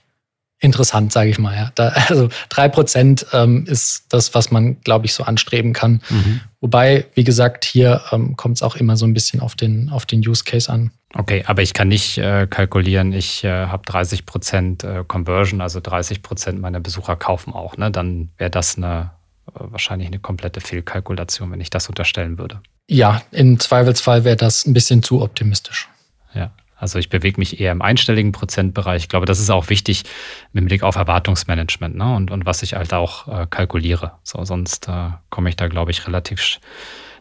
interessant, 0.60 1.12
sage 1.12 1.30
ich 1.30 1.40
mal. 1.40 1.56
Ja. 1.56 1.72
Da, 1.76 1.88
also 2.08 2.30
drei 2.50 2.68
Prozent 2.70 3.26
ähm, 3.34 3.66
ist 3.68 4.06
das, 4.10 4.34
was 4.34 4.52
man, 4.52 4.82
glaube 4.82 5.06
ich, 5.06 5.14
so 5.14 5.24
anstreben 5.24 5.74
kann. 5.74 6.02
Mhm. 6.10 6.42
Wobei, 6.62 7.06
wie 7.14 7.24
gesagt, 7.24 7.66
hier 7.66 8.02
ähm, 8.12 8.36
kommt 8.36 8.58
es 8.58 8.64
auch 8.64 8.76
immer 8.76 8.98
so 8.98 9.06
ein 9.06 9.14
bisschen 9.14 9.40
auf 9.40 9.56
den, 9.56 9.90
auf 9.90 10.06
den 10.06 10.28
Use 10.28 10.44
Case 10.44 10.72
an. 10.72 10.92
Okay, 11.14 11.44
aber 11.48 11.62
ich 11.62 11.74
kann 11.74 11.88
nicht 11.88 12.18
äh, 12.18 12.46
kalkulieren, 12.48 13.14
ich 13.14 13.44
äh, 13.46 13.68
habe 13.68 13.84
30 13.86 14.26
Prozent 14.26 14.84
äh, 14.84 15.06
Conversion, 15.08 15.62
also 15.62 15.80
30 15.80 16.22
Prozent 16.22 16.60
meiner 16.60 16.82
Besucher 16.82 17.16
kaufen 17.16 17.54
auch. 17.54 17.78
Ne? 17.78 17.90
Dann 17.90 18.32
wäre 18.38 18.50
das 18.50 18.76
eine, 18.76 19.12
wahrscheinlich 19.54 20.08
eine 20.08 20.20
komplette 20.20 20.62
Fehlkalkulation, 20.62 21.52
wenn 21.52 21.62
ich 21.62 21.70
das 21.70 21.90
unterstellen 21.90 22.38
würde. 22.38 22.62
Ja, 22.88 23.22
im 23.32 23.60
Zweifelsfall 23.60 24.24
wäre 24.24 24.36
das 24.36 24.66
ein 24.66 24.74
bisschen 24.74 25.04
zu 25.04 25.22
optimistisch. 25.22 25.90
Ja, 26.34 26.52
also 26.78 27.00
ich 27.00 27.10
bewege 27.10 27.40
mich 27.40 27.60
eher 27.60 27.72
im 27.72 27.82
einstelligen 27.82 28.32
Prozentbereich. 28.32 29.04
Ich 29.04 29.10
glaube, 29.10 29.26
das 29.26 29.40
ist 29.40 29.50
auch 29.50 29.70
wichtig 29.70 30.04
mit 30.52 30.66
Blick 30.66 30.84
auf 30.84 30.96
Erwartungsmanagement 30.96 31.96
ne? 31.96 32.16
und, 32.16 32.32
und 32.32 32.46
was 32.46 32.64
ich 32.64 32.74
halt 32.74 32.94
auch 32.94 33.28
äh, 33.28 33.48
kalkuliere. 33.50 34.14
So, 34.24 34.44
sonst 34.44 34.88
äh, 34.88 35.10
komme 35.30 35.50
ich 35.50 35.56
da, 35.56 35.68
glaube 35.68 35.92
ich, 35.92 36.06
relativ, 36.08 36.60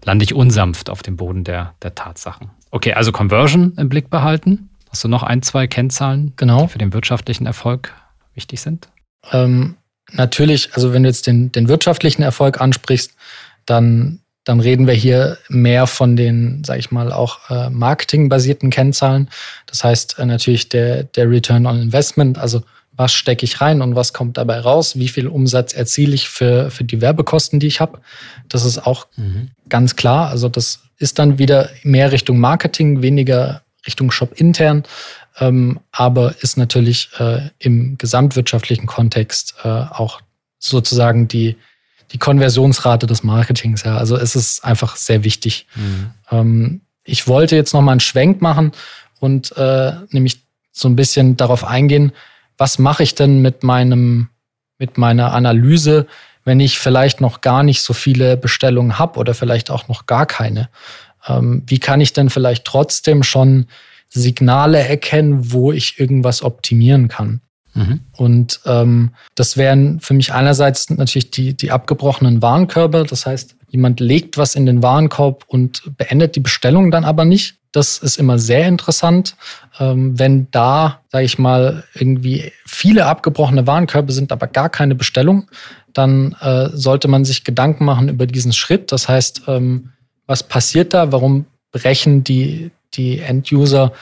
lande 0.05 0.25
ich 0.25 0.35
unsanft 0.35 0.91
auf 0.91 1.03
dem 1.03 1.17
Boden 1.17 1.45
der, 1.45 1.75
der 1.83 1.95
Tatsachen. 1.95 2.51
Okay, 2.71 2.95
also 2.95 3.13
Conversion 3.13 3.75
im 3.79 3.89
Blick 3.89 4.11
behalten. 4.11 4.71
Hast 4.91 5.05
du 5.05 5.09
noch 5.09 5.23
ein, 5.23 5.43
zwei 5.43 5.67
Kennzahlen, 5.67 6.33
genau. 6.37 6.63
die 6.63 6.69
für 6.69 6.79
den 6.79 6.93
wirtschaftlichen 6.93 7.47
Erfolg 7.47 7.95
wichtig 8.35 8.61
sind? 8.61 8.89
Ähm, 9.33 9.77
natürlich, 10.15 10.75
also 10.75 10.93
wenn 10.93 11.03
du 11.03 11.09
jetzt 11.09 11.27
den, 11.27 11.53
den 11.53 11.69
wirtschaftlichen 11.69 12.23
Erfolg 12.23 12.61
ansprichst, 12.61 13.13
dann, 13.67 14.21
dann 14.45 14.61
reden 14.61 14.87
wir 14.87 14.95
hier 14.95 15.39
mehr 15.49 15.87
von 15.87 16.17
den, 16.17 16.63
sag 16.65 16.79
ich 16.79 16.91
mal, 16.91 17.13
auch 17.13 17.51
äh, 17.51 17.71
marketingbasierten 17.71 18.71
Kennzahlen. 18.71 19.29
Das 19.67 19.85
heißt 19.85 20.19
äh, 20.19 20.27
natürlich 20.27 20.69
der, 20.69 21.05
der 21.05 21.31
Return 21.31 21.67
on 21.67 21.81
Investment, 21.81 22.39
also 22.39 22.63
was 22.97 23.13
stecke 23.13 23.45
ich 23.45 23.61
rein 23.61 23.83
und 23.83 23.97
was 23.97 24.13
kommt 24.13 24.37
dabei 24.37 24.61
raus, 24.61 24.97
wie 24.97 25.09
viel 25.09 25.27
Umsatz 25.27 25.73
erziele 25.73 26.15
ich 26.15 26.29
für, 26.29 26.71
für 26.71 26.85
die 26.85 27.01
Werbekosten, 27.01 27.59
die 27.59 27.67
ich 27.67 27.81
habe. 27.81 28.01
Das 28.49 28.65
ist 28.65 28.87
auch 28.87 29.07
mhm. 29.17 29.51
ganz 29.69 29.97
klar. 29.97 30.29
Also 30.29 30.49
das 30.49 30.81
ist 30.99 31.19
dann 31.19 31.39
wieder 31.39 31.71
mehr 31.83 32.13
Richtung 32.13 32.39
Marketing, 32.39 33.03
weniger 33.03 33.63
Richtung 33.87 34.11
Shop 34.11 34.33
intern, 34.41 34.85
ähm, 35.39 35.81
aber 35.91 36.35
ist 36.41 36.57
natürlich 36.57 37.11
äh, 37.19 37.51
im 37.59 37.99
gesamtwirtschaftlichen 37.99 38.87
Kontext 38.87 39.55
äh, 39.65 39.69
auch 39.69 40.21
sozusagen 40.59 41.29
die, 41.29 41.57
die 42.13 42.19
Konversionsrate 42.19 43.07
des 43.07 43.23
Marketings. 43.23 43.83
Ja. 43.83 43.97
Also 43.97 44.17
es 44.17 44.37
ist 44.37 44.65
einfach 44.65 44.97
sehr 44.97 45.25
wichtig. 45.25 45.67
Mhm. 45.75 46.11
Ähm, 46.31 46.81
ich 47.03 47.27
wollte 47.27 47.57
jetzt 47.57 47.75
noch 47.75 47.83
mal 47.83 47.93
einen 47.93 48.01
Schwenk 48.01 48.41
machen 48.41 48.73
und 49.21 49.57
äh, 49.57 49.93
nämlich 50.11 50.43
so 50.73 50.89
ein 50.89 50.97
bisschen 50.97 51.37
darauf 51.37 51.65
eingehen, 51.65 52.13
was 52.57 52.79
mache 52.79 53.03
ich 53.03 53.15
denn 53.15 53.43
mit 53.43 53.63
meinem, 53.63 54.29
mit 54.79 54.99
meiner 54.99 55.33
Analyse, 55.33 56.07
wenn 56.45 56.61
ich 56.61 56.79
vielleicht 56.79 57.21
noch 57.21 57.41
gar 57.41 57.63
nicht 57.63 57.83
so 57.83 57.93
viele 57.93 58.37
Bestellungen 58.37 58.99
habe 58.99 59.19
oder 59.19 59.35
vielleicht 59.35 59.71
auch 59.71 59.89
noch 59.89 60.07
gar 60.07 60.27
keine? 60.27 60.69
Ähm, 61.27 61.63
wie 61.67 61.79
kann 61.79 62.01
ich 62.01 62.13
denn 62.13 62.31
vielleicht 62.31 62.65
trotzdem 62.65 63.23
schon 63.23 63.67
Signale 64.15 64.79
erkennen, 64.79 65.53
wo 65.53 65.73
ich 65.73 65.99
irgendwas 65.99 66.43
optimieren 66.43 67.09
kann? 67.09 67.41
Mhm. 67.75 68.01
Und 68.17 68.61
ähm, 68.67 69.11
das 69.35 69.57
wären 69.57 70.01
für 70.01 70.15
mich 70.15 70.33
einerseits 70.33 70.91
natürlich 70.91 71.31
die, 71.31 71.55
die 71.55 71.71
abgebrochenen 71.71 72.41
Warenkörbe. 72.41 73.05
Das 73.09 73.27
heißt, 73.27 73.57
jemand 73.69 74.01
legt 74.01 74.39
was 74.39 74.55
in 74.55 74.67
den 74.67 74.83
Warenkorb 74.83 75.45
und 75.49 75.83
beendet 75.97 76.37
die 76.37 76.41
Bestellung 76.41 76.91
dann 76.91 77.05
aber 77.05 77.25
nicht. 77.25 77.57
Das 77.73 77.99
ist 77.99 78.19
immer 78.19 78.39
sehr 78.39 78.69
interessant. 78.69 79.35
Ähm, 79.81 80.17
wenn 80.17 80.47
da, 80.53 81.01
sage 81.11 81.25
ich 81.25 81.39
mal, 81.41 81.83
irgendwie 81.93 82.53
viele 82.65 83.07
abgebrochene 83.07 83.67
Warenkörbe 83.67 84.13
sind, 84.13 84.31
aber 84.31 84.47
gar 84.47 84.69
keine 84.69 84.95
Bestellung, 84.95 85.49
dann 85.93 86.37
äh, 86.41 86.69
sollte 86.73 87.09
man 87.09 87.25
sich 87.25 87.43
Gedanken 87.43 87.85
machen 87.85 88.09
über 88.09 88.27
diesen 88.27 88.53
Schritt. 88.53 88.93
Das 88.93 89.09
heißt, 89.09 89.43
ähm, 89.49 89.91
was 90.27 90.45
passiert 90.45 90.95
da? 90.95 91.11
Warum 91.11 91.47
brechen 91.73 92.23
die, 92.23 92.71
die 92.97 93.21
End-User 93.21 93.93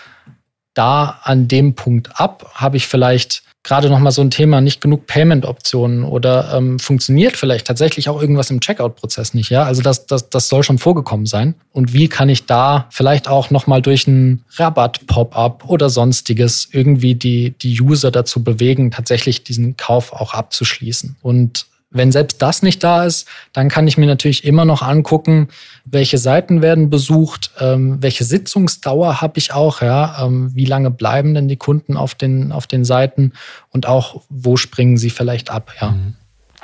da 0.75 1.21
an 1.23 1.49
dem 1.49 1.75
Punkt 1.75 2.21
ab? 2.21 2.51
Habe 2.55 2.77
ich 2.77 2.87
vielleicht 2.87 3.43
gerade 3.65 3.89
noch 3.89 4.01
mal 4.01 4.11
so 4.11 4.23
ein 4.23 4.31
Thema, 4.31 4.61
nicht 4.61 4.81
genug 4.81 5.07
Payment-Optionen 5.07 6.05
oder 6.05 6.53
ähm, 6.55 6.79
funktioniert 6.81 7.37
vielleicht 7.37 7.67
tatsächlich 7.67 8.09
auch 8.09 8.21
irgendwas 8.21 8.51
im 8.51 8.61
Checkout-Prozess 8.61 9.35
nicht, 9.35 9.51
ja? 9.51 9.63
Also 9.63 9.83
das, 9.83 10.07
das, 10.07 10.31
das 10.31 10.49
soll 10.49 10.65
schon 10.65 10.79
vorgekommen 10.79 11.27
sein. 11.27 11.55
Und 11.71 11.93
wie 11.93 12.09
kann 12.09 12.29
ich 12.29 12.47
da 12.47 12.87
vielleicht 12.91 13.29
auch 13.29 13.51
noch 13.51 13.69
mal 13.69 13.81
durch 13.81 14.09
einen 14.09 14.45
Rabatt-Pop-up 14.57 15.69
oder 15.69 15.91
sonstiges 15.91 16.69
irgendwie 16.73 17.15
die, 17.15 17.51
die 17.51 17.81
User 17.81 18.11
dazu 18.11 18.43
bewegen, 18.43 18.91
tatsächlich 18.91 19.45
diesen 19.45 19.77
Kauf 19.77 20.13
auch 20.13 20.35
abzuschließen? 20.35 21.17
Und 21.23 21.67
wenn 21.93 22.13
selbst 22.13 22.43
das 22.43 22.63
nicht 22.63 22.83
da 22.83 23.05
ist, 23.05 23.29
dann 23.53 23.69
kann 23.69 23.87
ich 23.87 23.99
mir 23.99 24.07
natürlich 24.07 24.45
immer 24.45 24.65
noch 24.65 24.83
angucken, 24.83 25.49
welche 25.85 26.19
Seiten 26.19 26.63
werden 26.63 26.91
besucht, 26.91 27.51
ähm, 27.61 28.03
welche 28.03 28.25
Sitzungsdauer 28.25 29.21
habe 29.21 29.39
ich 29.39 29.53
auch, 29.53 29.83
ja, 29.83 30.25
ähm, 30.25 30.51
wie 30.55 30.65
lange 30.65 30.91
bleiben 30.91 31.35
denn 31.35 31.49
die 31.49 31.57
Kunden 31.57 31.97
auf 31.97 32.15
den, 32.15 32.53
auf 32.53 32.67
den 32.67 32.85
Seiten 32.85 33.33
und 33.71 33.87
auch, 33.87 34.23
wo 34.29 34.57
springen 34.57 34.97
sie 34.97 35.11
vielleicht 35.11 35.51
ab, 35.51 35.73
ja. 35.81 35.91
Mhm. 35.91 36.17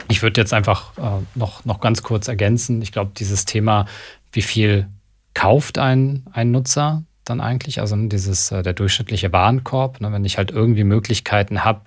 Ich 0.08 0.22
würde 0.22 0.40
jetzt 0.40 0.54
einfach 0.54 0.96
äh, 0.96 1.24
noch, 1.34 1.64
noch 1.64 1.80
ganz 1.80 2.02
kurz 2.02 2.28
ergänzen. 2.28 2.80
Ich 2.82 2.92
glaube, 2.92 3.10
dieses 3.16 3.44
Thema, 3.44 3.86
wie 4.32 4.42
viel 4.42 4.86
kauft 5.34 5.76
ein, 5.76 6.24
ein 6.32 6.52
Nutzer 6.52 7.02
dann 7.24 7.40
eigentlich? 7.40 7.80
Also 7.80 7.96
dieses 7.96 8.50
äh, 8.50 8.62
der 8.62 8.72
durchschnittliche 8.72 9.32
Warenkorb, 9.32 10.00
ne, 10.00 10.12
wenn 10.12 10.24
ich 10.24 10.38
halt 10.38 10.50
irgendwie 10.50 10.84
Möglichkeiten 10.84 11.64
habe, 11.64 11.82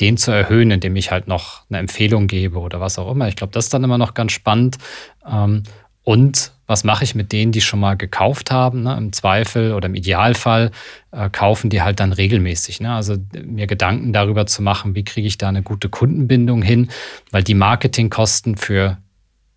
den 0.00 0.16
zu 0.16 0.30
erhöhen, 0.30 0.70
indem 0.70 0.96
ich 0.96 1.10
halt 1.10 1.28
noch 1.28 1.62
eine 1.68 1.78
Empfehlung 1.78 2.26
gebe 2.26 2.58
oder 2.58 2.80
was 2.80 2.98
auch 2.98 3.10
immer. 3.10 3.28
Ich 3.28 3.36
glaube, 3.36 3.52
das 3.52 3.66
ist 3.66 3.74
dann 3.74 3.84
immer 3.84 3.98
noch 3.98 4.14
ganz 4.14 4.32
spannend. 4.32 4.78
Ähm, 5.26 5.64
und 6.04 6.52
was 6.66 6.84
mache 6.84 7.02
ich 7.02 7.14
mit 7.14 7.32
denen, 7.32 7.50
die 7.50 7.60
schon 7.60 7.80
mal 7.80 7.96
gekauft 7.96 8.50
haben? 8.50 8.82
Ne? 8.82 8.96
Im 8.96 9.12
Zweifel 9.12 9.72
oder 9.72 9.86
im 9.86 9.94
Idealfall 9.94 10.70
äh, 11.12 11.30
kaufen 11.30 11.70
die 11.70 11.82
halt 11.82 11.98
dann 11.98 12.12
regelmäßig. 12.12 12.80
Ne? 12.80 12.92
Also 12.92 13.16
mir 13.42 13.66
Gedanken 13.66 14.12
darüber 14.12 14.46
zu 14.46 14.62
machen, 14.62 14.94
wie 14.94 15.04
kriege 15.04 15.26
ich 15.26 15.38
da 15.38 15.48
eine 15.48 15.62
gute 15.62 15.88
Kundenbindung 15.88 16.62
hin, 16.62 16.88
weil 17.30 17.42
die 17.42 17.54
Marketingkosten 17.54 18.56
für 18.56 18.98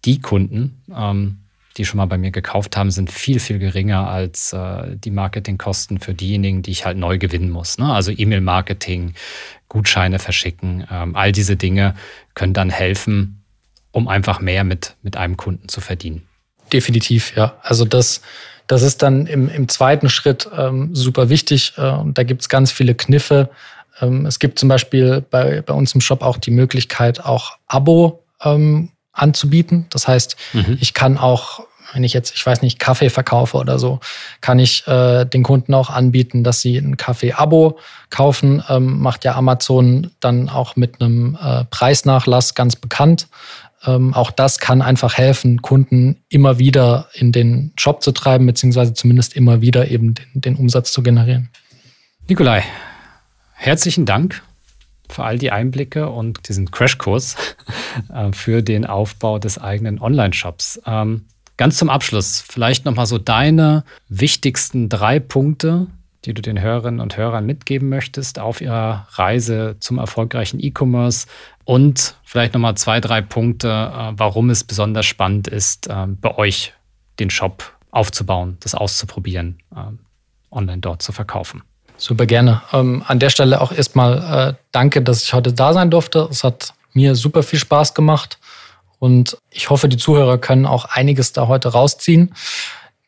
die 0.06 0.20
Kunden, 0.20 0.82
ähm, 0.96 1.41
die 1.82 1.86
schon 1.86 1.98
mal 1.98 2.06
bei 2.06 2.20
mir 2.20 2.30
gekauft 2.30 2.78
haben, 2.78 2.92
sind 2.92 3.12
viel, 3.12 3.40
viel 3.40 3.58
geringer 3.58 4.08
als 4.08 4.54
äh, 4.54 4.96
die 4.96 5.10
Marketingkosten 5.10 6.00
für 6.00 6.14
diejenigen, 6.14 6.62
die 6.62 6.70
ich 6.70 6.86
halt 6.86 6.96
neu 6.96 7.18
gewinnen 7.18 7.50
muss. 7.50 7.80
Ne? 7.80 7.92
Also 7.92 8.12
E-Mail-Marketing, 8.16 9.16
Gutscheine 9.68 10.20
verschicken, 10.20 10.86
ähm, 10.92 11.16
all 11.16 11.32
diese 11.32 11.56
Dinge 11.56 11.96
können 12.36 12.54
dann 12.54 12.70
helfen, 12.70 13.44
um 13.92 14.08
einfach 14.08 14.42
mehr 14.42 14.64
mit, 14.64 14.96
mit 15.02 15.18
einem 15.18 15.38
Kunden 15.38 15.70
zu 15.70 15.82
verdienen. 15.82 16.22
Definitiv, 16.72 17.36
ja. 17.36 17.56
Also 17.64 17.84
das, 17.84 18.22
das 18.68 18.84
ist 18.84 19.02
dann 19.02 19.26
im, 19.26 19.50
im 19.50 19.68
zweiten 19.68 20.08
Schritt 20.10 20.48
ähm, 20.56 20.94
super 20.94 21.30
wichtig. 21.30 21.74
Äh, 21.78 21.90
und 21.90 22.16
da 22.20 22.24
gibt 22.24 22.42
es 22.42 22.50
ganz 22.50 22.72
viele 22.72 22.94
Kniffe. 22.94 23.50
Ähm, 24.02 24.28
es 24.28 24.38
gibt 24.38 24.60
zum 24.60 24.70
Beispiel 24.70 25.26
bei, 25.28 25.64
bei 25.64 25.74
uns 25.74 25.96
im 25.96 26.02
Shop 26.02 26.22
auch 26.22 26.38
die 26.38 26.52
Möglichkeit, 26.52 27.26
auch 27.26 27.58
Abo 27.66 28.24
ähm, 28.44 28.92
anzubieten. 29.14 29.88
Das 29.90 30.08
heißt, 30.08 30.36
mhm. 30.54 30.78
ich 30.80 30.94
kann 30.94 31.18
auch, 31.18 31.66
wenn 31.94 32.04
ich 32.04 32.14
jetzt, 32.14 32.36
ich 32.36 32.46
weiß 32.46 32.62
nicht, 32.62 32.80
Kaffee 32.80 33.10
verkaufe 33.10 33.58
oder 33.58 33.80
so, 33.80 34.00
kann 34.42 34.60
ich 34.60 34.88
äh, 34.88 35.26
den 35.26 35.44
Kunden 35.44 35.74
auch 35.74 35.90
anbieten, 35.90 36.44
dass 36.44 36.62
sie 36.62 36.78
ein 36.78 36.98
Kaffee-Abo 36.98 37.80
kaufen. 38.10 38.64
Ähm, 38.70 39.00
macht 39.00 39.26
ja 39.26 39.36
Amazon 39.36 40.12
dann 40.20 40.50
auch 40.50 40.76
mit 40.76 41.02
einem 41.02 41.38
äh, 41.42 41.66
Preisnachlass 41.66 42.56
ganz 42.56 42.76
bekannt. 42.76 43.28
Ähm, 43.86 44.14
auch 44.14 44.32
das 44.32 44.60
kann 44.60 44.82
einfach 44.82 45.18
helfen, 45.18 45.62
Kunden 45.62 46.18
immer 46.30 46.60
wieder 46.60 47.08
in 47.14 47.32
den 47.32 47.74
Shop 47.78 48.04
zu 48.04 48.12
treiben, 48.12 48.46
beziehungsweise 48.46 48.94
zumindest 48.94 49.36
immer 49.36 49.62
wieder 49.62 49.90
eben 49.90 50.14
den, 50.14 50.26
den 50.34 50.56
Umsatz 50.56 50.92
zu 50.92 51.02
generieren. 51.02 51.50
Nikolai, 52.28 52.64
herzlichen 53.54 54.06
Dank 54.06 54.44
für 55.10 55.24
all 55.24 55.38
die 55.38 55.52
Einblicke 55.52 56.10
und 56.10 56.48
diesen 56.48 56.72
Crashkurs 56.72 57.36
äh, 58.14 58.32
für 58.32 58.62
den 58.62 58.86
Aufbau 58.86 59.40
des 59.40 59.58
eigenen 59.58 60.00
Online-Shops. 60.00 60.82
Ähm, 60.86 61.26
ganz 61.62 61.78
zum 61.78 61.92
Abschluss, 61.92 62.44
vielleicht 62.50 62.86
nochmal 62.86 63.06
so 63.06 63.20
deine 63.20 63.84
wichtigsten 64.10 64.90
drei 64.90 65.20
Punkte, 65.20 65.86
die 66.26 66.34
du 66.34 66.42
den 66.42 66.60
Hörerinnen 66.60 67.00
und 67.00 67.18
Hörern 67.18 67.46
mitgeben 67.46 67.88
möchtest 67.88 68.40
auf 68.40 68.62
ihrer 68.62 69.06
Reise 69.12 69.76
zum 69.80 70.00
erfolgreichen 70.00 70.60
E-Commerce 70.60 71.28
und 71.64 72.16
vielleicht 72.24 72.56
nochmal 72.56 72.78
zwei, 72.78 73.00
drei 73.00 73.22
Punkte, 73.22 73.68
äh, 73.68 74.12
warum 74.14 74.50
es 74.50 74.64
besonders 74.64 75.06
spannend 75.06 75.50
ist, 75.50 75.86
äh, 75.86 76.08
bei 76.08 76.36
euch 76.36 76.74
den 77.20 77.30
Shop 77.30 77.72
aufzubauen, 77.92 78.58
das 78.62 78.74
auszuprobieren, 78.74 79.60
äh, 79.76 79.82
online 80.50 80.80
dort 80.80 81.04
zu 81.04 81.12
verkaufen. 81.12 81.62
Super 81.96 82.26
gerne. 82.26 82.64
Ähm, 82.74 83.04
an 83.06 83.20
der 83.20 83.30
Stelle 83.30 83.62
auch 83.62 83.72
erstmal 83.72 84.50
äh, 84.50 84.54
danke, 84.72 85.04
dass 85.04 85.22
ich 85.22 85.32
heute 85.36 85.54
da 85.54 85.74
sein 85.74 85.92
durfte. 85.92 86.28
Es 86.32 86.44
hat 86.44 86.74
mir 86.94 87.14
super 87.14 87.44
viel 87.44 87.60
Spaß 87.60 87.94
gemacht 87.94 88.40
und 89.02 89.40
ich 89.50 89.72
hoffe, 89.72 89.90
die 89.90 89.98
Zuhörer 89.98 90.38
können 90.38 90.68
auch 90.68 90.86
einiges 90.86 91.34
da 91.34 91.48
heute 91.48 91.70
rausziehen. 91.70 92.36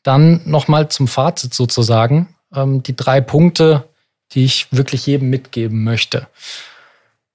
Dann 0.01 0.41
nochmal 0.43 0.89
zum 0.89 1.07
Fazit 1.07 1.53
sozusagen. 1.53 2.35
Ähm, 2.51 2.81
die 2.81 2.95
drei 2.95 3.21
Punkte, 3.21 3.87
die 4.31 4.43
ich 4.43 4.65
wirklich 4.71 5.05
jedem 5.05 5.29
mitgeben 5.29 5.83
möchte. 5.83 6.25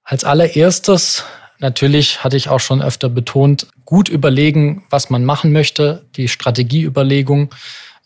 Als 0.03 0.25
allererstes, 0.25 1.23
natürlich 1.59 2.25
hatte 2.25 2.35
ich 2.35 2.49
auch 2.49 2.59
schon 2.59 2.81
öfter 2.81 3.07
betont, 3.07 3.67
gut 3.85 4.09
überlegen, 4.09 4.83
was 4.89 5.09
man 5.09 5.23
machen 5.23 5.53
möchte, 5.53 6.05
die 6.17 6.27
Strategieüberlegung, 6.27 7.55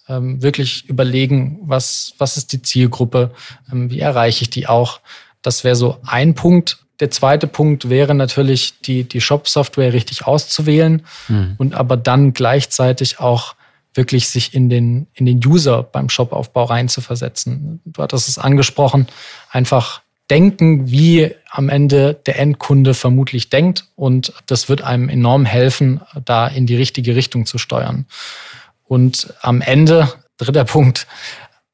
ähm, 0.08 0.43
wirklich 0.43 0.88
überlegen, 0.88 1.62
was, 1.64 2.14
was 2.20 2.38
ist 2.38 2.54
die 2.54 2.62
Zielgruppe, 2.62 3.32
ähm, 3.72 3.89
wie 3.89 4.01
erreiche 4.01 4.43
ich 4.43 4.51
die 4.51 4.68
auch. 4.68 4.99
Das 5.41 5.64
wäre 5.64 5.76
so 5.76 5.97
ein 6.06 6.36
Punkt. 6.36 6.83
Der 7.00 7.10
zweite 7.12 7.48
Punkt 7.48 7.89
wäre 7.89 8.14
natürlich, 8.14 8.80
die, 8.82 9.04
die 9.04 9.22
Shop-Software 9.22 9.94
richtig 9.94 10.26
auszuwählen 10.26 11.06
mhm. 11.28 11.56
und 11.58 11.74
aber 11.74 11.98
dann 11.98 12.34
gleichzeitig 12.34 13.20
auch 13.20 13.56
wirklich 13.96 14.30
sich 14.30 14.54
in 14.54 14.70
den, 14.70 15.08
in 15.14 15.26
den 15.26 15.39
User 15.46 15.84
beim 15.84 16.10
Shop-Aufbau 16.10 16.66
reinzuversetzen. 16.66 17.82
Du 17.86 18.02
hattest 18.02 18.28
es 18.28 18.38
angesprochen, 18.38 19.08
einfach 19.50 20.02
denken, 20.30 20.89
wie 20.89 21.36
am 21.50 21.70
Ende 21.70 22.16
der 22.26 22.39
Endkunde 22.39 22.94
vermutlich 22.94 23.50
denkt. 23.50 23.86
Und 23.96 24.34
das 24.48 24.70
wird 24.70 24.82
einem 24.82 25.10
enorm 25.10 25.46
helfen, 25.46 26.02
da 26.26 26.48
in 26.48 26.66
die 26.66 26.76
richtige 26.76 27.16
Richtung 27.16 27.46
zu 27.46 27.58
steuern. 27.58 28.06
Und 28.84 29.34
am 29.41 29.62
Ende, 29.62 30.12
dritter 30.38 30.66
Punkt, 30.66 31.08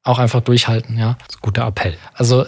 auch 0.02 0.18
einfach 0.18 0.40
durchhalten, 0.40 0.98
ja. 0.98 1.16
Guter 1.40 1.66
Appell. 1.66 1.96
Also 2.14 2.46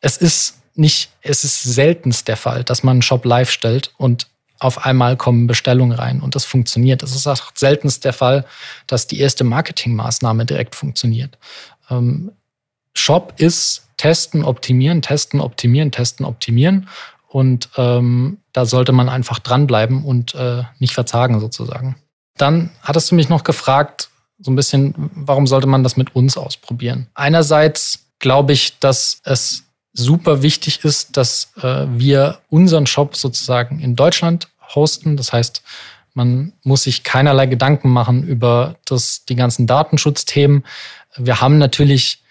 es 0.00 0.16
ist 0.16 0.57
nicht, 0.78 1.10
es 1.22 1.44
ist 1.44 1.62
seltenst 1.62 2.28
der 2.28 2.36
Fall, 2.36 2.64
dass 2.64 2.82
man 2.82 2.96
einen 2.96 3.02
Shop 3.02 3.24
live 3.24 3.50
stellt 3.50 3.92
und 3.96 4.28
auf 4.60 4.84
einmal 4.84 5.16
kommen 5.16 5.46
Bestellungen 5.46 5.96
rein 5.96 6.20
und 6.20 6.34
das 6.34 6.44
funktioniert. 6.44 7.02
Es 7.02 7.14
ist 7.14 7.26
auch 7.26 7.52
seltenst 7.54 8.04
der 8.04 8.12
Fall, 8.12 8.44
dass 8.86 9.06
die 9.06 9.20
erste 9.20 9.44
Marketingmaßnahme 9.44 10.46
direkt 10.46 10.74
funktioniert. 10.74 11.38
Ähm, 11.90 12.32
Shop 12.94 13.34
ist 13.36 13.88
testen, 13.96 14.44
optimieren, 14.44 15.02
testen, 15.02 15.40
optimieren, 15.40 15.92
testen, 15.92 16.26
optimieren. 16.26 16.88
Und 17.28 17.68
ähm, 17.76 18.38
da 18.52 18.64
sollte 18.64 18.92
man 18.92 19.08
einfach 19.08 19.38
dranbleiben 19.38 20.02
und 20.04 20.34
äh, 20.34 20.62
nicht 20.78 20.94
verzagen 20.94 21.40
sozusagen. 21.40 21.96
Dann 22.36 22.70
hattest 22.82 23.10
du 23.10 23.14
mich 23.14 23.28
noch 23.28 23.44
gefragt, 23.44 24.08
so 24.38 24.50
ein 24.50 24.56
bisschen, 24.56 24.94
warum 25.14 25.46
sollte 25.46 25.66
man 25.66 25.82
das 25.82 25.96
mit 25.96 26.14
uns 26.14 26.36
ausprobieren? 26.36 27.08
Einerseits 27.14 28.06
glaube 28.18 28.52
ich, 28.52 28.78
dass 28.78 29.20
es 29.24 29.64
super 29.92 30.42
wichtig 30.42 30.84
ist, 30.84 31.16
dass 31.16 31.52
äh, 31.62 31.86
wir 31.88 32.40
unseren 32.50 32.86
Shop 32.86 33.16
sozusagen 33.16 33.80
in 33.80 33.96
Deutschland 33.96 34.48
hosten. 34.74 35.16
Das 35.16 35.32
heißt, 35.32 35.62
man 36.14 36.52
muss 36.62 36.82
sich 36.82 37.04
keinerlei 37.04 37.46
Gedanken 37.46 37.90
machen 37.90 38.22
über 38.22 38.76
das, 38.84 39.24
die 39.24 39.36
ganzen 39.36 39.66
Datenschutzthemen. 39.66 40.64
Wir 41.16 41.40
haben 41.40 41.58
natürlich 41.58 42.22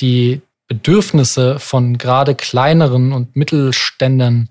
die 0.00 0.40
Bedürfnisse 0.68 1.58
von 1.58 1.96
gerade 1.96 2.34
kleineren 2.34 3.12
und 3.12 3.36
Mittelständern 3.36 4.48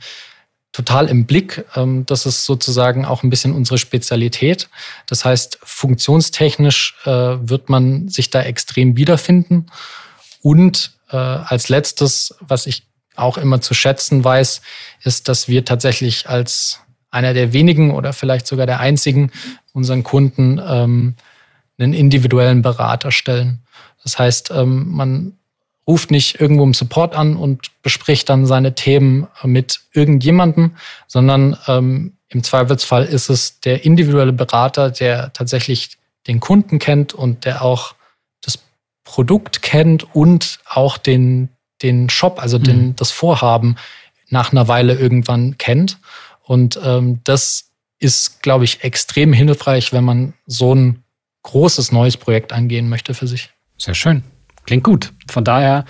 total 0.71 1.07
im 1.07 1.25
Blick. 1.25 1.65
Ähm, 1.75 2.05
das 2.05 2.25
ist 2.25 2.45
sozusagen 2.45 3.05
auch 3.05 3.23
ein 3.23 3.29
bisschen 3.29 3.53
unsere 3.53 3.77
Spezialität. 3.77 4.69
Das 5.07 5.23
heißt, 5.23 5.59
funktionstechnisch 5.63 6.95
äh, 7.05 7.09
wird 7.09 7.69
man 7.69 8.09
sich 8.09 8.29
da 8.29 8.41
extrem 8.41 8.97
wiederfinden. 8.97 9.67
Und 10.41 10.94
äh, 11.11 11.17
als 11.17 11.69
letztes, 11.69 12.35
was 12.39 12.67
ich 12.67 12.83
auch 13.15 13.37
immer 13.37 13.61
zu 13.61 13.73
schätzen 13.73 14.23
weiß, 14.23 14.61
ist, 15.03 15.27
dass 15.27 15.47
wir 15.47 15.65
tatsächlich 15.65 16.27
als 16.29 16.81
einer 17.11 17.33
der 17.33 17.53
wenigen 17.53 17.91
oder 17.91 18.13
vielleicht 18.13 18.45
sogar 18.45 18.65
der 18.65 18.79
einzigen 18.79 19.31
unseren 19.73 20.03
Kunden 20.03 20.59
ähm, 20.65 21.15
einen 21.77 21.93
individuellen 21.93 22.61
Berater 22.61 23.11
stellen. 23.11 23.61
Das 24.03 24.19
heißt, 24.19 24.51
ähm, 24.51 24.91
man 24.91 25.37
ruft 25.87 26.11
nicht 26.11 26.39
irgendwo 26.39 26.63
im 26.63 26.73
Support 26.73 27.15
an 27.15 27.35
und 27.35 27.71
bespricht 27.83 28.29
dann 28.29 28.45
seine 28.45 28.75
Themen 28.75 29.27
mit 29.43 29.81
irgendjemandem, 29.93 30.75
sondern 31.07 31.57
ähm, 31.67 32.13
im 32.29 32.43
Zweifelsfall 32.43 33.05
ist 33.05 33.29
es 33.29 33.59
der 33.59 33.85
individuelle 33.85 34.33
Berater, 34.33 34.89
der 34.89 35.31
tatsächlich 35.33 35.97
den 36.27 36.39
Kunden 36.39 36.79
kennt 36.79 37.13
und 37.13 37.45
der 37.45 37.61
auch 37.61 37.93
Produkt 39.15 39.61
kennt 39.61 40.13
und 40.13 40.59
auch 40.65 40.97
den, 40.97 41.47
den 41.81 42.09
Shop, 42.09 42.41
also 42.41 42.59
den, 42.59 42.87
mhm. 42.87 42.95
das 42.97 43.11
Vorhaben 43.11 43.77
nach 44.27 44.51
einer 44.51 44.67
Weile 44.67 44.95
irgendwann 44.95 45.57
kennt. 45.57 45.99
Und 46.43 46.77
ähm, 46.83 47.21
das 47.23 47.71
ist, 47.97 48.43
glaube 48.43 48.65
ich, 48.65 48.83
extrem 48.83 49.31
hilfreich, 49.31 49.93
wenn 49.93 50.03
man 50.03 50.33
so 50.47 50.75
ein 50.75 51.05
großes 51.43 51.93
neues 51.93 52.17
Projekt 52.17 52.51
angehen 52.51 52.89
möchte 52.89 53.13
für 53.13 53.25
sich. 53.25 53.51
Sehr 53.77 53.93
schön. 53.93 54.21
Klingt 54.65 54.83
gut. 54.83 55.13
Von 55.29 55.45
daher, 55.45 55.85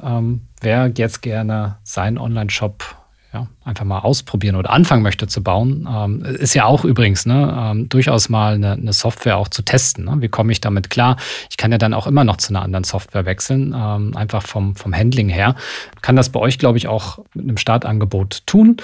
ähm, 0.00 0.42
wer 0.60 0.92
jetzt 0.96 1.20
gerne 1.20 1.78
seinen 1.82 2.16
Online-Shop 2.16 2.84
ja, 3.32 3.46
einfach 3.62 3.84
mal 3.84 3.98
ausprobieren 3.98 4.56
oder 4.56 4.70
anfangen 4.70 5.02
möchte 5.02 5.26
zu 5.26 5.42
bauen, 5.42 5.86
ähm, 5.90 6.24
ist 6.24 6.54
ja 6.54 6.64
auch 6.64 6.84
übrigens 6.84 7.26
ne, 7.26 7.54
ähm, 7.58 7.88
durchaus 7.88 8.28
mal 8.28 8.54
eine, 8.54 8.72
eine, 8.72 8.92
Software 8.92 9.36
auch 9.36 9.48
zu 9.48 9.62
testen. 9.62 10.06
Ne? 10.06 10.16
Wie 10.20 10.28
komme 10.28 10.50
ich 10.50 10.62
damit 10.62 10.88
klar? 10.88 11.16
Ich 11.50 11.58
kann 11.58 11.70
ja 11.70 11.78
dann 11.78 11.92
auch 11.92 12.06
immer 12.06 12.24
noch 12.24 12.38
zu 12.38 12.50
einer 12.52 12.62
anderen 12.62 12.84
Software 12.84 13.26
wechseln, 13.26 13.74
ähm, 13.76 14.16
einfach 14.16 14.42
vom, 14.42 14.74
vom 14.76 14.94
Handling 14.94 15.28
her. 15.28 15.56
Kann 16.00 16.16
das 16.16 16.30
bei 16.30 16.40
euch, 16.40 16.58
glaube 16.58 16.78
ich, 16.78 16.88
auch 16.88 17.18
mit 17.34 17.44
einem 17.44 17.58
Startangebot 17.58 18.46
tun 18.46 18.78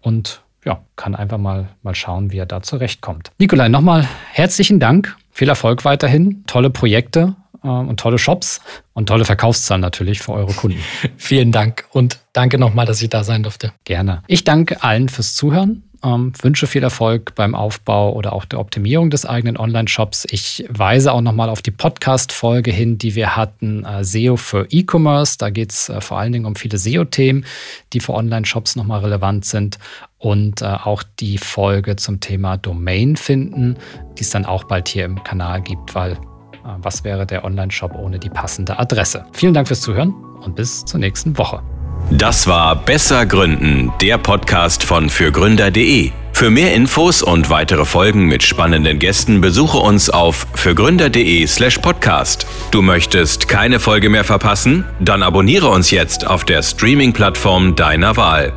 und 0.00 0.40
ja, 0.64 0.80
kann 0.96 1.14
einfach 1.14 1.38
mal, 1.38 1.68
mal 1.82 1.94
schauen, 1.94 2.32
wie 2.32 2.38
er 2.38 2.46
da 2.46 2.62
zurechtkommt. 2.62 3.32
Nikolai, 3.38 3.68
nochmal 3.68 4.08
herzlichen 4.32 4.80
Dank 4.80 5.16
viel 5.30 5.48
Erfolg 5.48 5.84
weiterhin, 5.84 6.44
tolle 6.46 6.70
Projekte 6.70 7.34
und 7.68 8.00
tolle 8.00 8.18
Shops 8.18 8.60
und 8.94 9.06
tolle 9.06 9.24
Verkaufszahlen 9.24 9.80
natürlich 9.80 10.20
für 10.20 10.32
eure 10.32 10.52
Kunden. 10.52 10.80
Vielen 11.16 11.52
Dank 11.52 11.86
und 11.90 12.18
danke 12.32 12.58
nochmal, 12.58 12.86
dass 12.86 13.02
ich 13.02 13.08
da 13.10 13.24
sein 13.24 13.42
durfte. 13.42 13.72
Gerne. 13.84 14.22
Ich 14.26 14.44
danke 14.44 14.82
allen 14.82 15.08
fürs 15.08 15.34
Zuhören. 15.34 15.82
Ähm, 16.02 16.32
wünsche 16.40 16.66
viel 16.66 16.82
Erfolg 16.82 17.34
beim 17.34 17.54
Aufbau 17.54 18.14
oder 18.14 18.32
auch 18.32 18.46
der 18.46 18.58
Optimierung 18.58 19.10
des 19.10 19.26
eigenen 19.26 19.58
Online-Shops. 19.58 20.26
Ich 20.30 20.64
weise 20.70 21.12
auch 21.12 21.20
nochmal 21.20 21.50
auf 21.50 21.60
die 21.60 21.72
Podcast-Folge 21.72 22.70
hin, 22.70 22.96
die 22.96 23.14
wir 23.14 23.36
hatten, 23.36 23.84
äh, 23.84 24.02
SEO 24.02 24.36
für 24.36 24.66
E-Commerce. 24.70 25.36
Da 25.36 25.50
geht 25.50 25.72
es 25.72 25.90
äh, 25.90 26.00
vor 26.00 26.18
allen 26.18 26.32
Dingen 26.32 26.46
um 26.46 26.56
viele 26.56 26.78
SEO-Themen, 26.78 27.44
die 27.92 28.00
für 28.00 28.14
Online-Shops 28.14 28.76
nochmal 28.76 29.00
relevant 29.00 29.44
sind. 29.44 29.78
Und 30.16 30.62
äh, 30.62 30.66
auch 30.66 31.02
die 31.18 31.36
Folge 31.36 31.96
zum 31.96 32.20
Thema 32.20 32.56
Domain 32.56 33.16
finden, 33.16 33.76
die 34.18 34.22
es 34.22 34.30
dann 34.30 34.46
auch 34.46 34.64
bald 34.64 34.88
hier 34.88 35.04
im 35.04 35.22
Kanal 35.22 35.60
gibt, 35.60 35.94
weil 35.94 36.18
was 36.64 37.04
wäre 37.04 37.26
der 37.26 37.44
Online-Shop 37.44 37.94
ohne 37.94 38.18
die 38.18 38.30
passende 38.30 38.78
Adresse? 38.78 39.24
Vielen 39.32 39.54
Dank 39.54 39.68
fürs 39.68 39.80
Zuhören 39.80 40.14
und 40.42 40.56
bis 40.56 40.84
zur 40.84 41.00
nächsten 41.00 41.36
Woche. 41.38 41.62
Das 42.10 42.46
war 42.46 42.74
Besser 42.76 43.26
Gründen, 43.26 43.92
der 44.00 44.18
Podcast 44.18 44.82
von 44.82 45.10
fürgründer.de. 45.10 46.10
Für 46.32 46.50
mehr 46.50 46.74
Infos 46.74 47.22
und 47.22 47.50
weitere 47.50 47.84
Folgen 47.84 48.26
mit 48.26 48.42
spannenden 48.42 48.98
Gästen 48.98 49.40
besuche 49.40 49.76
uns 49.76 50.08
auf 50.08 50.46
fürgründer.de/slash 50.54 51.78
podcast. 51.78 52.46
Du 52.70 52.80
möchtest 52.82 53.46
keine 53.46 53.78
Folge 53.78 54.08
mehr 54.08 54.24
verpassen? 54.24 54.84
Dann 55.00 55.22
abonniere 55.22 55.68
uns 55.68 55.90
jetzt 55.90 56.26
auf 56.26 56.44
der 56.44 56.62
Streaming-Plattform 56.62 57.76
deiner 57.76 58.16
Wahl. 58.16 58.54